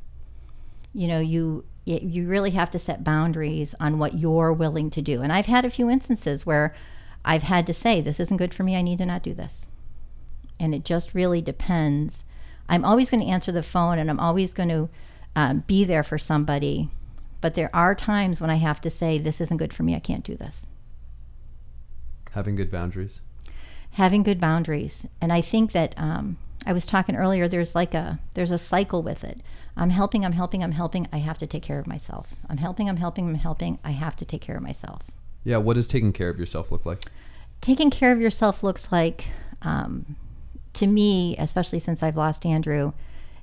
You 0.94 1.06
know, 1.08 1.20
you 1.20 1.64
you 1.84 2.26
really 2.28 2.50
have 2.52 2.70
to 2.70 2.78
set 2.78 3.04
boundaries 3.04 3.74
on 3.80 3.98
what 3.98 4.18
you're 4.18 4.52
willing 4.52 4.90
to 4.90 5.02
do. 5.02 5.22
And 5.22 5.32
I've 5.32 5.46
had 5.46 5.64
a 5.64 5.70
few 5.70 5.90
instances 5.90 6.46
where 6.46 6.74
I've 7.24 7.42
had 7.42 7.66
to 7.66 7.74
say, 7.74 8.00
"This 8.00 8.20
isn't 8.20 8.36
good 8.38 8.54
for 8.54 8.62
me. 8.62 8.76
I 8.76 8.82
need 8.82 8.98
to 8.98 9.06
not 9.06 9.22
do 9.22 9.34
this." 9.34 9.66
And 10.58 10.74
it 10.74 10.84
just 10.84 11.14
really 11.14 11.42
depends. 11.42 12.24
I'm 12.68 12.84
always 12.84 13.10
going 13.10 13.22
to 13.22 13.26
answer 13.26 13.52
the 13.52 13.62
phone, 13.62 13.98
and 13.98 14.08
I'm 14.10 14.20
always 14.20 14.54
going 14.54 14.68
to 14.68 14.88
um, 15.36 15.64
be 15.66 15.84
there 15.84 16.02
for 16.02 16.18
somebody. 16.18 16.90
But 17.40 17.54
there 17.54 17.70
are 17.74 17.94
times 17.94 18.40
when 18.40 18.50
I 18.50 18.56
have 18.56 18.80
to 18.82 18.90
say, 18.90 19.18
"This 19.18 19.40
isn't 19.40 19.56
good 19.56 19.72
for 19.72 19.82
me. 19.82 19.94
I 19.94 20.00
can't 20.00 20.24
do 20.24 20.36
this." 20.36 20.66
Having 22.32 22.56
good 22.56 22.70
boundaries. 22.70 23.20
having 23.94 24.22
good 24.22 24.38
boundaries 24.40 25.04
and 25.20 25.32
i 25.32 25.40
think 25.40 25.72
that 25.72 25.92
um, 25.96 26.36
i 26.64 26.72
was 26.72 26.86
talking 26.86 27.16
earlier 27.16 27.48
there's 27.48 27.74
like 27.74 27.92
a 27.92 28.20
there's 28.34 28.52
a 28.52 28.56
cycle 28.58 29.02
with 29.02 29.24
it 29.24 29.40
i'm 29.76 29.90
helping 29.90 30.24
i'm 30.24 30.30
helping 30.32 30.62
i'm 30.62 30.70
helping 30.70 31.08
i 31.12 31.18
have 31.18 31.36
to 31.38 31.44
take 31.46 31.64
care 31.64 31.80
of 31.80 31.88
myself 31.88 32.36
i'm 32.48 32.58
helping 32.58 32.88
i'm 32.88 32.98
helping 32.98 33.26
i'm 33.28 33.34
helping 33.34 33.80
i 33.82 33.90
have 33.90 34.14
to 34.14 34.24
take 34.24 34.40
care 34.42 34.56
of 34.56 34.62
myself 34.62 35.02
Yeah. 35.42 35.56
What 35.56 35.74
does 35.74 35.88
taking 35.88 36.12
care 36.12 36.28
of 36.28 36.38
yourself 36.38 36.70
look 36.70 36.86
like? 36.86 37.02
taking 37.60 37.90
care 37.90 38.12
of 38.12 38.20
yourself 38.20 38.62
looks 38.62 38.92
like 38.92 39.26
um, 39.62 40.14
to 40.74 40.86
me 40.86 41.34
especially 41.36 41.80
since 41.80 42.00
i've 42.00 42.16
lost 42.16 42.46
andrew 42.46 42.92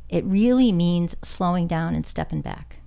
it 0.08 0.24
really 0.24 0.72
means 0.72 1.18
slowing 1.22 1.68
down 1.68 1.93
and 1.93 2.06
stepping 2.06 2.39
back 2.41 2.78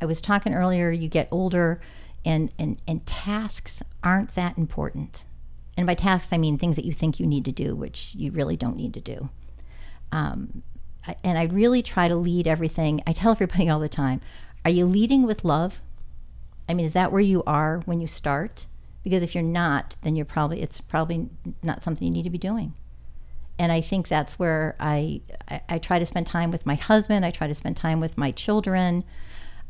i 0.00 0.06
was 0.06 0.20
talking 0.20 0.54
earlier 0.54 0.90
you 0.90 1.08
get 1.08 1.28
older 1.30 1.80
and 2.24 2.52
and, 2.58 2.80
and 2.86 3.06
tasks 3.06 3.82
aren't 4.02 4.34
that 4.34 4.56
important 4.58 5.24
and 5.76 5.86
by 5.86 5.94
tasks 5.94 6.32
i 6.32 6.38
mean 6.38 6.58
things 6.58 6.76
that 6.76 6.84
you 6.84 6.92
think 6.92 7.18
you 7.20 7.26
need 7.26 7.44
to 7.44 7.52
do 7.52 7.74
which 7.74 8.12
you 8.14 8.30
really 8.30 8.56
don't 8.56 8.76
need 8.76 8.94
to 8.94 9.00
do 9.00 9.28
um, 10.12 10.62
I- 11.06 11.16
and 11.24 11.38
i 11.38 11.44
really 11.44 11.82
try 11.82 12.08
to 12.08 12.16
lead 12.16 12.46
everything 12.46 13.02
i 13.06 13.12
tell 13.12 13.32
everybody 13.32 13.68
all 13.68 13.80
the 13.80 13.88
time 13.88 14.20
are 14.64 14.70
you 14.70 14.84
leading 14.86 15.22
with 15.22 15.44
love 15.44 15.80
I 16.68 16.74
mean, 16.74 16.86
is 16.86 16.92
that 16.92 17.10
where 17.10 17.20
you 17.20 17.42
are 17.48 17.80
when 17.84 18.00
you 18.00 18.06
start? 18.06 18.66
Because 19.02 19.24
if 19.24 19.34
you're 19.34 19.42
not, 19.42 19.96
then 20.02 20.14
you're 20.14 20.24
probably 20.24 20.62
it's 20.62 20.80
probably 20.80 21.28
not 21.64 21.82
something 21.82 22.06
you 22.06 22.12
need 22.12 22.22
to 22.22 22.30
be 22.30 22.38
doing. 22.38 22.74
And 23.58 23.72
I 23.72 23.80
think 23.80 24.06
that's 24.06 24.38
where 24.38 24.76
I 24.78 25.20
I, 25.48 25.60
I 25.68 25.78
try 25.78 25.98
to 25.98 26.06
spend 26.06 26.28
time 26.28 26.52
with 26.52 26.66
my 26.66 26.76
husband. 26.76 27.26
I 27.26 27.32
try 27.32 27.48
to 27.48 27.56
spend 27.56 27.76
time 27.76 27.98
with 27.98 28.16
my 28.16 28.30
children. 28.30 29.02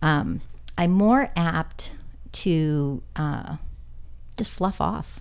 Um, 0.03 0.40
I'm 0.78 0.92
more 0.92 1.30
apt 1.36 1.92
to 2.32 3.03
uh, 3.16 3.57
just 4.36 4.51
fluff 4.51 4.80
off 4.80 5.20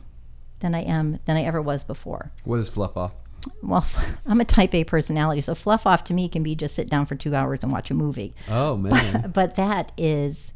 than 0.60 0.76
I 0.76 0.82
am 0.84 1.20
than 1.26 1.38
I 1.38 1.44
ever 1.44 1.62
was 1.62 1.84
before. 1.84 2.32
What 2.44 2.60
is 2.60 2.70
fluff 2.70 2.96
off? 2.98 3.14
Well, 3.62 3.86
I'm 4.26 4.42
a 4.42 4.46
type 4.46 4.74
A 4.74 4.84
personality, 4.84 5.42
so 5.42 5.56
fluff 5.56 5.86
off 5.86 6.04
to 6.06 6.14
me 6.14 6.30
can 6.30 6.44
be 6.44 6.56
just 6.56 6.76
sit 6.76 6.90
down 6.90 7.06
for 7.06 7.16
two 7.16 7.36
hours 7.36 7.64
and 7.64 7.72
watch 7.72 7.92
a 7.92 7.94
movie. 7.94 8.34
Oh 8.50 8.78
man. 8.78 9.32
But 9.34 9.56
that 9.56 9.92
is, 9.98 10.54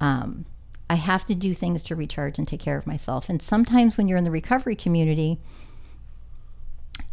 um, 0.00 0.46
I 0.90 0.94
have 0.96 1.24
to 1.26 1.34
do 1.34 1.54
things 1.54 1.82
to 1.84 1.96
recharge 1.96 2.38
and 2.38 2.46
take 2.46 2.60
care 2.60 2.76
of 2.76 2.86
myself. 2.86 3.28
And 3.28 3.40
sometimes 3.40 3.96
when 3.96 4.08
you're 4.08 4.18
in 4.18 4.24
the 4.24 4.30
recovery 4.30 4.76
community, 4.76 5.38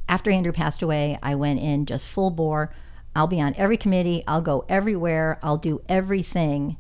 after 0.08 0.32
Andrew 0.32 0.52
passed 0.52 0.82
away, 0.82 1.18
I 1.22 1.36
went 1.36 1.60
in 1.60 1.86
just 1.86 2.08
full 2.08 2.32
bore. 2.32 2.74
I'll 3.16 3.28
be 3.28 3.42
on 3.42 3.56
every 3.56 3.78
committee. 3.78 4.24
I'll 4.28 4.42
go 4.42 4.66
everywhere. 4.70 5.40
I'll 5.42 5.58
do 5.58 5.82
everything, 5.90 6.78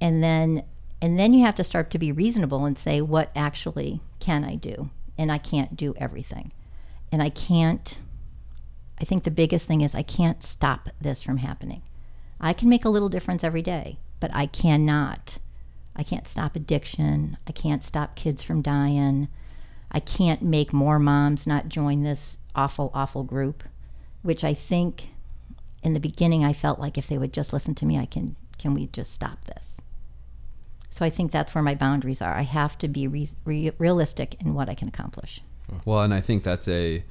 and 0.00 0.22
then 0.22 0.64
and 1.02 1.18
then 1.18 1.34
you 1.34 1.44
have 1.44 1.56
to 1.56 1.64
start 1.64 1.90
to 1.90 1.98
be 1.98 2.12
reasonable 2.12 2.64
and 2.64 2.78
say 2.78 3.00
what 3.00 3.30
actually 3.36 4.00
can 4.20 4.44
I 4.44 4.54
do, 4.54 4.90
and 5.18 5.30
I 5.30 5.38
can't 5.38 5.76
do 5.76 5.94
everything, 5.98 6.52
and 7.12 7.22
I 7.22 7.28
can't. 7.28 7.98
I 8.98 9.04
think 9.04 9.24
the 9.24 9.30
biggest 9.30 9.66
thing 9.66 9.80
is 9.80 9.94
I 9.94 10.02
can't 10.02 10.42
stop 10.42 10.88
this 11.00 11.22
from 11.22 11.38
happening. 11.38 11.82
I 12.40 12.52
can 12.52 12.68
make 12.68 12.84
a 12.84 12.90
little 12.90 13.08
difference 13.08 13.42
every 13.42 13.62
day, 13.62 13.98
but 14.20 14.30
I 14.34 14.46
cannot. 14.46 15.38
I 15.96 16.02
can't 16.02 16.28
stop 16.28 16.56
addiction. 16.56 17.36
I 17.46 17.52
can't 17.52 17.84
stop 17.84 18.16
kids 18.16 18.42
from 18.42 18.62
dying. 18.62 19.28
I 19.90 20.00
can't 20.00 20.42
make 20.42 20.72
more 20.72 20.98
moms 20.98 21.46
not 21.46 21.68
join 21.68 22.02
this 22.02 22.36
awful, 22.54 22.90
awful 22.94 23.22
group, 23.22 23.64
which 24.22 24.42
I 24.42 24.54
think 24.54 25.10
in 25.84 25.92
the 25.92 26.00
beginning 26.00 26.44
I 26.44 26.52
felt 26.52 26.80
like 26.80 26.98
if 26.98 27.06
they 27.06 27.18
would 27.18 27.32
just 27.32 27.52
listen 27.52 27.74
to 27.76 27.86
me, 27.86 27.98
I 27.98 28.06
can 28.06 28.36
can 28.58 28.74
we 28.74 28.86
just 28.86 29.12
stop 29.12 29.44
this? 29.44 29.72
So 30.90 31.04
I 31.04 31.10
think 31.10 31.32
that's 31.32 31.54
where 31.54 31.62
my 31.62 31.74
boundaries 31.74 32.22
are. 32.22 32.34
I 32.34 32.42
have 32.42 32.78
to 32.78 32.88
be 32.88 33.08
re- 33.08 33.28
re- 33.44 33.72
realistic 33.78 34.36
in 34.40 34.54
what 34.54 34.68
I 34.68 34.74
can 34.74 34.86
accomplish. 34.86 35.40
Well, 35.84 36.02
and 36.02 36.14
I 36.14 36.20
think 36.20 36.44
that's 36.44 36.68
a 36.68 37.04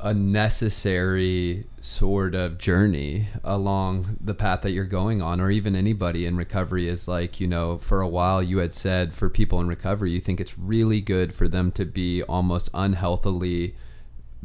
a 0.00 0.12
necessary 0.12 1.64
sort 1.80 2.34
of 2.34 2.58
journey 2.58 3.28
along 3.42 4.18
the 4.20 4.34
path 4.34 4.60
that 4.62 4.72
you're 4.72 4.84
going 4.84 5.22
on 5.22 5.40
or 5.40 5.50
even 5.50 5.76
anybody 5.76 6.26
in 6.26 6.36
recovery 6.36 6.88
is 6.88 7.06
like 7.06 7.40
you 7.40 7.46
know 7.46 7.78
for 7.78 8.00
a 8.00 8.08
while 8.08 8.42
you 8.42 8.58
had 8.58 8.74
said 8.74 9.14
for 9.14 9.30
people 9.30 9.60
in 9.60 9.68
recovery 9.68 10.10
you 10.10 10.20
think 10.20 10.40
it's 10.40 10.58
really 10.58 11.00
good 11.00 11.32
for 11.32 11.46
them 11.46 11.70
to 11.70 11.84
be 11.84 12.22
almost 12.24 12.68
unhealthily 12.74 13.74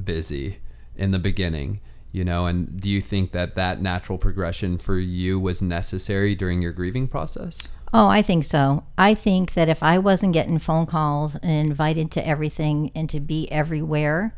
busy 0.01 0.59
in 0.95 1.11
the 1.11 1.19
beginning 1.19 1.81
you 2.11 2.23
know 2.23 2.45
and 2.45 2.79
do 2.79 2.89
you 2.89 3.01
think 3.01 3.31
that 3.31 3.55
that 3.55 3.81
natural 3.81 4.17
progression 4.17 4.77
for 4.77 4.97
you 4.97 5.39
was 5.39 5.61
necessary 5.61 6.35
during 6.35 6.61
your 6.61 6.71
grieving 6.71 7.07
process 7.07 7.67
Oh, 7.91 8.07
I 8.07 8.21
think 8.21 8.43
so. 8.43 8.83
I 8.97 9.15
think 9.15 9.53
that 9.53 9.67
if 9.67 9.81
I 9.81 9.97
wasn't 9.97 10.33
getting 10.33 10.59
phone 10.59 10.85
calls 10.85 11.35
and 11.37 11.51
invited 11.51 12.11
to 12.11 12.27
everything 12.27 12.91
and 12.93 13.09
to 13.09 13.19
be 13.19 13.51
everywhere, 13.51 14.35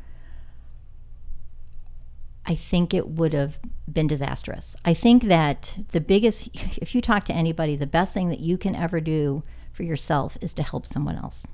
I 2.45 2.55
think 2.55 2.93
it 2.93 3.09
would 3.09 3.33
have 3.33 3.59
been 3.91 4.07
disastrous. 4.07 4.75
I 4.85 4.93
think 4.93 5.23
that 5.23 5.79
the 5.91 5.99
biggest, 5.99 6.49
if 6.81 6.95
you 6.95 7.01
talk 7.01 7.25
to 7.25 7.33
anybody, 7.33 7.75
the 7.75 7.87
best 7.87 8.13
thing 8.13 8.29
that 8.29 8.39
you 8.39 8.57
can 8.57 8.75
ever 8.75 9.01
do 9.01 9.43
for 9.73 9.83
yourself 9.83 10.37
is 10.39 10.53
to 10.53 10.63
help 10.63 10.85
someone 10.85 11.17
else. 11.17 11.45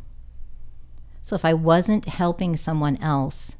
So 1.23 1.35
if 1.35 1.43
I 1.43 1.53
wasn't 1.53 2.05
helping 2.05 2.55
someone 2.55 2.97
else, 2.97 3.57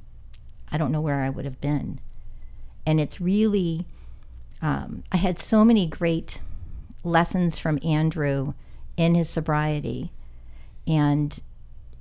I 0.72 0.78
don't 0.78 0.92
know 0.92 1.02
where 1.02 1.22
I 1.22 1.30
would 1.30 1.46
have 1.46 1.60
been. 1.60 2.00
And 2.88 3.02
it's 3.02 3.20
really, 3.20 3.86
um, 4.62 5.04
I 5.12 5.18
had 5.18 5.40
so 5.40 5.66
many 5.66 5.86
great 5.86 6.40
lessons 7.04 7.60
from 7.60 7.80
Andrew 7.84 8.54
in 8.96 9.14
his 9.14 9.30
sobriety. 9.30 10.14
And 10.88 11.38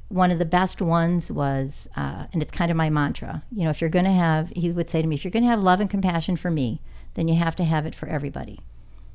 one 0.09 0.31
of 0.31 0.39
the 0.39 0.45
best 0.45 0.81
ones 0.81 1.29
was, 1.29 1.89
uh, 1.97 2.27
and 2.33 2.41
it's 2.41 2.53
kind 2.53 2.71
of 2.71 2.77
my 2.77 2.89
mantra, 2.89 3.43
you 3.51 3.65
know, 3.65 3.71
if 3.71 3.81
you're 3.81 3.91
going 3.91 4.05
to 4.05 4.13
have, 4.13 4.51
he 4.51 4.71
would 4.71 4.89
say 4.89 5.03
to 5.03 5.09
me, 5.09 5.17
if 5.17 5.25
you're 5.25 5.33
going 5.33 5.43
to 5.43 5.49
have 5.51 5.61
love 5.61 5.81
and 5.81 5.91
compassion 5.91 6.37
for 6.37 6.53
me, 6.53 6.81
then 7.15 7.27
you 7.27 7.35
have 7.35 7.57
to 7.57 7.65
have 7.65 7.85
it 7.85 7.95
for 7.95 8.09
everybody. 8.09 8.61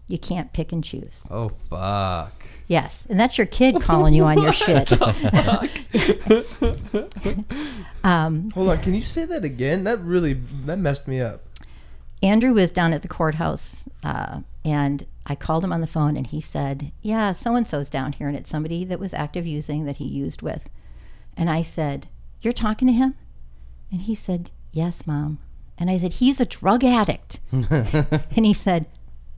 You 0.10 0.18
can't 0.18 0.52
pick 0.52 0.74
and 0.74 0.84
choose. 0.84 1.26
oh 1.32 1.54
fuck 1.70 2.34
Yes. 2.68 3.06
And 3.10 3.20
that's 3.20 3.38
your 3.38 3.48
kid 3.48 3.82
calling 3.82 4.14
you 4.14 4.24
on 4.24 4.42
your 4.42 4.54
shit. 4.64 4.90
Hold 8.54 8.70
on, 8.70 8.78
can 8.82 8.94
you 8.94 9.02
say 9.02 9.26
that 9.26 9.44
again? 9.46 9.86
That 9.86 10.00
really 10.00 10.34
that 10.66 10.80
messed 10.80 11.08
me 11.08 11.22
up. 11.22 11.44
Andrew 12.24 12.54
was 12.54 12.72
down 12.72 12.94
at 12.94 13.02
the 13.02 13.08
courthouse, 13.08 13.90
uh, 14.04 14.42
and 14.64 15.06
I 15.26 15.36
called 15.36 15.64
him 15.64 15.74
on 15.74 15.82
the 15.82 15.88
phone, 15.88 16.16
and 16.16 16.28
he 16.28 16.40
said, 16.40 16.92
"Yeah, 17.02 17.32
so 17.32 17.56
and 17.56 17.68
so's 17.68 17.90
down 17.90 18.14
here, 18.14 18.28
and 18.28 18.38
it's 18.38 18.50
somebody 18.50 18.84
that 18.86 19.00
was 19.00 19.14
active 19.14 19.48
using 19.48 19.86
that 19.86 19.98
he 19.98 20.06
used 20.06 20.42
with." 20.42 20.70
And 21.36 21.50
I 21.50 21.64
said, 21.64 22.08
"You're 22.42 22.54
talking 22.54 22.88
to 22.88 22.94
him?" 22.94 23.16
And 23.92 24.02
he 24.02 24.14
said, 24.14 24.52
"Yes, 24.72 25.08
mom." 25.08 25.40
And 25.78 25.90
I 25.90 25.98
said, 25.98 26.14
"He's 26.14 26.40
a 26.40 26.46
drug 26.46 26.84
addict." 26.84 27.40
and 27.52 28.46
he 28.46 28.54
said, 28.54 28.86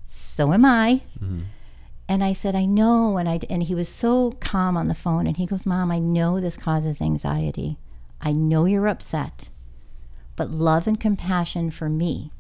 "So 0.06 0.52
am 0.52 0.66
I." 0.66 1.04
And 2.10 2.22
I 2.22 2.34
said, 2.34 2.54
"I 2.54 2.66
know." 2.66 3.18
And 3.18 3.30
I 3.30 3.40
and 3.50 3.64
he 3.64 3.76
was 3.76 3.88
so 3.88 4.32
calm 4.42 4.76
on 4.76 4.90
the 4.90 4.96
phone, 4.96 5.26
and 5.26 5.38
he 5.38 5.46
goes, 5.46 5.66
"Mom, 5.66 5.90
I 5.90 6.00
know 6.00 6.42
this 6.42 6.58
causes 6.58 7.02
anxiety. 7.02 7.78
I 8.20 8.34
know 8.34 8.66
you're 8.66 8.90
upset, 8.90 9.50
but 10.36 10.52
love 10.52 10.86
and 10.86 11.00
compassion 11.00 11.72
for 11.72 11.88
me." 11.88 12.32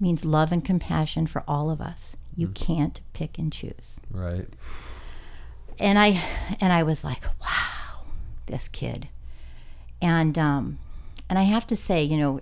Means 0.00 0.24
love 0.24 0.52
and 0.52 0.64
compassion 0.64 1.26
for 1.26 1.42
all 1.48 1.70
of 1.70 1.80
us. 1.80 2.16
You 2.36 2.48
can't 2.48 3.00
pick 3.12 3.38
and 3.38 3.52
choose. 3.52 4.00
right 4.10 4.48
And 5.78 5.98
I 5.98 6.22
and 6.60 6.72
I 6.72 6.82
was 6.82 7.02
like, 7.04 7.24
wow, 7.40 8.02
this 8.46 8.68
kid. 8.68 9.08
And 10.00 10.38
um 10.38 10.78
and 11.28 11.38
I 11.38 11.42
have 11.42 11.66
to 11.68 11.76
say, 11.76 12.02
you 12.02 12.16
know, 12.16 12.40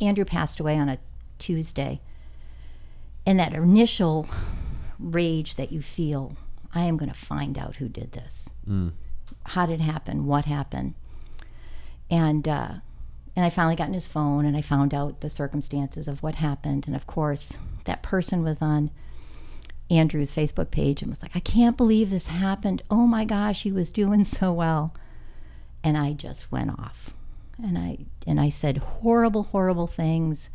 Andrew 0.00 0.24
passed 0.24 0.60
away 0.60 0.76
on 0.78 0.88
a 0.88 0.98
Tuesday. 1.38 2.00
And 3.26 3.38
that 3.38 3.52
initial 3.54 4.28
rage 4.98 5.54
that 5.56 5.72
you 5.72 5.80
feel, 5.80 6.36
I 6.74 6.84
am 6.84 6.96
going 6.96 7.10
to 7.10 7.18
find 7.18 7.56
out 7.56 7.76
who 7.76 7.88
did 7.88 8.12
this. 8.12 8.48
How 9.46 9.64
did 9.66 9.80
it 9.80 9.84
happen? 9.84 10.26
What 10.26 10.44
happened? 10.46 10.94
And 12.10 12.46
uh 12.48 12.74
and 13.36 13.44
I 13.44 13.50
finally 13.50 13.76
got 13.76 13.88
in 13.88 13.94
his 13.94 14.06
phone 14.06 14.44
and 14.44 14.56
I 14.56 14.60
found 14.60 14.94
out 14.94 15.20
the 15.20 15.28
circumstances 15.28 16.06
of 16.06 16.22
what 16.22 16.36
happened. 16.36 16.86
And 16.86 16.94
of 16.94 17.06
course, 17.06 17.54
that 17.84 18.02
person 18.02 18.42
was 18.44 18.62
on 18.62 18.90
Andrew's 19.90 20.34
Facebook 20.34 20.70
page 20.70 21.02
and 21.02 21.10
was 21.10 21.22
like, 21.22 21.34
I 21.34 21.40
can't 21.40 21.76
believe 21.76 22.10
this 22.10 22.28
happened. 22.28 22.82
Oh 22.90 23.06
my 23.06 23.24
gosh, 23.24 23.62
he 23.64 23.72
was 23.72 23.90
doing 23.90 24.24
so 24.24 24.52
well. 24.52 24.94
And 25.82 25.98
I 25.98 26.12
just 26.12 26.50
went 26.52 26.70
off. 26.70 27.10
And 27.62 27.78
I 27.78 27.98
and 28.26 28.40
I 28.40 28.48
said 28.48 28.78
horrible, 28.78 29.44
horrible 29.44 29.86
things 29.86 30.50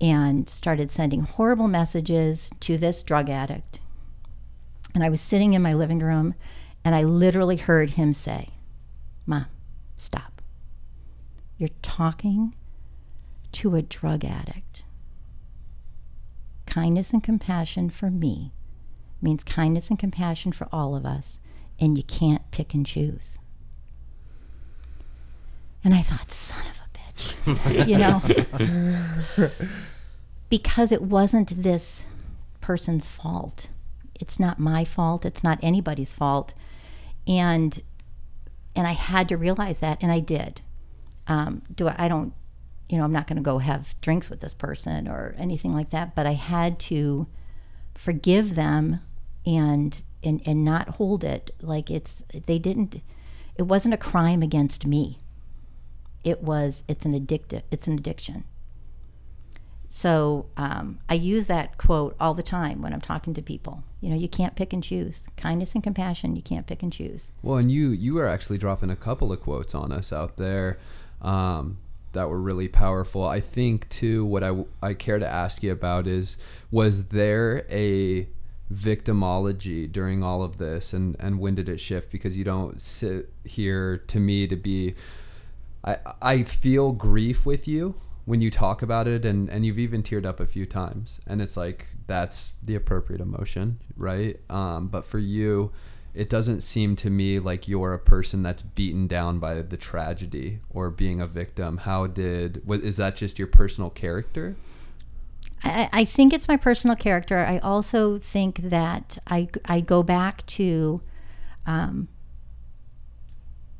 and 0.00 0.48
started 0.48 0.92
sending 0.92 1.20
horrible 1.20 1.68
messages 1.68 2.50
to 2.60 2.76
this 2.76 3.02
drug 3.02 3.28
addict. 3.30 3.80
And 4.94 5.02
I 5.02 5.08
was 5.08 5.20
sitting 5.20 5.54
in 5.54 5.62
my 5.62 5.74
living 5.74 5.98
room 5.98 6.34
and 6.84 6.94
I 6.94 7.02
literally 7.02 7.56
heard 7.56 7.90
him 7.90 8.12
say, 8.12 8.50
Mom, 9.26 9.46
stop. 9.96 10.35
You're 11.58 11.70
talking 11.82 12.54
to 13.52 13.74
a 13.74 13.82
drug 13.82 14.24
addict. 14.24 14.84
Kindness 16.66 17.12
and 17.12 17.22
compassion 17.22 17.88
for 17.88 18.10
me 18.10 18.52
means 19.22 19.42
kindness 19.42 19.88
and 19.88 19.98
compassion 19.98 20.52
for 20.52 20.68
all 20.70 20.94
of 20.94 21.06
us, 21.06 21.40
and 21.80 21.96
you 21.96 22.04
can't 22.04 22.50
pick 22.50 22.74
and 22.74 22.84
choose. 22.84 23.38
And 25.82 25.94
I 25.94 26.02
thought, 26.02 26.30
son 26.30 26.64
of 26.70 26.80
a 26.80 26.98
bitch, 26.98 27.88
you 27.88 27.96
know? 27.96 29.50
because 30.50 30.92
it 30.92 31.00
wasn't 31.00 31.62
this 31.62 32.04
person's 32.60 33.08
fault. 33.08 33.68
It's 34.20 34.38
not 34.38 34.58
my 34.58 34.84
fault. 34.84 35.24
It's 35.24 35.44
not 35.44 35.58
anybody's 35.62 36.12
fault. 36.12 36.52
And 37.26 37.82
and 38.74 38.86
I 38.86 38.92
had 38.92 39.26
to 39.30 39.38
realize 39.38 39.78
that, 39.78 39.96
and 40.02 40.12
I 40.12 40.20
did 40.20 40.60
um, 41.28 41.62
do 41.74 41.88
I, 41.88 41.94
I 41.98 42.08
don't 42.08 42.32
you 42.88 42.98
know 42.98 43.04
i'm 43.04 43.12
not 43.12 43.26
going 43.26 43.36
to 43.36 43.42
go 43.42 43.58
have 43.58 43.94
drinks 44.00 44.30
with 44.30 44.40
this 44.40 44.54
person 44.54 45.08
or 45.08 45.34
anything 45.38 45.74
like 45.74 45.90
that 45.90 46.14
but 46.14 46.26
i 46.26 46.32
had 46.32 46.78
to 46.78 47.26
forgive 47.96 48.54
them 48.54 49.00
and 49.46 50.02
and 50.22 50.42
and 50.44 50.64
not 50.64 50.90
hold 50.96 51.24
it. 51.24 51.54
Like 51.60 51.90
it's 51.90 52.22
they 52.46 52.58
didn't 52.58 53.00
it 53.54 53.62
wasn't 53.62 53.94
a 53.94 53.98
crime 53.98 54.42
against 54.42 54.86
me. 54.86 55.20
It 56.24 56.42
was 56.42 56.82
it's 56.88 57.06
an 57.06 57.18
addictive 57.18 57.62
it's 57.70 57.86
an 57.86 57.94
addiction. 57.94 58.44
So 59.88 60.46
um, 60.56 60.98
i 61.08 61.14
use 61.14 61.46
that 61.46 61.78
quote 61.78 62.16
all 62.20 62.34
the 62.34 62.42
time 62.42 62.82
when 62.82 62.92
i'm 62.92 63.00
talking 63.00 63.32
to 63.34 63.42
people. 63.42 63.84
You 64.00 64.10
know 64.10 64.16
you 64.16 64.28
can't 64.28 64.56
pick 64.56 64.72
and 64.72 64.82
choose. 64.82 65.26
Kindness 65.36 65.74
and 65.74 65.82
compassion 65.82 66.36
you 66.36 66.42
can't 66.42 66.66
pick 66.66 66.82
and 66.82 66.92
choose. 66.92 67.30
Well, 67.42 67.58
and 67.58 67.70
you 67.70 67.90
you 67.90 68.18
are 68.18 68.28
actually 68.28 68.58
dropping 68.58 68.90
a 68.90 68.96
couple 68.96 69.32
of 69.32 69.40
quotes 69.40 69.74
on 69.74 69.92
us 69.92 70.12
out 70.12 70.36
there 70.36 70.78
um, 71.22 71.78
that 72.12 72.28
were 72.28 72.40
really 72.40 72.68
powerful. 72.68 73.26
I 73.26 73.40
think 73.40 73.88
too. 73.88 74.24
What 74.24 74.42
I 74.42 74.64
I 74.82 74.94
care 74.94 75.18
to 75.18 75.28
ask 75.28 75.62
you 75.62 75.72
about 75.72 76.06
is 76.06 76.38
was 76.70 77.06
there 77.06 77.66
a 77.70 78.28
victimology 78.72 79.90
during 79.90 80.24
all 80.24 80.42
of 80.42 80.58
this 80.58 80.92
and 80.92 81.16
and 81.20 81.38
when 81.38 81.54
did 81.54 81.68
it 81.68 81.78
shift 81.78 82.10
because 82.10 82.36
you 82.36 82.42
don't 82.42 82.82
sit 82.82 83.32
here 83.44 83.96
to 83.96 84.18
me 84.18 84.46
to 84.46 84.56
be 84.56 84.94
I 85.84 85.98
I 86.20 86.42
feel 86.42 86.90
grief 86.92 87.46
with 87.46 87.68
you 87.68 87.94
when 88.24 88.40
you 88.40 88.50
talk 88.50 88.82
about 88.82 89.06
it 89.06 89.24
and 89.24 89.48
and 89.50 89.64
you've 89.64 89.78
even 89.78 90.02
teared 90.02 90.26
up 90.26 90.40
a 90.40 90.46
few 90.46 90.66
times 90.66 91.20
and 91.28 91.40
it's 91.40 91.56
like 91.56 91.86
that's 92.08 92.52
the 92.60 92.74
appropriate 92.74 93.20
emotion 93.20 93.78
right 93.96 94.40
um 94.50 94.88
but 94.88 95.04
for 95.04 95.20
you 95.20 95.70
it 96.16 96.30
doesn't 96.30 96.62
seem 96.62 96.96
to 96.96 97.10
me 97.10 97.38
like 97.38 97.68
you're 97.68 97.92
a 97.92 97.98
person 97.98 98.42
that's 98.42 98.62
beaten 98.62 99.06
down 99.06 99.38
by 99.38 99.60
the 99.60 99.76
tragedy 99.76 100.60
or 100.70 100.90
being 100.90 101.20
a 101.20 101.26
victim 101.26 101.78
how 101.78 102.06
did 102.06 102.62
is 102.68 102.96
that 102.96 103.16
just 103.16 103.38
your 103.38 103.48
personal 103.48 103.90
character 103.90 104.56
I, 105.62 105.88
I 105.92 106.04
think 106.04 106.32
it's 106.32 106.48
my 106.48 106.56
personal 106.56 106.96
character. 106.96 107.38
I 107.38 107.58
also 107.58 108.18
think 108.18 108.60
that 108.62 109.18
I, 109.26 109.48
I 109.64 109.80
go 109.80 110.02
back 110.02 110.44
to 110.46 111.00
um, 111.66 112.08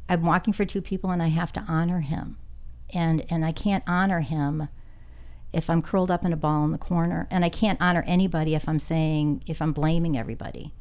I'm 0.09 0.24
walking 0.24 0.53
for 0.53 0.64
two 0.64 0.80
people 0.80 1.11
and 1.11 1.22
I 1.22 1.28
have 1.28 1.53
to 1.55 1.64
honor 1.68 2.01
him. 2.01 2.39
And, 2.93 3.24
and 3.28 3.45
I 3.45 3.53
can't 3.53 3.84
honor 3.87 4.20
him 4.20 4.68
if 5.53 5.68
I'm 5.68 5.82
curled 5.82 6.11
up 6.11 6.24
in 6.24 6.32
a 6.32 6.37
ball 6.37 6.64
in 6.64 6.72
the 6.72 6.78
corner. 6.78 7.26
And 7.30 7.45
I 7.45 7.49
can't 7.49 7.80
honor 7.80 8.05
anybody 8.07 8.55
if 8.55 8.68
I'm 8.68 8.78
saying, 8.78 9.43
if 9.47 9.61
I'm 9.61 9.72
blaming 9.72 10.16
everybody. 10.16 10.72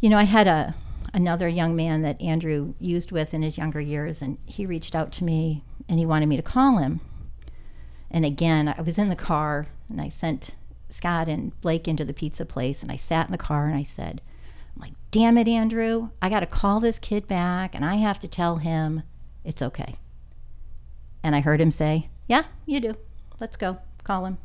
You 0.00 0.10
know, 0.10 0.18
I 0.18 0.24
had 0.24 0.46
a, 0.46 0.74
another 1.12 1.48
young 1.48 1.74
man 1.74 2.02
that 2.02 2.20
Andrew 2.20 2.74
used 2.78 3.10
with 3.10 3.34
in 3.34 3.42
his 3.42 3.58
younger 3.58 3.80
years, 3.80 4.22
and 4.22 4.38
he 4.46 4.64
reached 4.64 4.94
out 4.94 5.12
to 5.12 5.24
me 5.24 5.64
and 5.88 5.98
he 5.98 6.06
wanted 6.06 6.26
me 6.26 6.36
to 6.36 6.42
call 6.42 6.78
him. 6.78 7.00
And 8.10 8.24
again, 8.24 8.74
I 8.76 8.80
was 8.82 8.98
in 8.98 9.08
the 9.08 9.16
car 9.16 9.66
and 9.88 10.00
I 10.00 10.08
sent 10.08 10.54
Scott 10.90 11.28
and 11.28 11.58
Blake 11.60 11.88
into 11.88 12.04
the 12.04 12.14
pizza 12.14 12.44
place 12.44 12.82
and 12.82 12.92
I 12.92 12.96
sat 12.96 13.26
in 13.26 13.32
the 13.32 13.38
car 13.38 13.66
and 13.66 13.76
I 13.76 13.82
said, 13.82 14.22
I'm 14.76 14.82
like, 14.82 14.94
damn 15.10 15.36
it, 15.36 15.48
Andrew, 15.48 16.10
I 16.22 16.28
got 16.28 16.40
to 16.40 16.46
call 16.46 16.80
this 16.80 16.98
kid 16.98 17.26
back 17.26 17.74
and 17.74 17.84
I 17.84 17.96
have 17.96 18.20
to 18.20 18.28
tell 18.28 18.56
him 18.56 19.02
it's 19.44 19.62
okay. 19.62 19.96
And 21.22 21.34
I 21.34 21.40
heard 21.40 21.60
him 21.60 21.70
say, 21.70 22.08
Yeah, 22.26 22.44
you 22.64 22.80
do. 22.80 22.96
Let's 23.40 23.56
go. 23.56 23.78
Call 24.04 24.24
him. 24.24 24.38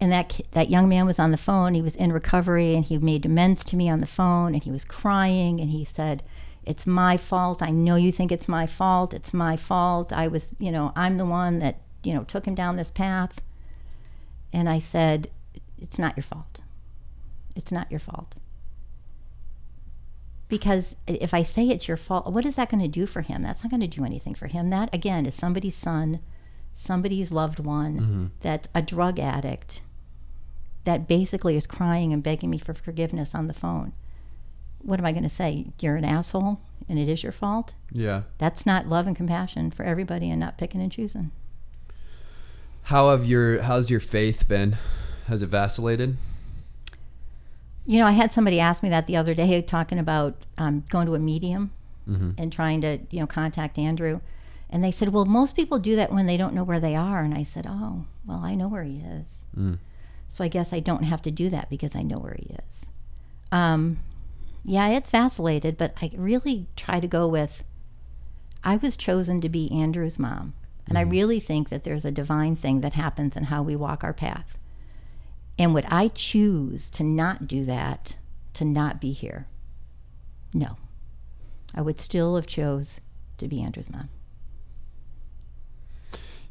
And 0.00 0.10
that 0.10 0.40
that 0.52 0.70
young 0.70 0.88
man 0.88 1.04
was 1.04 1.18
on 1.18 1.30
the 1.30 1.36
phone. 1.36 1.74
He 1.74 1.82
was 1.82 1.94
in 1.94 2.12
recovery, 2.12 2.74
and 2.74 2.84
he 2.84 2.96
made 2.98 3.26
amends 3.26 3.62
to 3.64 3.76
me 3.76 3.88
on 3.90 4.00
the 4.00 4.06
phone. 4.06 4.54
And 4.54 4.64
he 4.64 4.70
was 4.70 4.84
crying, 4.84 5.60
and 5.60 5.70
he 5.70 5.84
said, 5.84 6.22
"It's 6.64 6.86
my 6.86 7.18
fault. 7.18 7.62
I 7.62 7.70
know 7.70 7.96
you 7.96 8.10
think 8.10 8.32
it's 8.32 8.48
my 8.48 8.66
fault. 8.66 9.12
It's 9.12 9.34
my 9.34 9.56
fault. 9.56 10.12
I 10.12 10.26
was, 10.26 10.48
you 10.58 10.72
know, 10.72 10.92
I'm 10.96 11.18
the 11.18 11.26
one 11.26 11.58
that, 11.58 11.80
you 12.02 12.14
know, 12.14 12.24
took 12.24 12.46
him 12.46 12.54
down 12.54 12.76
this 12.76 12.90
path." 12.90 13.42
And 14.52 14.68
I 14.68 14.78
said, 14.78 15.28
"It's 15.78 15.98
not 15.98 16.16
your 16.16 16.24
fault. 16.24 16.60
It's 17.54 17.70
not 17.70 17.90
your 17.90 18.00
fault." 18.00 18.36
Because 20.48 20.96
if 21.06 21.32
I 21.32 21.42
say 21.44 21.68
it's 21.68 21.86
your 21.86 21.96
fault, 21.96 22.32
what 22.32 22.44
is 22.46 22.56
that 22.56 22.70
going 22.70 22.82
to 22.82 22.88
do 22.88 23.06
for 23.06 23.20
him? 23.20 23.42
That's 23.42 23.62
not 23.62 23.70
going 23.70 23.82
to 23.82 23.86
do 23.86 24.04
anything 24.04 24.34
for 24.34 24.48
him. 24.48 24.70
That 24.70 24.92
again 24.92 25.26
is 25.26 25.34
somebody's 25.34 25.76
son, 25.76 26.20
somebody's 26.74 27.30
loved 27.30 27.60
one 27.60 28.00
mm-hmm. 28.00 28.26
that's 28.40 28.68
a 28.74 28.82
drug 28.82 29.20
addict 29.20 29.82
that 30.90 31.06
basically 31.06 31.54
is 31.56 31.66
crying 31.68 32.12
and 32.12 32.20
begging 32.22 32.50
me 32.50 32.58
for 32.58 32.74
forgiveness 32.74 33.32
on 33.34 33.46
the 33.46 33.52
phone. 33.54 33.92
What 34.82 34.98
am 34.98 35.06
I 35.06 35.12
going 35.12 35.22
to 35.22 35.28
say? 35.28 35.66
You're 35.78 35.94
an 35.96 36.04
asshole 36.04 36.58
and 36.88 36.98
it 36.98 37.08
is 37.08 37.22
your 37.22 37.32
fault? 37.32 37.74
yeah 37.92 38.22
That's 38.38 38.66
not 38.66 38.88
love 38.88 39.06
and 39.06 39.14
compassion 39.14 39.70
for 39.70 39.84
everybody 39.84 40.28
and 40.30 40.40
not 40.40 40.58
picking 40.58 40.80
and 40.80 40.90
choosing. 40.90 41.30
how 42.84 43.10
have 43.10 43.24
your 43.26 43.62
how's 43.62 43.88
your 43.90 44.00
faith 44.00 44.48
been 44.48 44.76
has 45.26 45.42
it 45.42 45.46
vacillated 45.48 46.16
You 47.86 47.98
know, 48.00 48.06
I 48.06 48.12
had 48.12 48.32
somebody 48.32 48.58
ask 48.60 48.82
me 48.82 48.88
that 48.90 49.06
the 49.06 49.16
other 49.16 49.34
day 49.34 49.62
talking 49.62 49.98
about 49.98 50.34
um, 50.58 50.84
going 50.88 51.06
to 51.06 51.14
a 51.14 51.18
medium 51.18 51.70
and 52.38 52.52
trying 52.52 52.80
to, 52.80 52.98
you 53.12 53.20
know, 53.20 53.26
contact 53.28 53.78
Andrew. 53.78 54.20
And 54.68 54.82
they 54.82 54.90
said, 54.90 55.10
well, 55.10 55.24
most 55.24 55.54
people 55.54 55.78
do 55.78 55.94
that 55.96 56.10
when 56.12 56.26
they 56.26 56.36
don't 56.36 56.54
know 56.54 56.64
where 56.64 56.80
they 56.80 56.96
are. 56.96 57.20
And 57.22 57.32
I 57.34 57.44
said, 57.44 57.66
oh, 57.68 58.04
well, 58.26 58.40
I 58.42 58.56
know 58.56 58.66
where 58.68 58.82
he 58.82 58.98
is. 59.20 59.44
So 60.30 60.42
I 60.42 60.48
guess 60.48 60.72
I 60.72 60.80
don't 60.80 61.02
have 61.02 61.20
to 61.22 61.30
do 61.30 61.50
that 61.50 61.68
because 61.68 61.94
I 61.94 62.02
know 62.02 62.16
where 62.16 62.36
he 62.38 62.54
is. 62.54 62.86
Um, 63.52 63.98
yeah, 64.64 64.88
it's 64.88 65.10
vacillated, 65.10 65.76
but 65.76 65.92
I 66.00 66.12
really 66.16 66.68
try 66.76 67.00
to 67.00 67.08
go 67.08 67.28
with 67.28 67.64
I 68.62 68.76
was 68.76 68.96
chosen 68.96 69.40
to 69.40 69.48
be 69.48 69.72
Andrew's 69.72 70.18
mom. 70.18 70.54
And 70.86 70.98
I 70.98 71.02
really 71.02 71.40
think 71.40 71.68
that 71.68 71.84
there's 71.84 72.04
a 72.04 72.10
divine 72.10 72.56
thing 72.56 72.80
that 72.80 72.94
happens 72.94 73.36
in 73.36 73.44
how 73.44 73.62
we 73.62 73.76
walk 73.76 74.02
our 74.02 74.12
path. 74.12 74.58
And 75.58 75.72
would 75.72 75.86
I 75.86 76.08
choose 76.08 76.90
to 76.90 77.04
not 77.04 77.46
do 77.46 77.64
that, 77.64 78.16
to 78.54 78.64
not 78.64 79.00
be 79.00 79.12
here? 79.12 79.46
No. 80.52 80.76
I 81.74 81.80
would 81.80 82.00
still 82.00 82.34
have 82.36 82.46
chose 82.46 83.00
to 83.38 83.46
be 83.46 83.62
Andrew's 83.62 83.90
mom. 83.90 84.08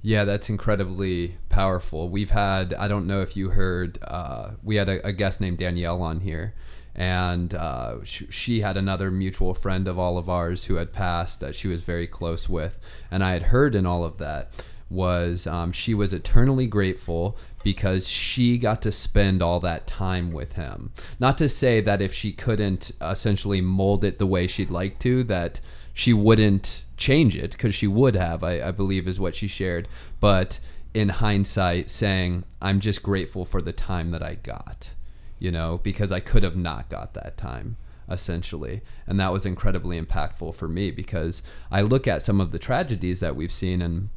Yeah, 0.01 0.23
that's 0.23 0.49
incredibly 0.49 1.37
powerful. 1.49 2.09
We've 2.09 2.29
had, 2.29 2.73
I 2.73 2.87
don't 2.87 3.05
know 3.05 3.21
if 3.21 3.35
you 3.35 3.49
heard, 3.49 3.99
uh, 4.03 4.51
we 4.63 4.77
had 4.77 4.87
a, 4.87 5.05
a 5.07 5.11
guest 5.11 5.41
named 5.41 5.57
Danielle 5.57 6.01
on 6.01 6.21
here, 6.21 6.53
and 6.95 7.53
uh, 7.53 8.03
sh- 8.05 8.23
she 8.29 8.61
had 8.61 8.77
another 8.77 9.11
mutual 9.11 9.53
friend 9.53 9.87
of 9.87 9.99
all 9.99 10.17
of 10.17 10.29
ours 10.29 10.65
who 10.65 10.75
had 10.75 10.93
passed 10.93 11.41
that 11.41 11.53
she 11.53 11.67
was 11.67 11.83
very 11.83 12.07
close 12.07 12.47
with. 12.47 12.79
And 13.11 13.23
I 13.23 13.33
had 13.33 13.43
heard 13.43 13.75
in 13.75 13.85
all 13.85 14.05
of 14.05 14.17
that 14.19 14.51
was 14.89 15.45
um, 15.45 15.71
she 15.71 15.93
was 15.93 16.13
eternally 16.13 16.65
grateful 16.65 17.37
because 17.63 18.07
she 18.07 18.57
got 18.57 18.81
to 18.81 18.91
spend 18.91 19.41
all 19.41 19.59
that 19.59 19.85
time 19.85 20.31
with 20.31 20.53
him. 20.53 20.91
Not 21.19 21.37
to 21.39 21.49
say 21.49 21.81
that 21.81 22.01
if 22.01 22.13
she 22.13 22.31
couldn't 22.31 22.91
essentially 23.01 23.61
mold 23.61 24.03
it 24.03 24.17
the 24.17 24.25
way 24.25 24.47
she'd 24.47 24.71
like 24.71 24.97
to, 24.99 25.23
that 25.25 25.59
she 25.99 26.13
wouldn't 26.13 26.85
change 26.95 27.35
it 27.35 27.51
because 27.51 27.75
she 27.75 27.85
would 27.85 28.15
have, 28.15 28.41
I, 28.41 28.69
I 28.69 28.71
believe, 28.71 29.05
is 29.05 29.19
what 29.19 29.35
she 29.35 29.49
shared. 29.49 29.85
But 30.21 30.61
in 30.93 31.09
hindsight, 31.09 31.89
saying, 31.89 32.45
I'm 32.61 32.79
just 32.79 33.03
grateful 33.03 33.43
for 33.43 33.59
the 33.59 33.73
time 33.73 34.11
that 34.11 34.23
I 34.23 34.35
got, 34.35 34.91
you 35.39 35.51
know, 35.51 35.81
because 35.83 36.09
I 36.09 36.21
could 36.21 36.43
have 36.43 36.55
not 36.55 36.87
got 36.87 37.15
that 37.15 37.35
time 37.35 37.75
essentially. 38.09 38.79
And 39.07 39.19
that 39.19 39.33
was 39.33 39.45
incredibly 39.45 40.01
impactful 40.01 40.55
for 40.55 40.69
me 40.69 40.89
because 40.89 41.43
I 41.69 41.81
look 41.81 42.07
at 42.07 42.21
some 42.21 42.39
of 42.39 42.53
the 42.53 42.59
tragedies 42.59 43.19
that 43.19 43.35
we've 43.35 43.51
seen 43.51 43.81
and 43.81 44.07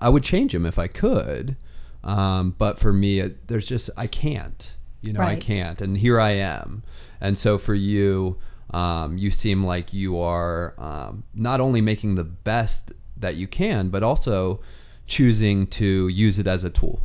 I 0.00 0.08
would 0.08 0.24
change 0.24 0.52
them 0.52 0.66
if 0.66 0.80
I 0.80 0.88
could. 0.88 1.56
Um, 2.02 2.56
but 2.58 2.76
for 2.76 2.92
me, 2.92 3.20
it, 3.20 3.46
there's 3.46 3.66
just, 3.66 3.88
I 3.96 4.08
can't, 4.08 4.74
you 5.00 5.12
know, 5.12 5.20
I 5.20 5.36
can't. 5.36 5.80
And 5.80 5.96
here 5.96 6.18
I 6.18 6.30
am. 6.30 6.82
And 7.20 7.38
so 7.38 7.56
for 7.56 7.74
you, 7.74 8.36
um, 8.72 9.18
you 9.18 9.30
seem 9.30 9.64
like 9.64 9.92
you 9.92 10.18
are 10.18 10.74
um, 10.78 11.24
not 11.34 11.60
only 11.60 11.80
making 11.80 12.14
the 12.14 12.24
best 12.24 12.92
that 13.16 13.36
you 13.36 13.46
can, 13.46 13.88
but 13.88 14.02
also 14.02 14.60
choosing 15.06 15.66
to 15.66 16.08
use 16.08 16.38
it 16.38 16.46
as 16.46 16.64
a 16.64 16.70
tool. 16.70 17.00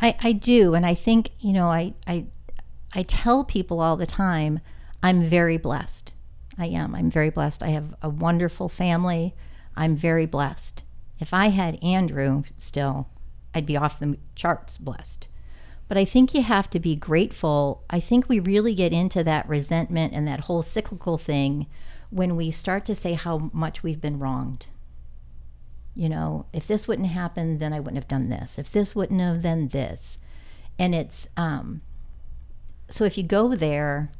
I, 0.00 0.16
I 0.22 0.32
do, 0.32 0.74
and 0.74 0.86
I 0.86 0.94
think 0.94 1.30
you 1.40 1.52
know 1.52 1.68
I, 1.68 1.94
I 2.06 2.26
I 2.94 3.02
tell 3.02 3.44
people 3.44 3.80
all 3.80 3.96
the 3.96 4.06
time 4.06 4.60
I'm 5.02 5.24
very 5.24 5.56
blessed. 5.56 6.12
I 6.58 6.66
am. 6.66 6.94
I'm 6.94 7.10
very 7.10 7.30
blessed. 7.30 7.62
I 7.62 7.68
have 7.68 7.94
a 8.02 8.08
wonderful 8.08 8.68
family. 8.68 9.34
I'm 9.76 9.96
very 9.96 10.26
blessed. 10.26 10.82
If 11.18 11.32
I 11.32 11.48
had 11.48 11.82
Andrew 11.82 12.42
still, 12.58 13.08
I'd 13.54 13.66
be 13.66 13.76
off 13.76 13.98
the 13.98 14.18
charts 14.34 14.78
blessed. 14.78 15.28
But 15.90 15.98
I 15.98 16.04
think 16.04 16.34
you 16.34 16.42
have 16.42 16.70
to 16.70 16.78
be 16.78 16.94
grateful. 16.94 17.82
I 17.90 17.98
think 17.98 18.28
we 18.28 18.38
really 18.38 18.76
get 18.76 18.92
into 18.92 19.24
that 19.24 19.48
resentment 19.48 20.12
and 20.12 20.26
that 20.28 20.42
whole 20.42 20.62
cyclical 20.62 21.18
thing 21.18 21.66
when 22.10 22.36
we 22.36 22.52
start 22.52 22.84
to 22.86 22.94
say 22.94 23.14
how 23.14 23.50
much 23.52 23.82
we've 23.82 24.00
been 24.00 24.20
wronged. 24.20 24.68
You 25.96 26.08
know 26.08 26.46
if 26.52 26.68
this 26.68 26.86
wouldn't 26.86 27.08
happen 27.08 27.58
then 27.58 27.72
i 27.72 27.80
wouldn't 27.80 27.96
have 27.96 28.06
done 28.06 28.28
this. 28.28 28.56
If 28.56 28.70
this 28.70 28.94
wouldn't 28.94 29.20
have 29.20 29.42
then 29.42 29.66
this. 29.66 30.18
And 30.78 30.94
it's 30.94 31.26
um 31.36 31.80
so 32.88 33.04
if 33.04 33.18
you 33.18 33.24
go 33.24 33.56
there 33.56 34.12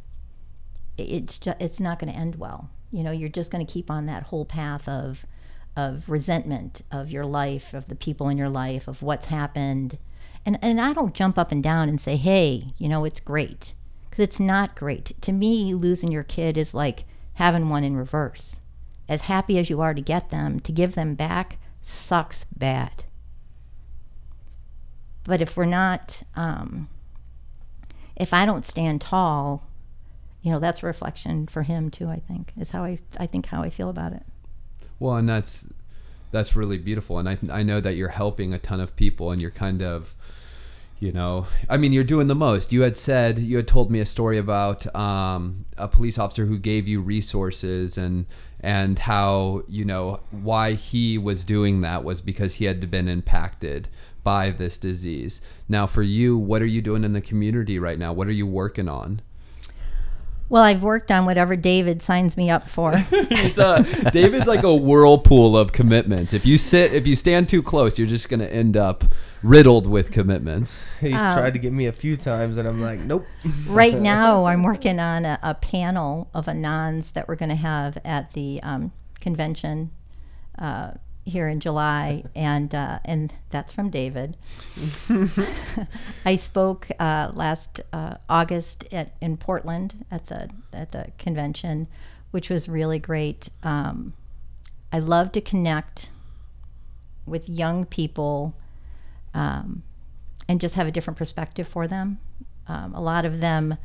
it's 0.98 1.38
just 1.38 1.56
it's 1.60 1.78
not 1.78 2.00
going 2.00 2.12
to 2.12 2.18
end 2.18 2.34
well. 2.34 2.68
You 2.90 3.04
know 3.04 3.12
you're 3.12 3.28
just 3.28 3.52
going 3.52 3.64
to 3.64 3.72
keep 3.72 3.92
on 3.92 4.06
that 4.06 4.24
whole 4.24 4.44
path 4.44 4.88
of 4.88 5.24
of 5.76 6.10
resentment 6.10 6.82
of 6.90 7.12
your 7.12 7.26
life 7.26 7.74
of 7.74 7.86
the 7.86 7.94
people 7.94 8.28
in 8.28 8.36
your 8.36 8.48
life 8.48 8.88
of 8.88 9.02
what's 9.02 9.26
happened 9.26 9.98
and 10.44 10.58
and 10.62 10.80
i 10.80 10.92
don't 10.92 11.14
jump 11.14 11.38
up 11.38 11.52
and 11.52 11.62
down 11.62 11.88
and 11.88 12.00
say 12.00 12.16
hey 12.16 12.72
you 12.76 12.88
know 12.88 13.04
it's 13.04 13.20
great 13.20 13.74
because 14.08 14.22
it's 14.22 14.40
not 14.40 14.76
great 14.76 15.20
to 15.20 15.32
me 15.32 15.74
losing 15.74 16.10
your 16.10 16.22
kid 16.22 16.56
is 16.56 16.74
like 16.74 17.04
having 17.34 17.68
one 17.68 17.84
in 17.84 17.96
reverse 17.96 18.56
as 19.10 19.22
happy 19.22 19.58
as 19.58 19.68
you 19.68 19.80
are 19.80 19.92
to 19.92 20.00
get 20.00 20.30
them, 20.30 20.60
to 20.60 20.70
give 20.70 20.94
them 20.94 21.16
back 21.16 21.58
sucks 21.80 22.46
bad. 22.56 23.04
But 25.24 25.42
if 25.42 25.56
we're 25.56 25.64
not, 25.64 26.22
um, 26.36 26.88
if 28.14 28.32
I 28.32 28.46
don't 28.46 28.64
stand 28.64 29.00
tall, 29.00 29.66
you 30.42 30.52
know, 30.52 30.60
that's 30.60 30.84
a 30.84 30.86
reflection 30.86 31.48
for 31.48 31.62
him 31.62 31.90
too. 31.90 32.08
I 32.08 32.20
think 32.20 32.52
is 32.56 32.70
how 32.70 32.84
I, 32.84 33.00
I 33.18 33.26
think 33.26 33.46
how 33.46 33.62
I 33.62 33.68
feel 33.68 33.90
about 33.90 34.12
it. 34.12 34.22
Well, 35.00 35.16
and 35.16 35.28
that's 35.28 35.66
that's 36.30 36.56
really 36.56 36.78
beautiful, 36.78 37.18
and 37.18 37.28
I 37.28 37.38
I 37.50 37.62
know 37.62 37.80
that 37.80 37.96
you're 37.96 38.08
helping 38.08 38.52
a 38.52 38.58
ton 38.58 38.80
of 38.80 38.96
people, 38.96 39.30
and 39.30 39.40
you're 39.40 39.50
kind 39.50 39.82
of 39.82 40.14
you 41.00 41.10
know 41.10 41.46
i 41.70 41.78
mean 41.78 41.92
you're 41.92 42.04
doing 42.04 42.26
the 42.26 42.34
most. 42.34 42.72
You 42.72 42.82
had 42.82 42.96
said 42.96 43.38
you 43.38 43.56
had 43.56 43.66
told 43.66 43.90
me 43.90 44.00
a 44.00 44.06
story 44.06 44.38
about 44.38 44.94
um, 44.94 45.64
a 45.76 45.88
police 45.88 46.18
officer 46.18 46.46
who 46.46 46.58
gave 46.58 46.86
you 46.86 47.00
resources 47.00 47.96
and 47.96 48.26
and 48.60 48.98
how 48.98 49.62
you 49.68 49.84
know 49.84 50.20
why 50.30 50.74
he 50.74 51.16
was 51.16 51.44
doing 51.44 51.80
that 51.80 52.04
was 52.04 52.20
because 52.20 52.56
he 52.56 52.66
had 52.66 52.90
been 52.90 53.08
impacted 53.08 53.88
by 54.22 54.50
this 54.50 54.76
disease. 54.76 55.40
Now 55.68 55.86
for 55.86 56.02
you 56.02 56.36
what 56.36 56.60
are 56.60 56.66
you 56.66 56.82
doing 56.82 57.04
in 57.04 57.14
the 57.14 57.22
community 57.22 57.78
right 57.78 57.98
now? 57.98 58.12
What 58.12 58.28
are 58.28 58.32
you 58.32 58.46
working 58.46 58.88
on 58.88 59.22
Well, 60.50 60.64
I've 60.64 60.82
worked 60.82 61.12
on 61.12 61.26
whatever 61.26 61.54
David 61.54 62.02
signs 62.02 62.36
me 62.36 62.50
up 62.50 62.68
for. 62.68 62.92
it's 63.12 63.58
a, 63.58 64.10
David's 64.12 64.48
like 64.48 64.64
a 64.64 64.74
whirlpool 64.74 65.56
of 65.56 65.72
commitments. 65.72 66.34
If 66.34 66.44
you 66.44 66.58
sit, 66.58 66.92
if 66.92 67.06
you 67.06 67.14
stand 67.16 67.48
too 67.48 67.62
close, 67.62 67.98
you're 67.98 68.08
just 68.08 68.28
gonna 68.28 68.46
end 68.46 68.76
up 68.76 69.04
riddled 69.44 69.86
with 69.86 70.10
commitments. 70.10 70.84
He's 71.00 71.14
Um, 71.14 71.34
tried 71.38 71.52
to 71.54 71.60
get 71.60 71.72
me 71.72 71.86
a 71.86 71.92
few 71.92 72.16
times, 72.16 72.58
and 72.58 72.66
I'm 72.68 72.82
like, 72.82 72.98
nope. 72.98 73.24
right 73.68 73.98
now, 73.98 74.44
I'm 74.44 74.62
working 74.64 74.98
on 74.98 75.24
a, 75.24 75.38
a 75.42 75.54
panel 75.54 76.28
of 76.34 76.46
Anons 76.46 77.12
that 77.12 77.28
we're 77.28 77.36
going 77.36 77.48
to 77.48 77.54
have 77.54 77.96
at 78.04 78.32
the 78.32 78.60
um, 78.62 78.92
convention 79.20 79.92
uh, 80.58 80.90
here 81.24 81.48
in 81.48 81.60
July, 81.60 82.24
and 82.34 82.74
uh, 82.74 82.98
and 83.04 83.32
that's 83.50 83.72
from 83.72 83.90
David. 83.90 84.36
I 86.24 86.36
spoke 86.36 86.88
uh, 86.98 87.30
last 87.34 87.80
uh, 87.92 88.14
August 88.28 88.84
at 88.92 89.12
in 89.20 89.36
Portland 89.36 90.04
at 90.10 90.26
the 90.26 90.50
at 90.72 90.92
the 90.92 91.12
convention, 91.18 91.86
which 92.30 92.50
was 92.50 92.68
really 92.68 92.98
great. 92.98 93.48
Um, 93.62 94.14
I 94.92 94.98
love 94.98 95.32
to 95.32 95.40
connect 95.40 96.10
with 97.26 97.48
young 97.48 97.84
people 97.84 98.56
um, 99.34 99.82
and 100.48 100.60
just 100.60 100.74
have 100.74 100.86
a 100.86 100.90
different 100.90 101.16
perspective 101.16 101.68
for 101.68 101.86
them. 101.86 102.18
Um, 102.66 102.94
a 102.94 103.00
lot 103.00 103.24
of 103.24 103.40
them 103.40 103.76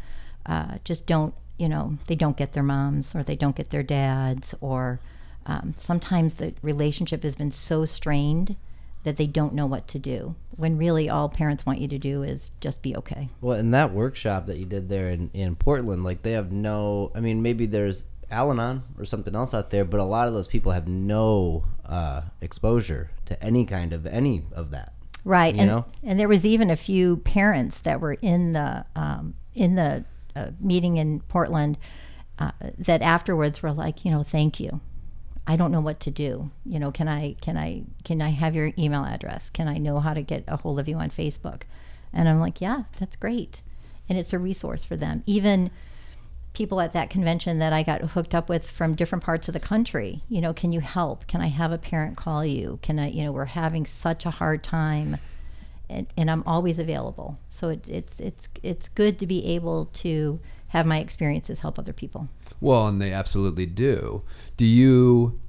uh, 0.45 0.77
just 0.83 1.05
don't, 1.05 1.33
you 1.57 1.69
know, 1.69 1.97
they 2.07 2.15
don't 2.15 2.37
get 2.37 2.53
their 2.53 2.63
moms 2.63 3.15
or 3.15 3.23
they 3.23 3.35
don't 3.35 3.55
get 3.55 3.69
their 3.69 3.83
dads, 3.83 4.55
or 4.61 4.99
um, 5.45 5.73
sometimes 5.77 6.35
the 6.35 6.53
relationship 6.61 7.23
has 7.23 7.35
been 7.35 7.51
so 7.51 7.85
strained 7.85 8.55
that 9.03 9.17
they 9.17 9.27
don't 9.27 9.53
know 9.53 9.67
what 9.67 9.87
to 9.89 9.99
do. 9.99 10.35
When 10.55 10.77
really 10.77 11.09
all 11.09 11.29
parents 11.29 11.65
want 11.65 11.79
you 11.79 11.87
to 11.89 11.99
do 11.99 12.23
is 12.23 12.51
just 12.59 12.81
be 12.81 12.95
okay. 12.97 13.29
Well, 13.39 13.57
in 13.57 13.71
that 13.71 13.93
workshop 13.93 14.47
that 14.47 14.57
you 14.57 14.65
did 14.65 14.89
there 14.89 15.09
in, 15.09 15.29
in 15.33 15.55
Portland, 15.55 16.03
like 16.03 16.23
they 16.23 16.31
have 16.31 16.51
no. 16.51 17.11
I 17.13 17.19
mean, 17.19 17.41
maybe 17.41 17.67
there's 17.67 18.05
Al-Anon 18.31 18.83
or 18.97 19.05
something 19.05 19.35
else 19.35 19.53
out 19.53 19.69
there, 19.69 19.85
but 19.85 19.99
a 19.99 20.03
lot 20.03 20.27
of 20.27 20.33
those 20.33 20.47
people 20.47 20.71
have 20.71 20.87
no 20.87 21.65
uh, 21.85 22.23
exposure 22.41 23.11
to 23.25 23.41
any 23.43 23.65
kind 23.65 23.93
of 23.93 24.07
any 24.07 24.43
of 24.53 24.71
that. 24.71 24.93
Right, 25.23 25.55
You 25.55 25.61
and 25.61 25.69
know? 25.69 25.85
and 26.03 26.19
there 26.19 26.27
was 26.27 26.45
even 26.45 26.69
a 26.69 26.75
few 26.75 27.17
parents 27.17 27.81
that 27.81 27.99
were 27.99 28.13
in 28.13 28.53
the 28.53 28.85
um, 28.95 29.35
in 29.53 29.75
the 29.75 30.05
uh, 30.35 30.51
meeting 30.59 30.97
in 30.97 31.21
Portland 31.21 31.77
uh, 32.39 32.51
that 32.77 33.01
afterwards 33.01 33.63
were 33.63 33.71
like, 33.71 34.03
you 34.03 34.11
know, 34.11 34.23
thank 34.23 34.59
you. 34.59 34.81
I 35.47 35.55
don't 35.55 35.71
know 35.71 35.81
what 35.81 35.99
to 36.01 36.11
do. 36.11 36.49
You 36.65 36.79
know, 36.79 36.91
can 36.91 37.07
I 37.07 37.35
can 37.41 37.57
I 37.57 37.83
can 38.03 38.21
I 38.21 38.29
have 38.29 38.55
your 38.55 38.71
email 38.77 39.05
address? 39.05 39.49
Can 39.49 39.67
I 39.67 39.77
know 39.77 39.99
how 39.99 40.13
to 40.13 40.21
get 40.21 40.43
a 40.47 40.57
hold 40.57 40.79
of 40.79 40.87
you 40.87 40.97
on 40.97 41.09
Facebook? 41.09 41.63
And 42.11 42.27
I'm 42.29 42.39
like, 42.39 42.61
yeah, 42.61 42.83
that's 42.99 43.15
great, 43.15 43.61
and 44.09 44.17
it's 44.17 44.33
a 44.33 44.39
resource 44.39 44.83
for 44.85 44.95
them. 44.95 45.23
Even 45.25 45.71
people 46.53 46.79
at 46.79 46.93
that 46.93 47.09
convention 47.09 47.59
that 47.59 47.73
I 47.73 47.83
got 47.83 48.01
hooked 48.01 48.33
up 48.33 48.49
with 48.49 48.69
from 48.69 48.95
different 48.95 49.23
parts 49.23 49.47
of 49.47 49.53
the 49.53 49.59
country. 49.59 50.23
You 50.29 50.41
know, 50.41 50.53
can 50.53 50.71
you 50.71 50.79
help? 50.79 51.27
Can 51.27 51.41
I 51.41 51.47
have 51.47 51.71
a 51.71 51.77
parent 51.77 52.15
call 52.17 52.45
you? 52.45 52.79
Can 52.81 52.97
I, 52.97 53.09
you 53.09 53.23
know, 53.23 53.33
we're 53.33 53.45
having 53.45 53.85
such 53.85 54.25
a 54.25 54.31
hard 54.31 54.63
time 54.63 55.17
and, 55.89 56.07
and 56.17 56.31
I'm 56.31 56.43
always 56.45 56.79
available. 56.79 57.37
So 57.47 57.69
it, 57.69 57.87
it's, 57.89 58.19
it's, 58.19 58.49
it's 58.63 58.87
good 58.87 59.19
to 59.19 59.27
be 59.27 59.45
able 59.45 59.85
to 59.85 60.39
have 60.69 60.85
my 60.85 60.99
experiences 60.99 61.59
help 61.59 61.79
other 61.79 61.93
people. 61.93 62.27
Well, 62.59 62.87
and 62.87 63.01
they 63.01 63.11
absolutely 63.11 63.65
do. 63.65 64.23
Do 64.57 64.65
you, 64.65 65.39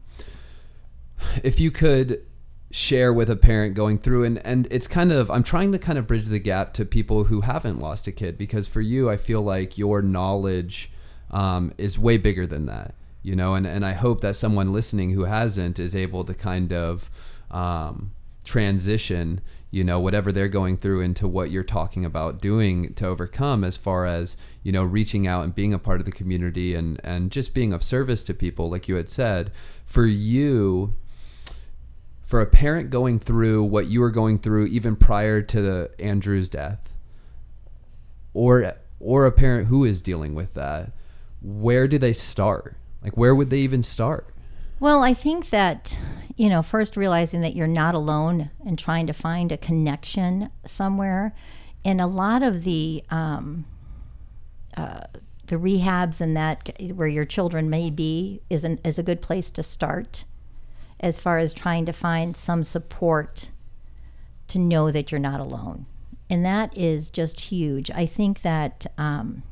if 1.43 1.59
you 1.59 1.71
could 1.71 2.25
share 2.71 3.13
with 3.13 3.31
a 3.31 3.37
parent 3.37 3.75
going 3.75 3.99
through, 3.99 4.25
and, 4.25 4.45
and 4.47 4.69
it's 4.71 4.87
kind 4.87 5.13
of, 5.13 5.31
I'm 5.31 5.43
trying 5.43 5.73
to 5.73 5.79
kind 5.79 5.99
of 5.99 6.07
bridge 6.07 6.27
the 6.27 6.39
gap 6.39 6.75
to 6.75 6.85
people 6.85 7.25
who 7.25 7.41
haven't 7.41 7.81
lost 7.81 8.07
a 8.07 8.13
kid 8.13 8.37
because 8.37 8.69
for 8.69 8.81
you, 8.81 9.09
I 9.09 9.17
feel 9.17 9.41
like 9.41 9.79
your 9.79 10.03
knowledge 10.03 10.91
um, 11.31 11.73
is 11.79 11.99
way 11.99 12.19
bigger 12.19 12.47
than 12.47 12.67
that, 12.67 12.95
you 13.23 13.35
know, 13.35 13.55
and, 13.55 13.67
and 13.67 13.85
I 13.85 13.93
hope 13.93 14.21
that 14.21 14.37
someone 14.37 14.73
listening 14.73 15.11
who 15.11 15.25
hasn't 15.25 15.79
is 15.79 15.97
able 15.97 16.25
to 16.25 16.35
kind 16.35 16.73
of 16.73 17.11
um, 17.51 18.13
transition 18.45 19.41
you 19.77 19.85
know 19.85 20.01
whatever 20.01 20.33
they're 20.33 20.49
going 20.49 20.79
through 20.79 21.03
into 21.03 21.29
what 21.29 21.51
you're 21.51 21.63
talking 21.63 22.03
about 22.07 22.41
doing 22.41 22.95
to 22.95 23.07
overcome 23.07 23.63
as 23.63 23.77
far 23.77 24.07
as 24.07 24.35
you 24.63 24.73
know 24.73 24.83
reaching 24.83 25.27
out 25.27 25.45
and 25.45 25.55
being 25.55 25.75
a 25.75 25.79
part 25.79 26.01
of 26.01 26.07
the 26.07 26.11
community 26.11 26.75
and 26.75 26.99
and 27.05 27.31
just 27.31 27.53
being 27.53 27.75
of 27.75 27.83
service 27.83 28.25
to 28.25 28.33
people 28.33 28.71
like 28.71 28.89
you 28.89 28.95
had 28.95 29.11
said 29.11 29.53
for 29.85 30.07
you 30.07 30.97
for 32.25 32.41
a 32.41 32.47
parent 32.47 32.89
going 32.89 33.19
through 33.19 33.63
what 33.63 33.87
you 33.87 34.01
were 34.01 34.11
going 34.11 34.39
through 34.39 34.65
even 34.65 34.97
prior 34.97 35.43
to 35.43 35.61
the 35.61 35.91
Andrew's 36.01 36.49
death 36.49 36.95
or 38.33 38.73
or 38.99 39.27
a 39.27 39.33
parent 39.33 39.69
who 39.69 39.85
is 39.85 40.01
dealing 40.01 40.35
with 40.35 40.55
that 40.55 40.91
where 41.43 41.87
do 41.87 41.99
they 41.99 42.15
start? 42.15 42.77
Like 43.03 43.15
where 43.19 43.35
would 43.35 43.51
they 43.51 43.59
even 43.59 43.83
start? 43.83 44.33
Well, 44.81 45.03
I 45.03 45.15
think 45.15 45.51
that, 45.51 45.99
you 46.37 46.49
know, 46.49 46.63
first 46.63 46.97
realizing 46.97 47.41
that 47.41 47.57
you're 47.57 47.67
not 47.67 47.95
alone 47.95 48.51
and 48.65 48.79
trying 48.79 49.07
to 49.07 49.13
find 49.13 49.51
a 49.51 49.57
connection 49.57 50.51
somewhere. 50.65 51.35
And 51.85 52.01
a 52.01 52.07
lot 52.07 52.43
of 52.43 52.65
the, 52.65 53.03
um, 53.11 53.65
uh, 54.77 55.05
the 55.47 55.57
rehabs 55.57 56.21
and 56.21 56.37
that 56.37 56.71
where 56.95 57.09
your 57.09 57.25
children 57.25 57.71
may 57.71 57.89
be 57.89 58.43
is, 58.51 58.65
an, 58.65 58.81
is 58.85 58.99
a 58.99 59.03
good 59.03 59.23
place 59.23 59.51
to 59.53 59.63
start 59.63 60.25
as 61.01 61.21
far 61.21 61.39
as 61.39 61.55
trying 61.55 61.87
to 61.87 61.93
find 61.93 62.37
some 62.37 62.65
support 62.65 63.51
to 64.49 64.59
know 64.59 64.91
that 64.91 65.11
you're 65.11 65.19
not 65.19 65.41
alone. 65.41 65.87
And 66.29 66.45
that 66.45 66.77
is 66.77 67.11
just 67.11 67.41
huge. 67.41 67.91
I 67.91 68.07
think 68.07 68.43
that 68.43 68.87
um, 68.99 69.43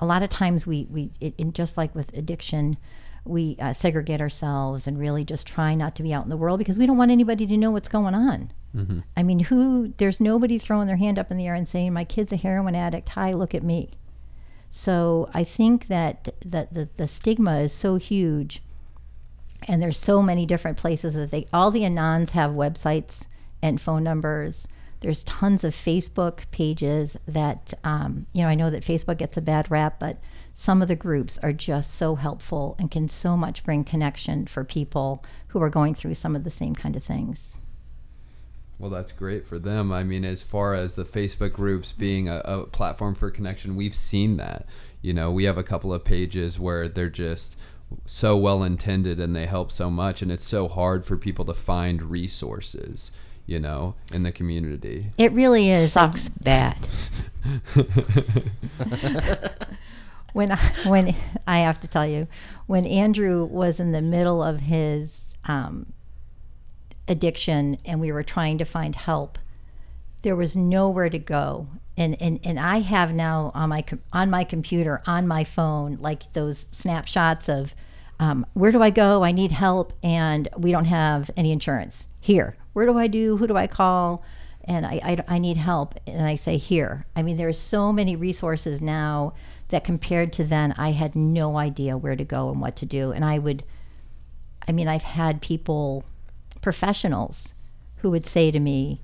a 0.00 0.06
lot 0.06 0.22
of 0.22 0.30
times 0.30 0.66
we, 0.66 0.86
we 0.90 1.10
it, 1.20 1.34
just 1.52 1.76
like 1.76 1.94
with 1.94 2.16
addiction, 2.16 2.76
we 3.24 3.56
uh, 3.60 3.72
segregate 3.72 4.20
ourselves 4.20 4.86
and 4.86 4.98
really 4.98 5.24
just 5.24 5.46
try 5.46 5.74
not 5.74 5.94
to 5.96 6.02
be 6.02 6.12
out 6.12 6.24
in 6.24 6.30
the 6.30 6.36
world 6.36 6.58
because 6.58 6.78
we 6.78 6.86
don't 6.86 6.96
want 6.96 7.10
anybody 7.10 7.46
to 7.46 7.56
know 7.56 7.70
what's 7.70 7.88
going 7.88 8.14
on. 8.14 8.52
I 9.16 9.22
mean, 9.22 9.40
who, 9.40 9.92
there's 9.98 10.20
nobody 10.20 10.58
throwing 10.58 10.86
their 10.88 10.96
hand 10.96 11.18
up 11.18 11.30
in 11.30 11.36
the 11.36 11.46
air 11.46 11.54
and 11.54 11.68
saying, 11.68 11.92
my 11.92 12.04
kid's 12.04 12.32
a 12.32 12.36
heroin 12.36 12.74
addict. 12.74 13.10
Hi, 13.10 13.32
look 13.32 13.54
at 13.54 13.62
me. 13.62 13.90
So 14.70 15.28
I 15.34 15.44
think 15.44 15.88
that, 15.88 16.34
that 16.44 16.72
the, 16.72 16.88
the 16.96 17.06
stigma 17.06 17.58
is 17.58 17.72
so 17.72 17.96
huge 17.96 18.62
and 19.68 19.82
there's 19.82 19.98
so 19.98 20.22
many 20.22 20.46
different 20.46 20.76
places 20.76 21.14
that 21.14 21.30
they 21.30 21.46
all 21.52 21.70
the 21.70 21.82
anons 21.82 22.30
have 22.30 22.52
websites 22.52 23.26
and 23.60 23.80
phone 23.80 24.02
numbers 24.02 24.66
there's 25.02 25.24
tons 25.24 25.64
of 25.64 25.74
facebook 25.74 26.50
pages 26.50 27.16
that 27.26 27.74
um, 27.84 28.26
you 28.32 28.42
know 28.42 28.48
i 28.48 28.54
know 28.54 28.70
that 28.70 28.82
facebook 28.82 29.18
gets 29.18 29.36
a 29.36 29.42
bad 29.42 29.70
rap 29.70 29.98
but 30.00 30.18
some 30.54 30.82
of 30.82 30.88
the 30.88 30.96
groups 30.96 31.38
are 31.42 31.52
just 31.52 31.94
so 31.94 32.14
helpful 32.14 32.76
and 32.78 32.90
can 32.90 33.08
so 33.08 33.36
much 33.36 33.64
bring 33.64 33.84
connection 33.84 34.46
for 34.46 34.64
people 34.64 35.24
who 35.48 35.62
are 35.62 35.70
going 35.70 35.94
through 35.94 36.14
some 36.14 36.34
of 36.36 36.44
the 36.44 36.50
same 36.50 36.74
kind 36.74 36.96
of 36.96 37.02
things 37.04 37.56
Well, 38.78 38.90
that's 38.90 39.12
great 39.12 39.46
for 39.46 39.60
them. 39.60 39.92
I 39.92 40.02
mean, 40.02 40.24
as 40.24 40.42
far 40.42 40.74
as 40.74 40.94
the 40.94 41.04
Facebook 41.04 41.52
groups 41.52 41.92
being 41.92 42.28
a, 42.28 42.38
a 42.44 42.66
platform 42.66 43.14
for 43.14 43.30
connection, 43.30 43.76
we've 43.76 43.94
seen 43.94 44.38
that. 44.38 44.66
You 45.02 45.14
know, 45.14 45.30
we 45.30 45.44
have 45.44 45.56
a 45.56 45.62
couple 45.62 45.94
of 45.94 46.04
pages 46.04 46.58
where 46.58 46.88
they're 46.88 47.08
just 47.08 47.56
so 48.06 48.36
well 48.36 48.62
intended 48.64 49.20
and 49.20 49.36
they 49.36 49.46
help 49.46 49.70
so 49.70 49.88
much, 49.90 50.20
and 50.22 50.32
it's 50.32 50.44
so 50.44 50.66
hard 50.66 51.04
for 51.04 51.16
people 51.16 51.44
to 51.44 51.54
find 51.54 52.10
resources, 52.10 53.12
you 53.46 53.58
know, 53.58 53.94
in 54.12 54.22
the 54.22 54.32
community. 54.32 55.10
it 55.18 55.32
really 55.32 55.68
is 55.68 55.92
Sucks 55.92 56.28
bad. 56.28 56.76
when 60.32 60.52
I, 60.52 60.56
when 60.86 61.14
I 61.46 61.60
have 61.60 61.80
to 61.80 61.88
tell 61.88 62.06
you, 62.06 62.28
when 62.66 62.86
Andrew 62.86 63.44
was 63.44 63.80
in 63.80 63.92
the 63.92 64.02
middle 64.02 64.42
of 64.42 64.60
his 64.60 65.24
um, 65.44 65.92
addiction 67.08 67.78
and 67.84 68.00
we 68.00 68.12
were 68.12 68.22
trying 68.22 68.58
to 68.58 68.64
find 68.64 68.94
help, 68.94 69.38
there 70.22 70.36
was 70.36 70.54
nowhere 70.54 71.10
to 71.10 71.18
go. 71.18 71.66
And, 71.96 72.20
and, 72.22 72.40
and 72.44 72.58
I 72.58 72.78
have 72.78 73.12
now 73.12 73.50
on 73.54 73.68
my 73.68 73.84
on 74.12 74.30
my 74.30 74.44
computer 74.44 75.02
on 75.06 75.28
my 75.28 75.44
phone 75.44 75.98
like 76.00 76.32
those 76.32 76.66
snapshots 76.70 77.50
of 77.50 77.74
um, 78.18 78.46
where 78.54 78.72
do 78.72 78.82
I 78.82 78.90
go? 78.90 79.24
I 79.24 79.32
need 79.32 79.52
help 79.52 79.92
and 80.02 80.48
we 80.56 80.70
don't 80.70 80.86
have 80.86 81.30
any 81.36 81.52
insurance 81.52 82.08
here. 82.20 82.56
Where 82.72 82.86
do 82.86 82.98
I 82.98 83.06
do? 83.06 83.36
Who 83.36 83.46
do 83.46 83.56
I 83.56 83.66
call? 83.66 84.22
And 84.64 84.86
I, 84.86 85.00
I, 85.02 85.24
I 85.28 85.38
need 85.38 85.56
help. 85.56 85.94
And 86.06 86.26
I 86.26 86.36
say 86.36 86.56
here. 86.56 87.06
I 87.16 87.22
mean, 87.22 87.36
there's 87.36 87.58
so 87.58 87.92
many 87.92 88.16
resources 88.16 88.80
now 88.80 89.34
that 89.68 89.84
compared 89.84 90.32
to 90.34 90.44
then, 90.44 90.72
I 90.76 90.92
had 90.92 91.16
no 91.16 91.56
idea 91.56 91.96
where 91.96 92.16
to 92.16 92.24
go 92.24 92.50
and 92.50 92.60
what 92.60 92.76
to 92.76 92.86
do. 92.86 93.10
And 93.10 93.24
I 93.24 93.38
would, 93.38 93.64
I 94.68 94.72
mean, 94.72 94.86
I've 94.86 95.02
had 95.02 95.40
people, 95.40 96.04
professionals, 96.60 97.54
who 97.96 98.10
would 98.10 98.26
say 98.26 98.50
to 98.50 98.60
me, 98.60 99.00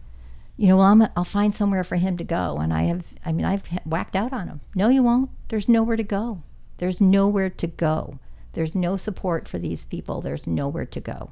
you 0.56 0.68
know, 0.68 0.76
well, 0.76 0.86
I'm, 0.86 1.02
I'll 1.16 1.24
find 1.24 1.54
somewhere 1.54 1.84
for 1.84 1.96
him 1.96 2.16
to 2.18 2.24
go. 2.24 2.58
And 2.58 2.72
I 2.72 2.82
have, 2.84 3.06
I 3.24 3.32
mean, 3.32 3.46
I've 3.46 3.66
whacked 3.86 4.16
out 4.16 4.32
on 4.32 4.48
him. 4.48 4.60
No, 4.74 4.88
you 4.88 5.02
won't. 5.02 5.30
There's 5.48 5.68
nowhere 5.68 5.96
to 5.96 6.02
go. 6.02 6.42
There's 6.78 7.00
nowhere 7.00 7.50
to 7.50 7.66
go. 7.66 8.18
There's 8.52 8.74
no 8.74 8.96
support 8.96 9.48
for 9.48 9.58
these 9.58 9.84
people. 9.84 10.20
There's 10.20 10.46
nowhere 10.46 10.86
to 10.86 11.00
go. 11.00 11.30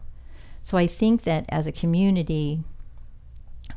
So 0.66 0.76
I 0.76 0.88
think 0.88 1.22
that 1.22 1.44
as 1.48 1.68
a 1.68 1.70
community, 1.70 2.58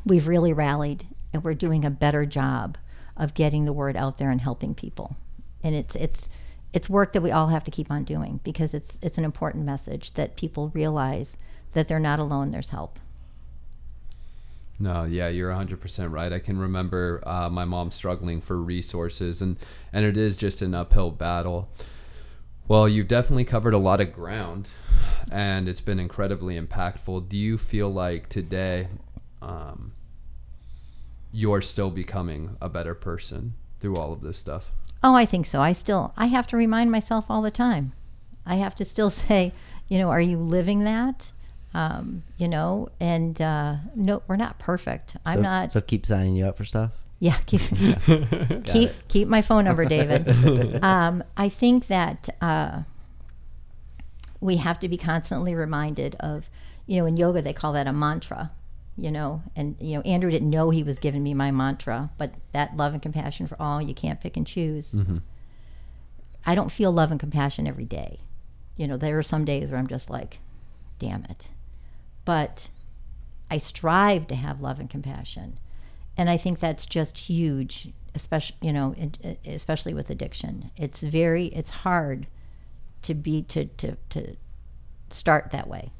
we've 0.04 0.26
really 0.26 0.52
rallied 0.52 1.06
and 1.32 1.44
we're 1.44 1.54
doing 1.54 1.84
a 1.84 1.90
better 1.90 2.26
job 2.26 2.76
of 3.16 3.32
getting 3.32 3.64
the 3.64 3.72
word 3.72 3.96
out 3.96 4.18
there 4.18 4.28
and 4.28 4.40
helping 4.40 4.74
people. 4.74 5.14
And 5.62 5.76
it's 5.76 5.94
it's 5.94 6.28
it's 6.72 6.90
work 6.90 7.12
that 7.12 7.20
we 7.20 7.30
all 7.30 7.46
have 7.46 7.62
to 7.62 7.70
keep 7.70 7.92
on 7.92 8.02
doing 8.02 8.40
because 8.42 8.74
it's 8.74 8.98
it's 9.02 9.18
an 9.18 9.24
important 9.24 9.64
message 9.64 10.14
that 10.14 10.34
people 10.34 10.70
realize 10.70 11.36
that 11.74 11.86
they're 11.86 12.00
not 12.00 12.18
alone. 12.18 12.50
There's 12.50 12.70
help. 12.70 12.98
No, 14.80 15.04
yeah, 15.04 15.28
you're 15.28 15.52
100% 15.52 16.10
right. 16.10 16.32
I 16.32 16.40
can 16.40 16.58
remember 16.58 17.22
uh, 17.24 17.48
my 17.48 17.66
mom 17.66 17.92
struggling 17.92 18.40
for 18.40 18.56
resources, 18.56 19.40
and, 19.40 19.58
and 19.92 20.04
it 20.06 20.16
is 20.16 20.36
just 20.38 20.60
an 20.60 20.74
uphill 20.74 21.10
battle. 21.12 21.68
Well, 22.70 22.88
you've 22.88 23.08
definitely 23.08 23.46
covered 23.46 23.74
a 23.74 23.78
lot 23.78 24.00
of 24.00 24.12
ground, 24.12 24.68
and 25.32 25.68
it's 25.68 25.80
been 25.80 25.98
incredibly 25.98 26.56
impactful. 26.56 27.28
Do 27.28 27.36
you 27.36 27.58
feel 27.58 27.92
like 27.92 28.28
today 28.28 28.86
um, 29.42 29.90
you're 31.32 31.62
still 31.62 31.90
becoming 31.90 32.56
a 32.60 32.68
better 32.68 32.94
person 32.94 33.54
through 33.80 33.96
all 33.96 34.12
of 34.12 34.20
this 34.20 34.38
stuff? 34.38 34.70
Oh, 35.02 35.16
I 35.16 35.24
think 35.24 35.46
so. 35.46 35.60
I 35.60 35.72
still 35.72 36.14
I 36.16 36.26
have 36.26 36.46
to 36.46 36.56
remind 36.56 36.92
myself 36.92 37.24
all 37.28 37.42
the 37.42 37.50
time. 37.50 37.92
I 38.46 38.54
have 38.54 38.76
to 38.76 38.84
still 38.84 39.10
say, 39.26 39.52
you 39.88 39.98
know, 39.98 40.08
are 40.08 40.20
you 40.20 40.38
living 40.38 40.84
that? 40.84 41.32
Um, 41.74 42.22
you 42.36 42.46
know, 42.46 42.88
and 43.00 43.42
uh, 43.42 43.78
no, 43.96 44.22
we're 44.28 44.36
not 44.36 44.60
perfect. 44.60 45.16
I'm 45.26 45.38
so, 45.38 45.42
not. 45.42 45.72
So 45.72 45.80
keep 45.80 46.06
signing 46.06 46.36
you 46.36 46.44
up 46.44 46.56
for 46.56 46.64
stuff. 46.64 46.92
Yeah, 47.20 47.36
keep 47.44 47.60
keep 48.64 48.90
keep 49.08 49.28
my 49.28 49.42
phone 49.42 49.64
number, 49.64 49.84
David. 49.84 50.82
um, 50.82 51.22
I 51.36 51.50
think 51.50 51.86
that 51.88 52.30
uh, 52.40 52.80
we 54.40 54.56
have 54.56 54.80
to 54.80 54.88
be 54.88 54.96
constantly 54.96 55.54
reminded 55.54 56.16
of, 56.18 56.48
you 56.86 56.98
know, 56.98 57.04
in 57.04 57.18
yoga 57.18 57.42
they 57.42 57.52
call 57.52 57.74
that 57.74 57.86
a 57.86 57.92
mantra, 57.92 58.52
you 58.96 59.10
know, 59.10 59.42
and 59.54 59.76
you 59.80 59.96
know 59.96 60.00
Andrew 60.00 60.30
didn't 60.30 60.48
know 60.48 60.70
he 60.70 60.82
was 60.82 60.98
giving 60.98 61.22
me 61.22 61.34
my 61.34 61.50
mantra, 61.50 62.10
but 62.16 62.32
that 62.52 62.74
love 62.78 62.94
and 62.94 63.02
compassion 63.02 63.46
for 63.46 63.60
all 63.60 63.82
you 63.82 63.94
can't 63.94 64.20
pick 64.20 64.38
and 64.38 64.46
choose. 64.46 64.94
I 66.46 66.54
don't 66.54 66.72
feel 66.72 66.90
love 66.90 67.10
and 67.10 67.20
compassion 67.20 67.66
every 67.66 67.84
day. 67.84 68.20
You 68.78 68.88
know, 68.88 68.96
there 68.96 69.18
are 69.18 69.22
some 69.22 69.44
days 69.44 69.70
where 69.70 69.78
I'm 69.78 69.88
just 69.88 70.08
like, 70.08 70.38
damn 70.98 71.24
it, 71.26 71.50
but 72.24 72.70
I 73.50 73.58
strive 73.58 74.26
to 74.28 74.34
have 74.34 74.62
love 74.62 74.80
and 74.80 74.88
compassion 74.88 75.58
and 76.16 76.28
I 76.28 76.36
think 76.36 76.60
that's 76.60 76.86
just 76.86 77.18
huge, 77.18 77.92
especially 78.14 78.56
you 78.60 78.72
know, 78.72 78.94
especially 79.44 79.94
with 79.94 80.10
addiction. 80.10 80.70
It's 80.76 81.02
very 81.02 81.46
it's 81.46 81.70
hard 81.70 82.26
to 83.02 83.14
be 83.14 83.42
to 83.44 83.66
to 83.66 83.96
to 84.10 84.36
start 85.10 85.50
that 85.50 85.68
way. 85.68 85.90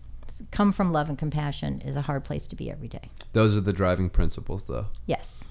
Come 0.51 0.73
from 0.73 0.93
love 0.93 1.09
and 1.09 1.19
compassion 1.19 1.83
is 1.83 1.97
a 1.97 2.03
hard 2.03 2.25
place 2.25 2.47
to 2.47 2.57
be 2.57 2.71
every 2.71 2.89
day. 2.89 3.11
Those 3.35 3.57
are 3.57 3.61
the 3.61 3.75
driving 3.75 4.09
principles, 4.09 4.65
though. 4.65 4.87
Yes. 5.07 5.45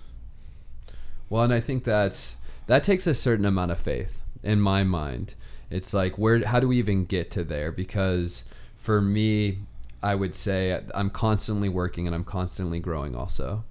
Well, 1.30 1.44
and 1.44 1.54
I 1.54 1.60
think 1.60 1.84
that's 1.84 2.38
that 2.68 2.84
takes 2.84 3.06
a 3.08 3.14
certain 3.14 3.46
amount 3.46 3.72
of 3.72 3.80
faith 3.80 4.24
in 4.44 4.62
my 4.62 4.84
mind. 4.84 5.36
It's 5.70 5.94
like 5.94 6.18
where 6.18 6.46
how 6.46 6.60
do 6.60 6.68
we 6.68 6.78
even 6.78 7.06
get 7.06 7.30
to 7.32 7.44
there? 7.44 7.72
Because 7.72 8.44
for 8.78 9.02
me, 9.02 9.60
I 10.02 10.16
would 10.16 10.34
say 10.34 10.82
I'm 10.96 11.10
constantly 11.10 11.70
working 11.70 12.08
and 12.08 12.16
I'm 12.16 12.24
constantly 12.24 12.80
growing 12.80 13.16
also. 13.16 13.64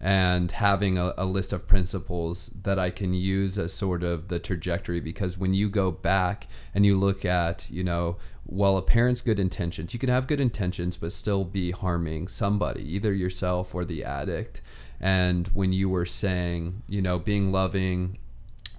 And 0.00 0.52
having 0.52 0.98
a, 0.98 1.14
a 1.16 1.24
list 1.24 1.52
of 1.52 1.66
principles 1.66 2.50
that 2.62 2.78
I 2.78 2.90
can 2.90 3.14
use 3.14 3.58
as 3.58 3.72
sort 3.72 4.02
of 4.02 4.28
the 4.28 4.38
trajectory 4.38 5.00
because 5.00 5.38
when 5.38 5.54
you 5.54 5.70
go 5.70 5.90
back 5.90 6.46
and 6.74 6.84
you 6.84 6.96
look 6.96 7.24
at, 7.24 7.70
you 7.70 7.82
know, 7.82 8.18
well, 8.46 8.76
a 8.76 8.82
parent's 8.82 9.22
good 9.22 9.40
intentions, 9.40 9.94
you 9.94 9.98
can 9.98 10.10
have 10.10 10.26
good 10.26 10.40
intentions 10.40 10.98
but 10.98 11.12
still 11.12 11.44
be 11.44 11.70
harming 11.70 12.28
somebody, 12.28 12.82
either 12.94 13.14
yourself 13.14 13.74
or 13.74 13.84
the 13.86 14.04
addict. 14.04 14.60
And 15.00 15.48
when 15.48 15.72
you 15.72 15.88
were 15.88 16.06
saying 16.06 16.82
you 16.88 17.02
know 17.02 17.18
being 17.18 17.52
loving 17.52 18.18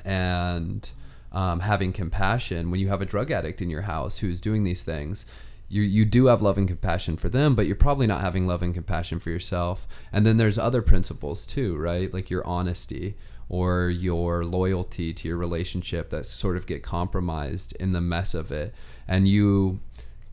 and 0.03 0.89
um, 1.31 1.59
having 1.59 1.91
compassion 1.91 2.71
when 2.71 2.79
you 2.79 2.87
have 2.87 3.01
a 3.01 3.05
drug 3.05 3.29
addict 3.31 3.61
in 3.61 3.69
your 3.69 3.81
house 3.81 4.19
who's 4.19 4.39
doing 4.39 4.63
these 4.63 4.83
things 4.83 5.25
you, 5.67 5.81
you 5.81 6.05
do 6.05 6.27
have 6.27 6.41
love 6.41 6.57
and 6.57 6.67
compassion 6.67 7.17
for 7.17 7.29
them 7.29 7.55
but 7.55 7.65
you're 7.65 7.75
probably 7.75 8.07
not 8.07 8.21
having 8.21 8.47
love 8.47 8.61
and 8.61 8.73
compassion 8.73 9.19
for 9.19 9.29
yourself. 9.29 9.87
And 10.11 10.25
then 10.25 10.37
there's 10.37 10.57
other 10.57 10.81
principles 10.81 11.45
too 11.45 11.75
right? 11.75 12.13
Like 12.13 12.29
your 12.29 12.45
honesty 12.45 13.15
or 13.47 13.89
your 13.89 14.43
loyalty 14.43 15.13
to 15.13 15.27
your 15.27 15.37
relationship 15.37 16.09
that 16.09 16.25
sort 16.25 16.57
of 16.57 16.65
get 16.65 16.83
compromised 16.83 17.73
in 17.79 17.91
the 17.91 18.01
mess 18.01 18.33
of 18.33 18.51
it. 18.51 18.73
And 19.07 19.27
you 19.27 19.79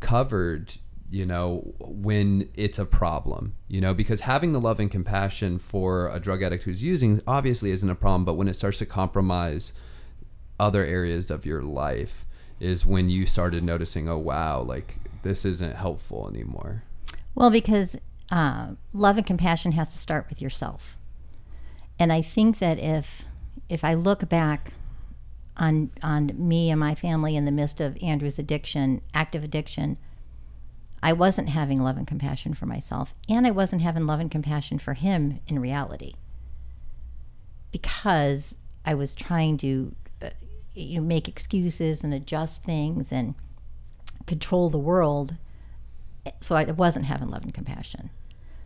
covered 0.01 0.75
you 1.13 1.27
know 1.27 1.75
when 1.79 2.49
it's 2.55 2.79
a 2.79 2.87
problem 2.87 3.55
you 3.69 3.81
know 3.81 3.93
because 3.93 4.23
having 4.23 4.53
the 4.53 4.61
love 4.61 4.81
and 4.81 4.91
compassion 4.91 5.59
for 5.59 6.09
a 6.09 6.19
drug 6.19 6.43
addict 6.43 6.65
who's 6.65 6.83
using 6.83 7.21
obviously 7.27 7.71
isn't 7.71 7.91
a 7.91 7.95
problem 7.95 8.25
but 8.25 8.35
when 8.35 8.49
it 8.49 8.55
starts 8.55 8.79
to 8.79 8.87
compromise 8.87 9.75
other 10.59 10.83
areas 10.85 11.31
of 11.31 11.45
your 11.45 11.63
life 11.63 12.25
is 12.59 12.87
when 12.87 13.11
you 13.11 13.27
started 13.27 13.63
noticing 13.63 14.09
oh 14.09 14.19
wow 14.19 14.61
like 14.63 14.97
this 15.23 15.45
isn't 15.45 15.77
helpful 15.77 16.29
anymore 16.29 16.83
Well, 17.35 17.51
because 17.51 17.97
uh, 18.31 18.73
love 18.93 19.17
and 19.17 19.27
compassion 19.27 19.73
has 19.73 19.93
to 19.93 19.99
start 19.99 20.27
with 20.29 20.41
yourself. 20.41 20.97
And 21.99 22.13
I 22.13 22.23
think 22.23 22.59
that 22.59 22.79
if 22.79 23.25
if 23.69 23.85
I 23.85 23.95
look 23.95 24.29
back 24.29 24.73
on 25.57 25.91
on 26.03 26.31
me 26.35 26.71
and 26.71 26.81
my 26.81 26.95
family 26.95 27.37
in 27.37 27.45
the 27.45 27.53
midst 27.53 27.81
of 27.81 27.97
Andrew's 28.03 28.39
addiction, 28.39 29.03
active 29.13 29.45
addiction, 29.45 29.99
I 31.03 31.13
wasn't 31.13 31.51
having 31.51 31.81
love 31.81 31.97
and 31.99 32.07
compassion 32.07 32.55
for 32.55 32.67
myself, 32.67 33.15
and 33.29 33.47
I 33.47 33.51
wasn't 33.51 33.83
having 33.83 34.07
love 34.07 34.21
and 34.21 34.31
compassion 34.31 34.79
for 34.79 34.95
him 34.95 35.41
in 35.47 35.59
reality, 35.59 36.15
because 37.71 38.55
I 38.85 38.95
was 38.95 39.15
trying 39.15 39.59
to 39.59 39.95
uh, 40.23 40.31
you 40.75 40.97
know, 40.97 41.07
make 41.07 41.29
excuses 41.29 42.03
and 42.03 42.15
adjust 42.15 42.65
things 42.65 43.13
and 43.13 43.35
control 44.27 44.71
the 44.71 44.79
world 44.79 45.37
so 46.41 46.55
I 46.55 46.65
wasn't 46.65 47.07
having 47.07 47.29
love 47.29 47.43
and 47.43 47.55
compassion. 47.55 48.11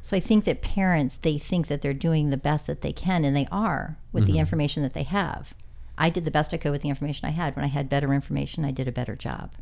So 0.03 0.17
I 0.17 0.21
think 0.21 0.45
that 0.45 0.63
parents 0.63 1.19
they 1.19 1.37
think 1.37 1.67
that 1.67 1.83
they're 1.83 1.95
doing 1.95 2.31
the 2.31 2.37
best 2.37 2.67
that 2.69 2.81
they 2.81 2.93
can, 2.93 3.25
and 3.25 3.35
they 3.35 3.49
are 3.51 3.99
with 4.13 4.27
the 4.27 4.39
information 4.39 4.83
that 4.83 4.95
they 4.95 5.03
have. 5.03 5.53
I 5.99 6.11
did 6.11 6.25
the 6.25 6.31
best 6.31 6.55
I 6.55 6.59
could 6.59 6.71
with 6.71 6.83
the 6.83 6.91
information 6.91 7.27
I 7.27 7.33
had. 7.33 7.57
When 7.57 7.65
I 7.65 7.69
had 7.69 7.89
better 7.89 8.13
information, 8.13 8.65
I 8.65 8.71
did 8.71 8.87
a 8.87 8.93
better 8.93 9.17
job. 9.17 9.55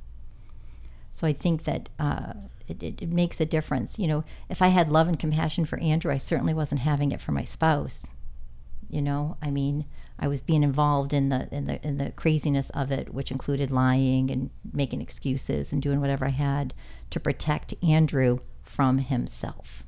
So 1.13 1.27
I 1.27 1.33
think 1.33 1.65
that 1.65 1.89
uh, 1.99 2.35
it, 2.69 2.83
it, 2.83 3.01
it 3.01 3.09
makes 3.09 3.41
a 3.41 3.47
difference. 3.47 3.99
You 3.99 4.09
know, 4.09 4.25
if 4.51 4.61
I 4.61 4.69
had 4.69 4.93
love 4.93 5.09
and 5.09 5.19
compassion 5.19 5.65
for 5.65 5.79
Andrew, 5.79 6.13
I 6.13 6.19
certainly 6.19 6.53
wasn't 6.53 6.81
having 6.81 7.13
it 7.13 7.21
for 7.21 7.33
my 7.33 7.45
spouse. 7.45 8.09
You 8.89 9.03
know, 9.03 9.37
I 9.43 9.51
mean, 9.51 9.85
I 10.19 10.29
was 10.29 10.43
being 10.43 10.63
involved 10.63 11.13
in 11.13 11.29
the 11.29 11.49
in 11.51 11.67
the 11.67 11.85
in 11.87 11.99
the 11.99 12.11
craziness 12.13 12.71
of 12.71 12.91
it, 12.91 13.13
which 13.13 13.31
included 13.31 13.71
lying 13.71 14.31
and 14.31 14.51
making 14.73 15.01
excuses 15.01 15.73
and 15.73 15.83
doing 15.83 16.01
whatever 16.01 16.27
I 16.27 16.31
had 16.31 16.75
to 17.11 17.21
protect 17.21 17.75
Andrew 17.83 18.39
from 18.63 18.99
himself. 18.99 19.85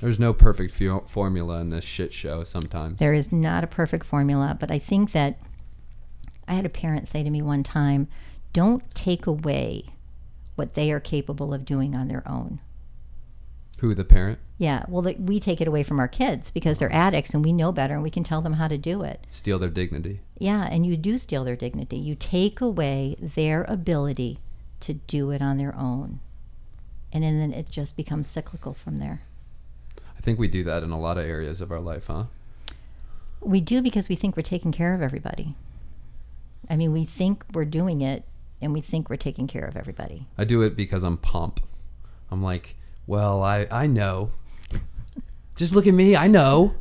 there's 0.00 0.18
no 0.18 0.32
perfect 0.34 0.72
fu- 0.72 1.02
formula 1.06 1.60
in 1.60 1.70
this 1.70 1.84
shit 1.84 2.12
show 2.12 2.42
sometimes 2.44 2.98
There 2.98 3.14
is 3.14 3.30
not 3.32 3.62
a 3.64 3.68
perfect 3.68 4.04
formula, 4.04 4.56
but 4.58 4.70
I 4.70 4.78
think 4.78 5.12
that 5.12 5.38
I 6.48 6.54
had 6.54 6.66
a 6.66 6.70
parent 6.70 7.08
say 7.08 7.22
to 7.22 7.30
me 7.30 7.40
one 7.42 7.62
time, 7.62 8.08
"Don't 8.52 8.82
take 8.94 9.26
away 9.26 9.84
what 10.56 10.74
they 10.74 10.92
are 10.92 11.00
capable 11.00 11.54
of 11.54 11.64
doing 11.64 11.94
on 11.94 12.08
their 12.08 12.26
own." 12.28 12.60
Who 13.84 13.94
the 13.94 14.04
parent 14.04 14.38
Yeah, 14.56 14.84
well, 14.88 15.02
we 15.18 15.38
take 15.38 15.60
it 15.60 15.68
away 15.68 15.82
from 15.82 16.00
our 16.00 16.08
kids 16.08 16.50
because 16.50 16.78
they're 16.78 16.92
oh. 16.92 16.96
addicts 16.96 17.34
and 17.34 17.44
we 17.44 17.52
know 17.52 17.70
better 17.70 17.92
and 17.94 18.02
we 18.02 18.10
can 18.10 18.24
tell 18.24 18.40
them 18.40 18.54
how 18.54 18.66
to 18.66 18.78
do 18.78 19.02
it. 19.02 19.26
steal 19.30 19.58
their 19.58 19.68
dignity 19.68 20.20
Yeah, 20.38 20.66
and 20.70 20.86
you 20.86 20.96
do 20.96 21.18
steal 21.18 21.44
their 21.44 21.54
dignity. 21.56 21.98
You 21.98 22.14
take 22.14 22.62
away 22.62 23.16
their 23.20 23.64
ability 23.64 24.38
to 24.80 24.94
do 24.94 25.30
it 25.30 25.42
on 25.42 25.58
their 25.58 25.76
own. 25.76 26.20
And 27.12 27.22
then 27.22 27.52
it 27.52 27.68
just 27.70 27.94
becomes 27.94 28.26
cyclical 28.26 28.72
from 28.72 28.98
there. 28.98 29.22
i 30.16 30.20
think 30.20 30.38
we 30.38 30.48
do 30.48 30.64
that 30.64 30.82
in 30.82 30.90
a 30.90 30.98
lot 30.98 31.18
of 31.18 31.26
areas 31.26 31.60
of 31.60 31.70
our 31.70 31.80
life 31.80 32.06
huh 32.06 32.24
We 33.40 33.60
do 33.60 33.82
because 33.82 34.08
we 34.08 34.16
think 34.16 34.34
we're 34.34 34.42
taking 34.42 34.72
care 34.72 34.94
of 34.94 35.02
everybody. 35.02 35.56
I 36.70 36.76
mean, 36.76 36.92
we 36.92 37.04
think 37.04 37.44
we're 37.52 37.66
doing 37.66 38.00
it 38.00 38.24
and 38.62 38.72
we 38.72 38.80
think 38.80 39.10
we're 39.10 39.16
taking 39.16 39.46
care 39.46 39.66
of 39.66 39.76
everybody. 39.76 40.26
I 40.38 40.44
do 40.44 40.62
it 40.62 40.74
because 40.74 41.04
I'm 41.04 41.18
pomp. 41.18 41.60
I'm 42.30 42.42
like, 42.42 42.76
well, 43.06 43.42
I 43.42 43.66
I 43.70 43.86
know. 43.86 44.30
Just 45.56 45.72
look 45.74 45.86
at 45.86 45.94
me, 45.94 46.16
I 46.16 46.26
know. 46.26 46.74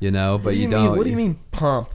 You 0.00 0.10
know, 0.10 0.38
but 0.38 0.46
What 0.46 0.50
do 0.54 0.56
you, 0.58 0.68
mean- 0.68 0.70
don't. 0.70 0.96
What 0.96 1.04
do 1.04 1.10
you 1.10 1.16
mean 1.16 1.38
pump? 1.50 1.90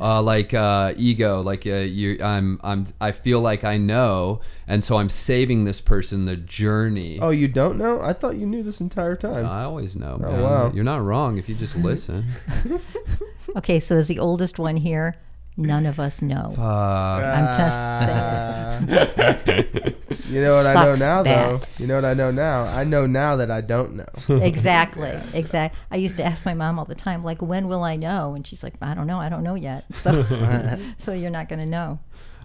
uh, 0.00 0.22
like 0.22 0.54
uh, 0.54 0.94
ego, 0.96 1.42
like 1.42 1.66
uh, 1.66 1.74
you, 1.74 2.18
I'm, 2.22 2.58
I'm, 2.64 2.86
I 2.98 3.12
feel 3.12 3.42
like 3.42 3.62
I 3.62 3.76
know, 3.76 4.40
and 4.66 4.82
so 4.82 4.96
I'm 4.96 5.10
saving 5.10 5.64
this 5.66 5.82
person 5.82 6.24
the 6.24 6.36
journey. 6.36 7.18
Oh, 7.20 7.28
you 7.28 7.46
don't 7.46 7.76
know? 7.76 8.00
I 8.00 8.14
thought 8.14 8.36
you 8.36 8.46
knew 8.46 8.62
this 8.62 8.80
entire 8.80 9.14
time. 9.16 9.44
I 9.44 9.64
always 9.64 9.94
know. 9.94 10.18
Oh, 10.22 10.30
man. 10.30 10.42
wow. 10.42 10.72
You're 10.72 10.82
not 10.84 11.02
wrong 11.02 11.36
if 11.36 11.46
you 11.48 11.54
just 11.54 11.76
listen. 11.76 12.24
Okay, 13.54 13.78
so 13.80 13.94
is 13.96 14.08
the 14.08 14.18
oldest 14.18 14.58
one 14.58 14.76
here, 14.76 15.14
none 15.56 15.86
of 15.86 15.98
us 16.00 16.22
know. 16.22 16.54
Uh, 16.56 17.20
I'm 17.22 17.56
just 17.56 18.88
saying. 19.68 19.94
You 20.28 20.42
know 20.42 20.56
what 20.56 20.66
I 20.66 20.74
know 20.74 20.94
now, 20.94 21.22
bad. 21.22 21.60
though. 21.60 21.66
You 21.78 21.86
know 21.86 21.94
what 21.94 22.04
I 22.04 22.14
know 22.14 22.30
now. 22.30 22.64
I 22.64 22.84
know 22.84 23.06
now 23.06 23.36
that 23.36 23.50
I 23.50 23.60
don't 23.60 23.94
know. 23.94 24.06
exactly. 24.42 25.12
Exactly. 25.36 25.78
I 25.90 25.96
used 25.96 26.16
to 26.16 26.24
ask 26.24 26.44
my 26.46 26.54
mom 26.54 26.78
all 26.78 26.84
the 26.84 26.94
time, 26.94 27.22
like, 27.22 27.42
when 27.42 27.68
will 27.68 27.84
I 27.84 27.96
know? 27.96 28.34
And 28.34 28.46
she's 28.46 28.62
like, 28.62 28.74
I 28.80 28.94
don't 28.94 29.06
know. 29.06 29.18
I 29.20 29.28
don't 29.28 29.42
know 29.42 29.54
yet. 29.54 29.84
So, 29.94 30.78
so 30.98 31.12
you're 31.12 31.30
not 31.30 31.48
going 31.48 31.58
to 31.58 31.66
know. 31.66 32.00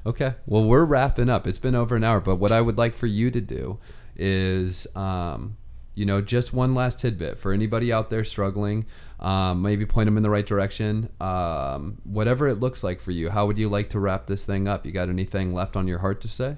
Okay. 0.05 0.33
Well, 0.45 0.63
we're 0.63 0.85
wrapping 0.85 1.29
up. 1.29 1.47
It's 1.47 1.59
been 1.59 1.75
over 1.75 1.95
an 1.95 2.03
hour, 2.03 2.19
but 2.19 2.35
what 2.35 2.51
I 2.51 2.61
would 2.61 2.77
like 2.77 2.93
for 2.93 3.07
you 3.07 3.31
to 3.31 3.41
do 3.41 3.79
is, 4.15 4.87
um, 4.95 5.57
you 5.95 6.05
know, 6.05 6.21
just 6.21 6.53
one 6.53 6.73
last 6.75 6.99
tidbit 6.99 7.37
for 7.37 7.51
anybody 7.53 7.91
out 7.91 8.09
there 8.09 8.23
struggling. 8.23 8.85
Um, 9.21 9.61
maybe 9.61 9.85
point 9.85 10.07
them 10.07 10.17
in 10.17 10.23
the 10.23 10.29
right 10.29 10.45
direction. 10.45 11.09
Um, 11.21 12.01
whatever 12.03 12.47
it 12.47 12.55
looks 12.55 12.83
like 12.83 12.99
for 12.99 13.11
you. 13.11 13.29
How 13.29 13.45
would 13.45 13.59
you 13.59 13.69
like 13.69 13.89
to 13.91 13.99
wrap 13.99 14.25
this 14.25 14.45
thing 14.45 14.67
up? 14.67 14.85
You 14.85 14.91
got 14.91 15.09
anything 15.09 15.53
left 15.53 15.75
on 15.75 15.87
your 15.87 15.99
heart 15.99 16.21
to 16.21 16.27
say? 16.27 16.57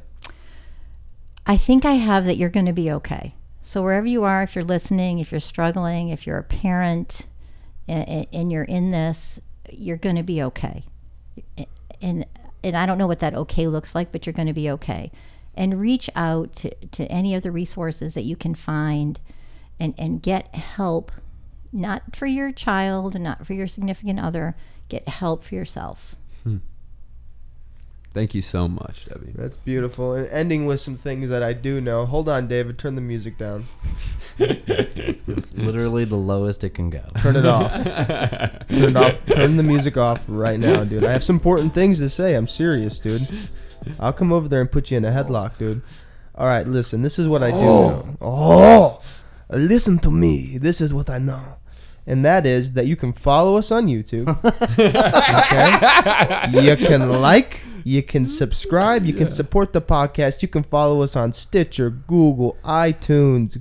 I 1.45 1.57
think 1.57 1.83
I 1.83 1.93
have 1.93 2.25
that 2.25 2.37
you're 2.37 2.49
going 2.49 2.67
to 2.67 2.73
be 2.73 2.89
okay. 2.91 3.35
So 3.61 3.81
wherever 3.81 4.07
you 4.07 4.23
are, 4.23 4.43
if 4.43 4.55
you're 4.55 4.63
listening, 4.63 5.19
if 5.19 5.31
you're 5.31 5.41
struggling, 5.41 6.09
if 6.09 6.25
you're 6.25 6.37
a 6.37 6.43
parent 6.43 7.27
and, 7.87 8.27
and 8.31 8.51
you're 8.51 8.63
in 8.63 8.91
this, 8.91 9.39
you're 9.69 9.97
going 9.97 10.15
to 10.15 10.23
be 10.23 10.41
okay. 10.43 10.85
And 12.01 12.25
and 12.63 12.77
I 12.77 12.85
don't 12.85 12.97
know 12.97 13.07
what 13.07 13.19
that 13.19 13.35
okay 13.35 13.67
looks 13.67 13.93
like, 13.93 14.11
but 14.11 14.25
you're 14.25 14.33
going 14.33 14.47
to 14.47 14.53
be 14.53 14.69
okay. 14.71 15.11
And 15.55 15.79
reach 15.79 16.09
out 16.15 16.53
to, 16.55 16.73
to 16.73 17.05
any 17.11 17.35
of 17.35 17.43
the 17.43 17.51
resources 17.51 18.13
that 18.13 18.23
you 18.23 18.35
can 18.35 18.55
find 18.55 19.19
and, 19.79 19.93
and 19.97 20.21
get 20.21 20.55
help, 20.55 21.11
not 21.73 22.15
for 22.15 22.25
your 22.25 22.51
child 22.51 23.15
and 23.15 23.23
not 23.23 23.45
for 23.45 23.53
your 23.53 23.67
significant 23.67 24.19
other, 24.19 24.55
get 24.89 25.07
help 25.07 25.43
for 25.43 25.55
yourself. 25.55 26.15
Hmm. 26.43 26.57
Thank 28.13 28.35
you 28.35 28.41
so 28.41 28.67
much, 28.67 29.05
Debbie. 29.05 29.31
That's 29.33 29.57
beautiful. 29.57 30.13
And 30.13 30.27
ending 30.29 30.67
with 30.67 30.79
some 30.79 30.97
things 30.97 31.29
that 31.29 31.41
I 31.41 31.53
do 31.53 31.81
know. 31.81 32.05
Hold 32.05 32.29
on, 32.29 32.47
David. 32.47 32.77
Turn 32.77 32.95
the 32.95 33.01
music 33.01 33.37
down. 33.37 33.65
It's 35.25 35.53
literally 35.53 36.05
the 36.05 36.17
lowest 36.17 36.63
it 36.63 36.71
can 36.71 36.89
go. 36.89 37.01
Turn 37.17 37.35
it 37.35 37.45
off. 37.45 37.71
Turn 37.83 38.67
it 38.69 38.97
off. 38.97 39.17
Turn 39.27 39.57
the 39.57 39.63
music 39.63 39.97
off 39.97 40.23
right 40.27 40.59
now, 40.59 40.83
dude. 40.83 41.03
I 41.03 41.11
have 41.11 41.23
some 41.23 41.37
important 41.37 41.73
things 41.73 41.99
to 41.99 42.09
say. 42.09 42.35
I'm 42.35 42.47
serious, 42.47 42.99
dude. 42.99 43.27
I'll 43.99 44.13
come 44.13 44.31
over 44.31 44.47
there 44.47 44.61
and 44.61 44.71
put 44.71 44.91
you 44.91 44.97
in 44.97 45.05
a 45.05 45.11
headlock, 45.11 45.57
dude. 45.57 45.81
All 46.35 46.45
right, 46.45 46.67
listen. 46.67 47.01
This 47.01 47.17
is 47.17 47.27
what 47.27 47.41
I 47.41 47.51
do 47.51 47.57
oh. 47.57 47.89
know. 47.89 48.17
Oh, 48.21 49.01
listen 49.49 49.99
to 49.99 50.11
me. 50.11 50.57
This 50.57 50.81
is 50.81 50.93
what 50.93 51.09
I 51.09 51.19
know. 51.19 51.57
And 52.05 52.25
that 52.25 52.45
is 52.45 52.73
that 52.73 52.85
you 52.85 52.95
can 52.95 53.13
follow 53.13 53.57
us 53.57 53.71
on 53.71 53.87
YouTube. 53.87 54.27
okay? 54.77 56.49
You 56.63 56.75
can 56.75 57.09
like, 57.09 57.61
you 57.83 58.03
can 58.03 58.23
mm-hmm. 58.23 58.29
subscribe, 58.29 59.05
you 59.05 59.13
can 59.13 59.29
support 59.29 59.73
the 59.73 59.81
podcast. 59.81 60.41
You 60.41 60.47
can 60.47 60.63
follow 60.63 61.01
us 61.01 61.15
on 61.15 61.33
Stitcher, 61.33 61.89
Google, 61.89 62.57
iTunes. 62.63 63.57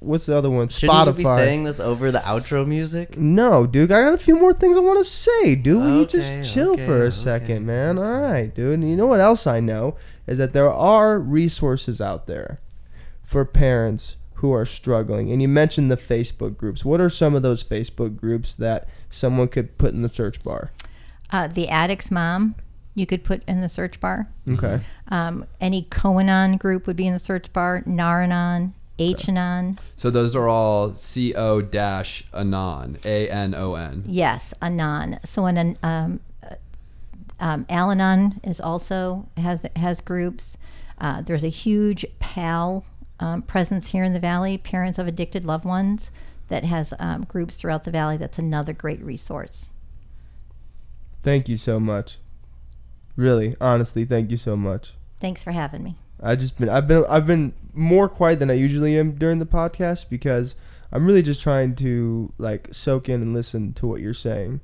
What's 0.00 0.26
the 0.26 0.36
other 0.36 0.50
one? 0.50 0.68
Shouldn't 0.68 0.96
Spotify. 0.96 1.06
you 1.06 1.12
be 1.14 1.24
saying 1.24 1.64
this 1.64 1.80
over 1.80 2.12
the 2.12 2.20
outro 2.20 2.64
music? 2.66 3.18
No, 3.18 3.66
dude, 3.66 3.90
I 3.90 4.02
got 4.02 4.14
a 4.14 4.18
few 4.18 4.36
more 4.36 4.52
things 4.52 4.76
I 4.76 4.80
want 4.80 4.98
to 4.98 5.04
say, 5.04 5.56
dude. 5.56 5.82
Will 5.82 6.00
you 6.00 6.06
just 6.06 6.52
chill 6.52 6.74
okay, 6.74 6.86
for 6.86 7.02
a 7.02 7.06
okay. 7.06 7.10
second, 7.10 7.66
man? 7.66 7.98
All 7.98 8.20
right, 8.20 8.54
dude. 8.54 8.78
And 8.78 8.88
you 8.88 8.96
know 8.96 9.06
what 9.06 9.20
else 9.20 9.46
I 9.46 9.58
know 9.58 9.96
is 10.28 10.38
that 10.38 10.52
there 10.52 10.70
are 10.70 11.18
resources 11.18 12.00
out 12.00 12.28
there 12.28 12.60
for 13.22 13.44
parents 13.44 14.16
who 14.38 14.52
are 14.52 14.64
struggling. 14.64 15.32
And 15.32 15.42
you 15.42 15.48
mentioned 15.48 15.90
the 15.90 15.96
Facebook 15.96 16.56
groups. 16.56 16.84
What 16.84 17.00
are 17.00 17.10
some 17.10 17.34
of 17.34 17.42
those 17.42 17.64
Facebook 17.64 18.16
groups 18.16 18.54
that 18.54 18.88
someone 19.10 19.48
could 19.48 19.78
put 19.78 19.92
in 19.92 20.02
the 20.02 20.08
search 20.08 20.42
bar? 20.44 20.70
Uh, 21.30 21.48
the 21.48 21.68
Addict's 21.68 22.10
Mom, 22.10 22.54
you 22.94 23.04
could 23.04 23.24
put 23.24 23.42
in 23.48 23.60
the 23.60 23.68
search 23.68 24.00
bar. 24.00 24.28
Okay. 24.48 24.80
Um, 25.08 25.44
any 25.60 25.82
Co-Anon 25.82 26.56
group 26.56 26.86
would 26.86 26.96
be 26.96 27.06
in 27.06 27.12
the 27.12 27.18
search 27.18 27.52
bar. 27.52 27.82
Nar-Anon, 27.84 28.74
H-Anon. 28.98 29.78
So 29.96 30.08
those 30.08 30.36
are 30.36 30.48
all 30.48 30.94
C 30.94 31.34
O 31.34 31.60
dash 31.60 32.24
Anon, 32.32 32.98
A 33.04 33.28
N 33.28 33.54
O 33.54 33.74
N. 33.74 34.04
Yes, 34.06 34.54
Anon. 34.62 35.18
So 35.24 35.46
an 35.46 35.76
um, 35.82 36.20
uh, 36.42 36.54
um, 37.40 37.66
Al-Anon 37.68 38.40
is 38.44 38.60
also 38.60 39.28
has 39.36 39.62
has 39.76 40.00
groups. 40.00 40.56
Uh, 41.00 41.22
there's 41.22 41.44
a 41.44 41.48
huge 41.48 42.06
PAL 42.18 42.84
um, 43.20 43.42
presence 43.42 43.88
here 43.88 44.04
in 44.04 44.12
the 44.12 44.20
valley, 44.20 44.58
Parents 44.58 44.98
of 44.98 45.06
Addicted 45.06 45.44
Loved 45.44 45.64
Ones, 45.64 46.10
that 46.48 46.64
has 46.64 46.94
um, 46.98 47.24
groups 47.24 47.56
throughout 47.56 47.84
the 47.84 47.90
valley. 47.90 48.16
That's 48.16 48.38
another 48.38 48.72
great 48.72 49.02
resource. 49.02 49.70
Thank 51.20 51.48
you 51.48 51.56
so 51.56 51.78
much. 51.80 52.18
Really, 53.16 53.56
honestly, 53.60 54.04
thank 54.04 54.30
you 54.30 54.36
so 54.36 54.56
much. 54.56 54.94
Thanks 55.20 55.42
for 55.42 55.50
having 55.50 55.82
me. 55.82 55.96
I 56.22 56.36
just 56.36 56.58
been 56.58 56.68
I've 56.68 56.88
been 56.88 57.04
I've 57.08 57.26
been 57.26 57.52
more 57.74 58.08
quiet 58.08 58.38
than 58.38 58.50
I 58.50 58.54
usually 58.54 58.98
am 58.98 59.12
during 59.12 59.38
the 59.38 59.46
podcast 59.46 60.08
because 60.08 60.56
I'm 60.90 61.06
really 61.06 61.22
just 61.22 61.42
trying 61.42 61.74
to 61.76 62.32
like 62.38 62.68
soak 62.72 63.08
in 63.08 63.22
and 63.22 63.34
listen 63.34 63.72
to 63.74 63.86
what 63.86 64.00
you're 64.00 64.14
saying. 64.14 64.60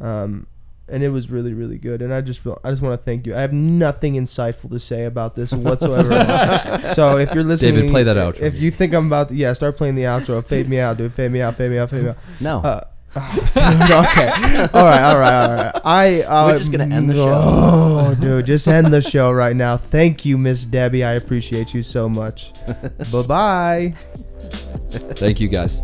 Um 0.00 0.46
and 0.88 1.02
it 1.02 1.08
was 1.08 1.30
really 1.30 1.54
really 1.54 1.78
good 1.78 2.02
and 2.02 2.12
I 2.12 2.20
just 2.20 2.42
I 2.46 2.70
just 2.70 2.82
want 2.82 2.98
to 2.98 3.04
thank 3.04 3.26
you. 3.26 3.34
I 3.34 3.40
have 3.40 3.52
nothing 3.52 4.14
insightful 4.14 4.70
to 4.70 4.78
say 4.78 5.04
about 5.04 5.34
this 5.34 5.52
whatsoever. 5.52 6.82
so 6.94 7.16
if 7.16 7.34
you're 7.34 7.44
listening 7.44 7.74
David, 7.74 7.90
play 7.90 8.02
that 8.02 8.18
out 8.18 8.38
If 8.40 8.58
you 8.58 8.70
think 8.70 8.92
I'm 8.92 9.06
about 9.06 9.30
to 9.30 9.34
yeah, 9.34 9.52
start 9.52 9.76
playing 9.76 9.94
the 9.94 10.02
outro. 10.02 10.44
Fade 10.44 10.68
me 10.68 10.78
out, 10.78 10.98
dude. 10.98 11.14
Fade 11.14 11.32
me 11.32 11.40
out, 11.40 11.56
fade 11.56 11.70
me 11.70 11.78
out, 11.78 11.90
fade 11.90 12.02
me 12.04 12.08
out. 12.10 12.18
No. 12.40 12.58
Uh, 12.58 12.84
oh, 13.16 13.34
dude, 13.54 13.90
okay. 13.90 14.28
All 14.74 14.84
right, 14.84 15.02
all 15.02 15.18
right, 15.18 15.48
all 15.48 15.56
right. 15.56 15.80
I 15.84 16.22
uh, 16.22 16.46
We're 16.48 16.58
just 16.58 16.72
gonna 16.72 16.94
end 16.94 17.08
the 17.08 17.14
show. 17.14 17.32
Oh, 17.34 18.14
dude, 18.20 18.46
just 18.46 18.68
end 18.68 18.92
the 18.92 19.00
show 19.00 19.32
right 19.32 19.56
now. 19.56 19.76
Thank 19.76 20.24
you, 20.24 20.36
Miss 20.36 20.64
Debbie. 20.64 21.04
I 21.04 21.12
appreciate 21.12 21.72
you 21.72 21.82
so 21.82 22.08
much. 22.08 22.52
bye 23.12 23.22
bye. 23.22 23.94
Thank 24.90 25.40
you 25.40 25.48
guys. 25.48 25.80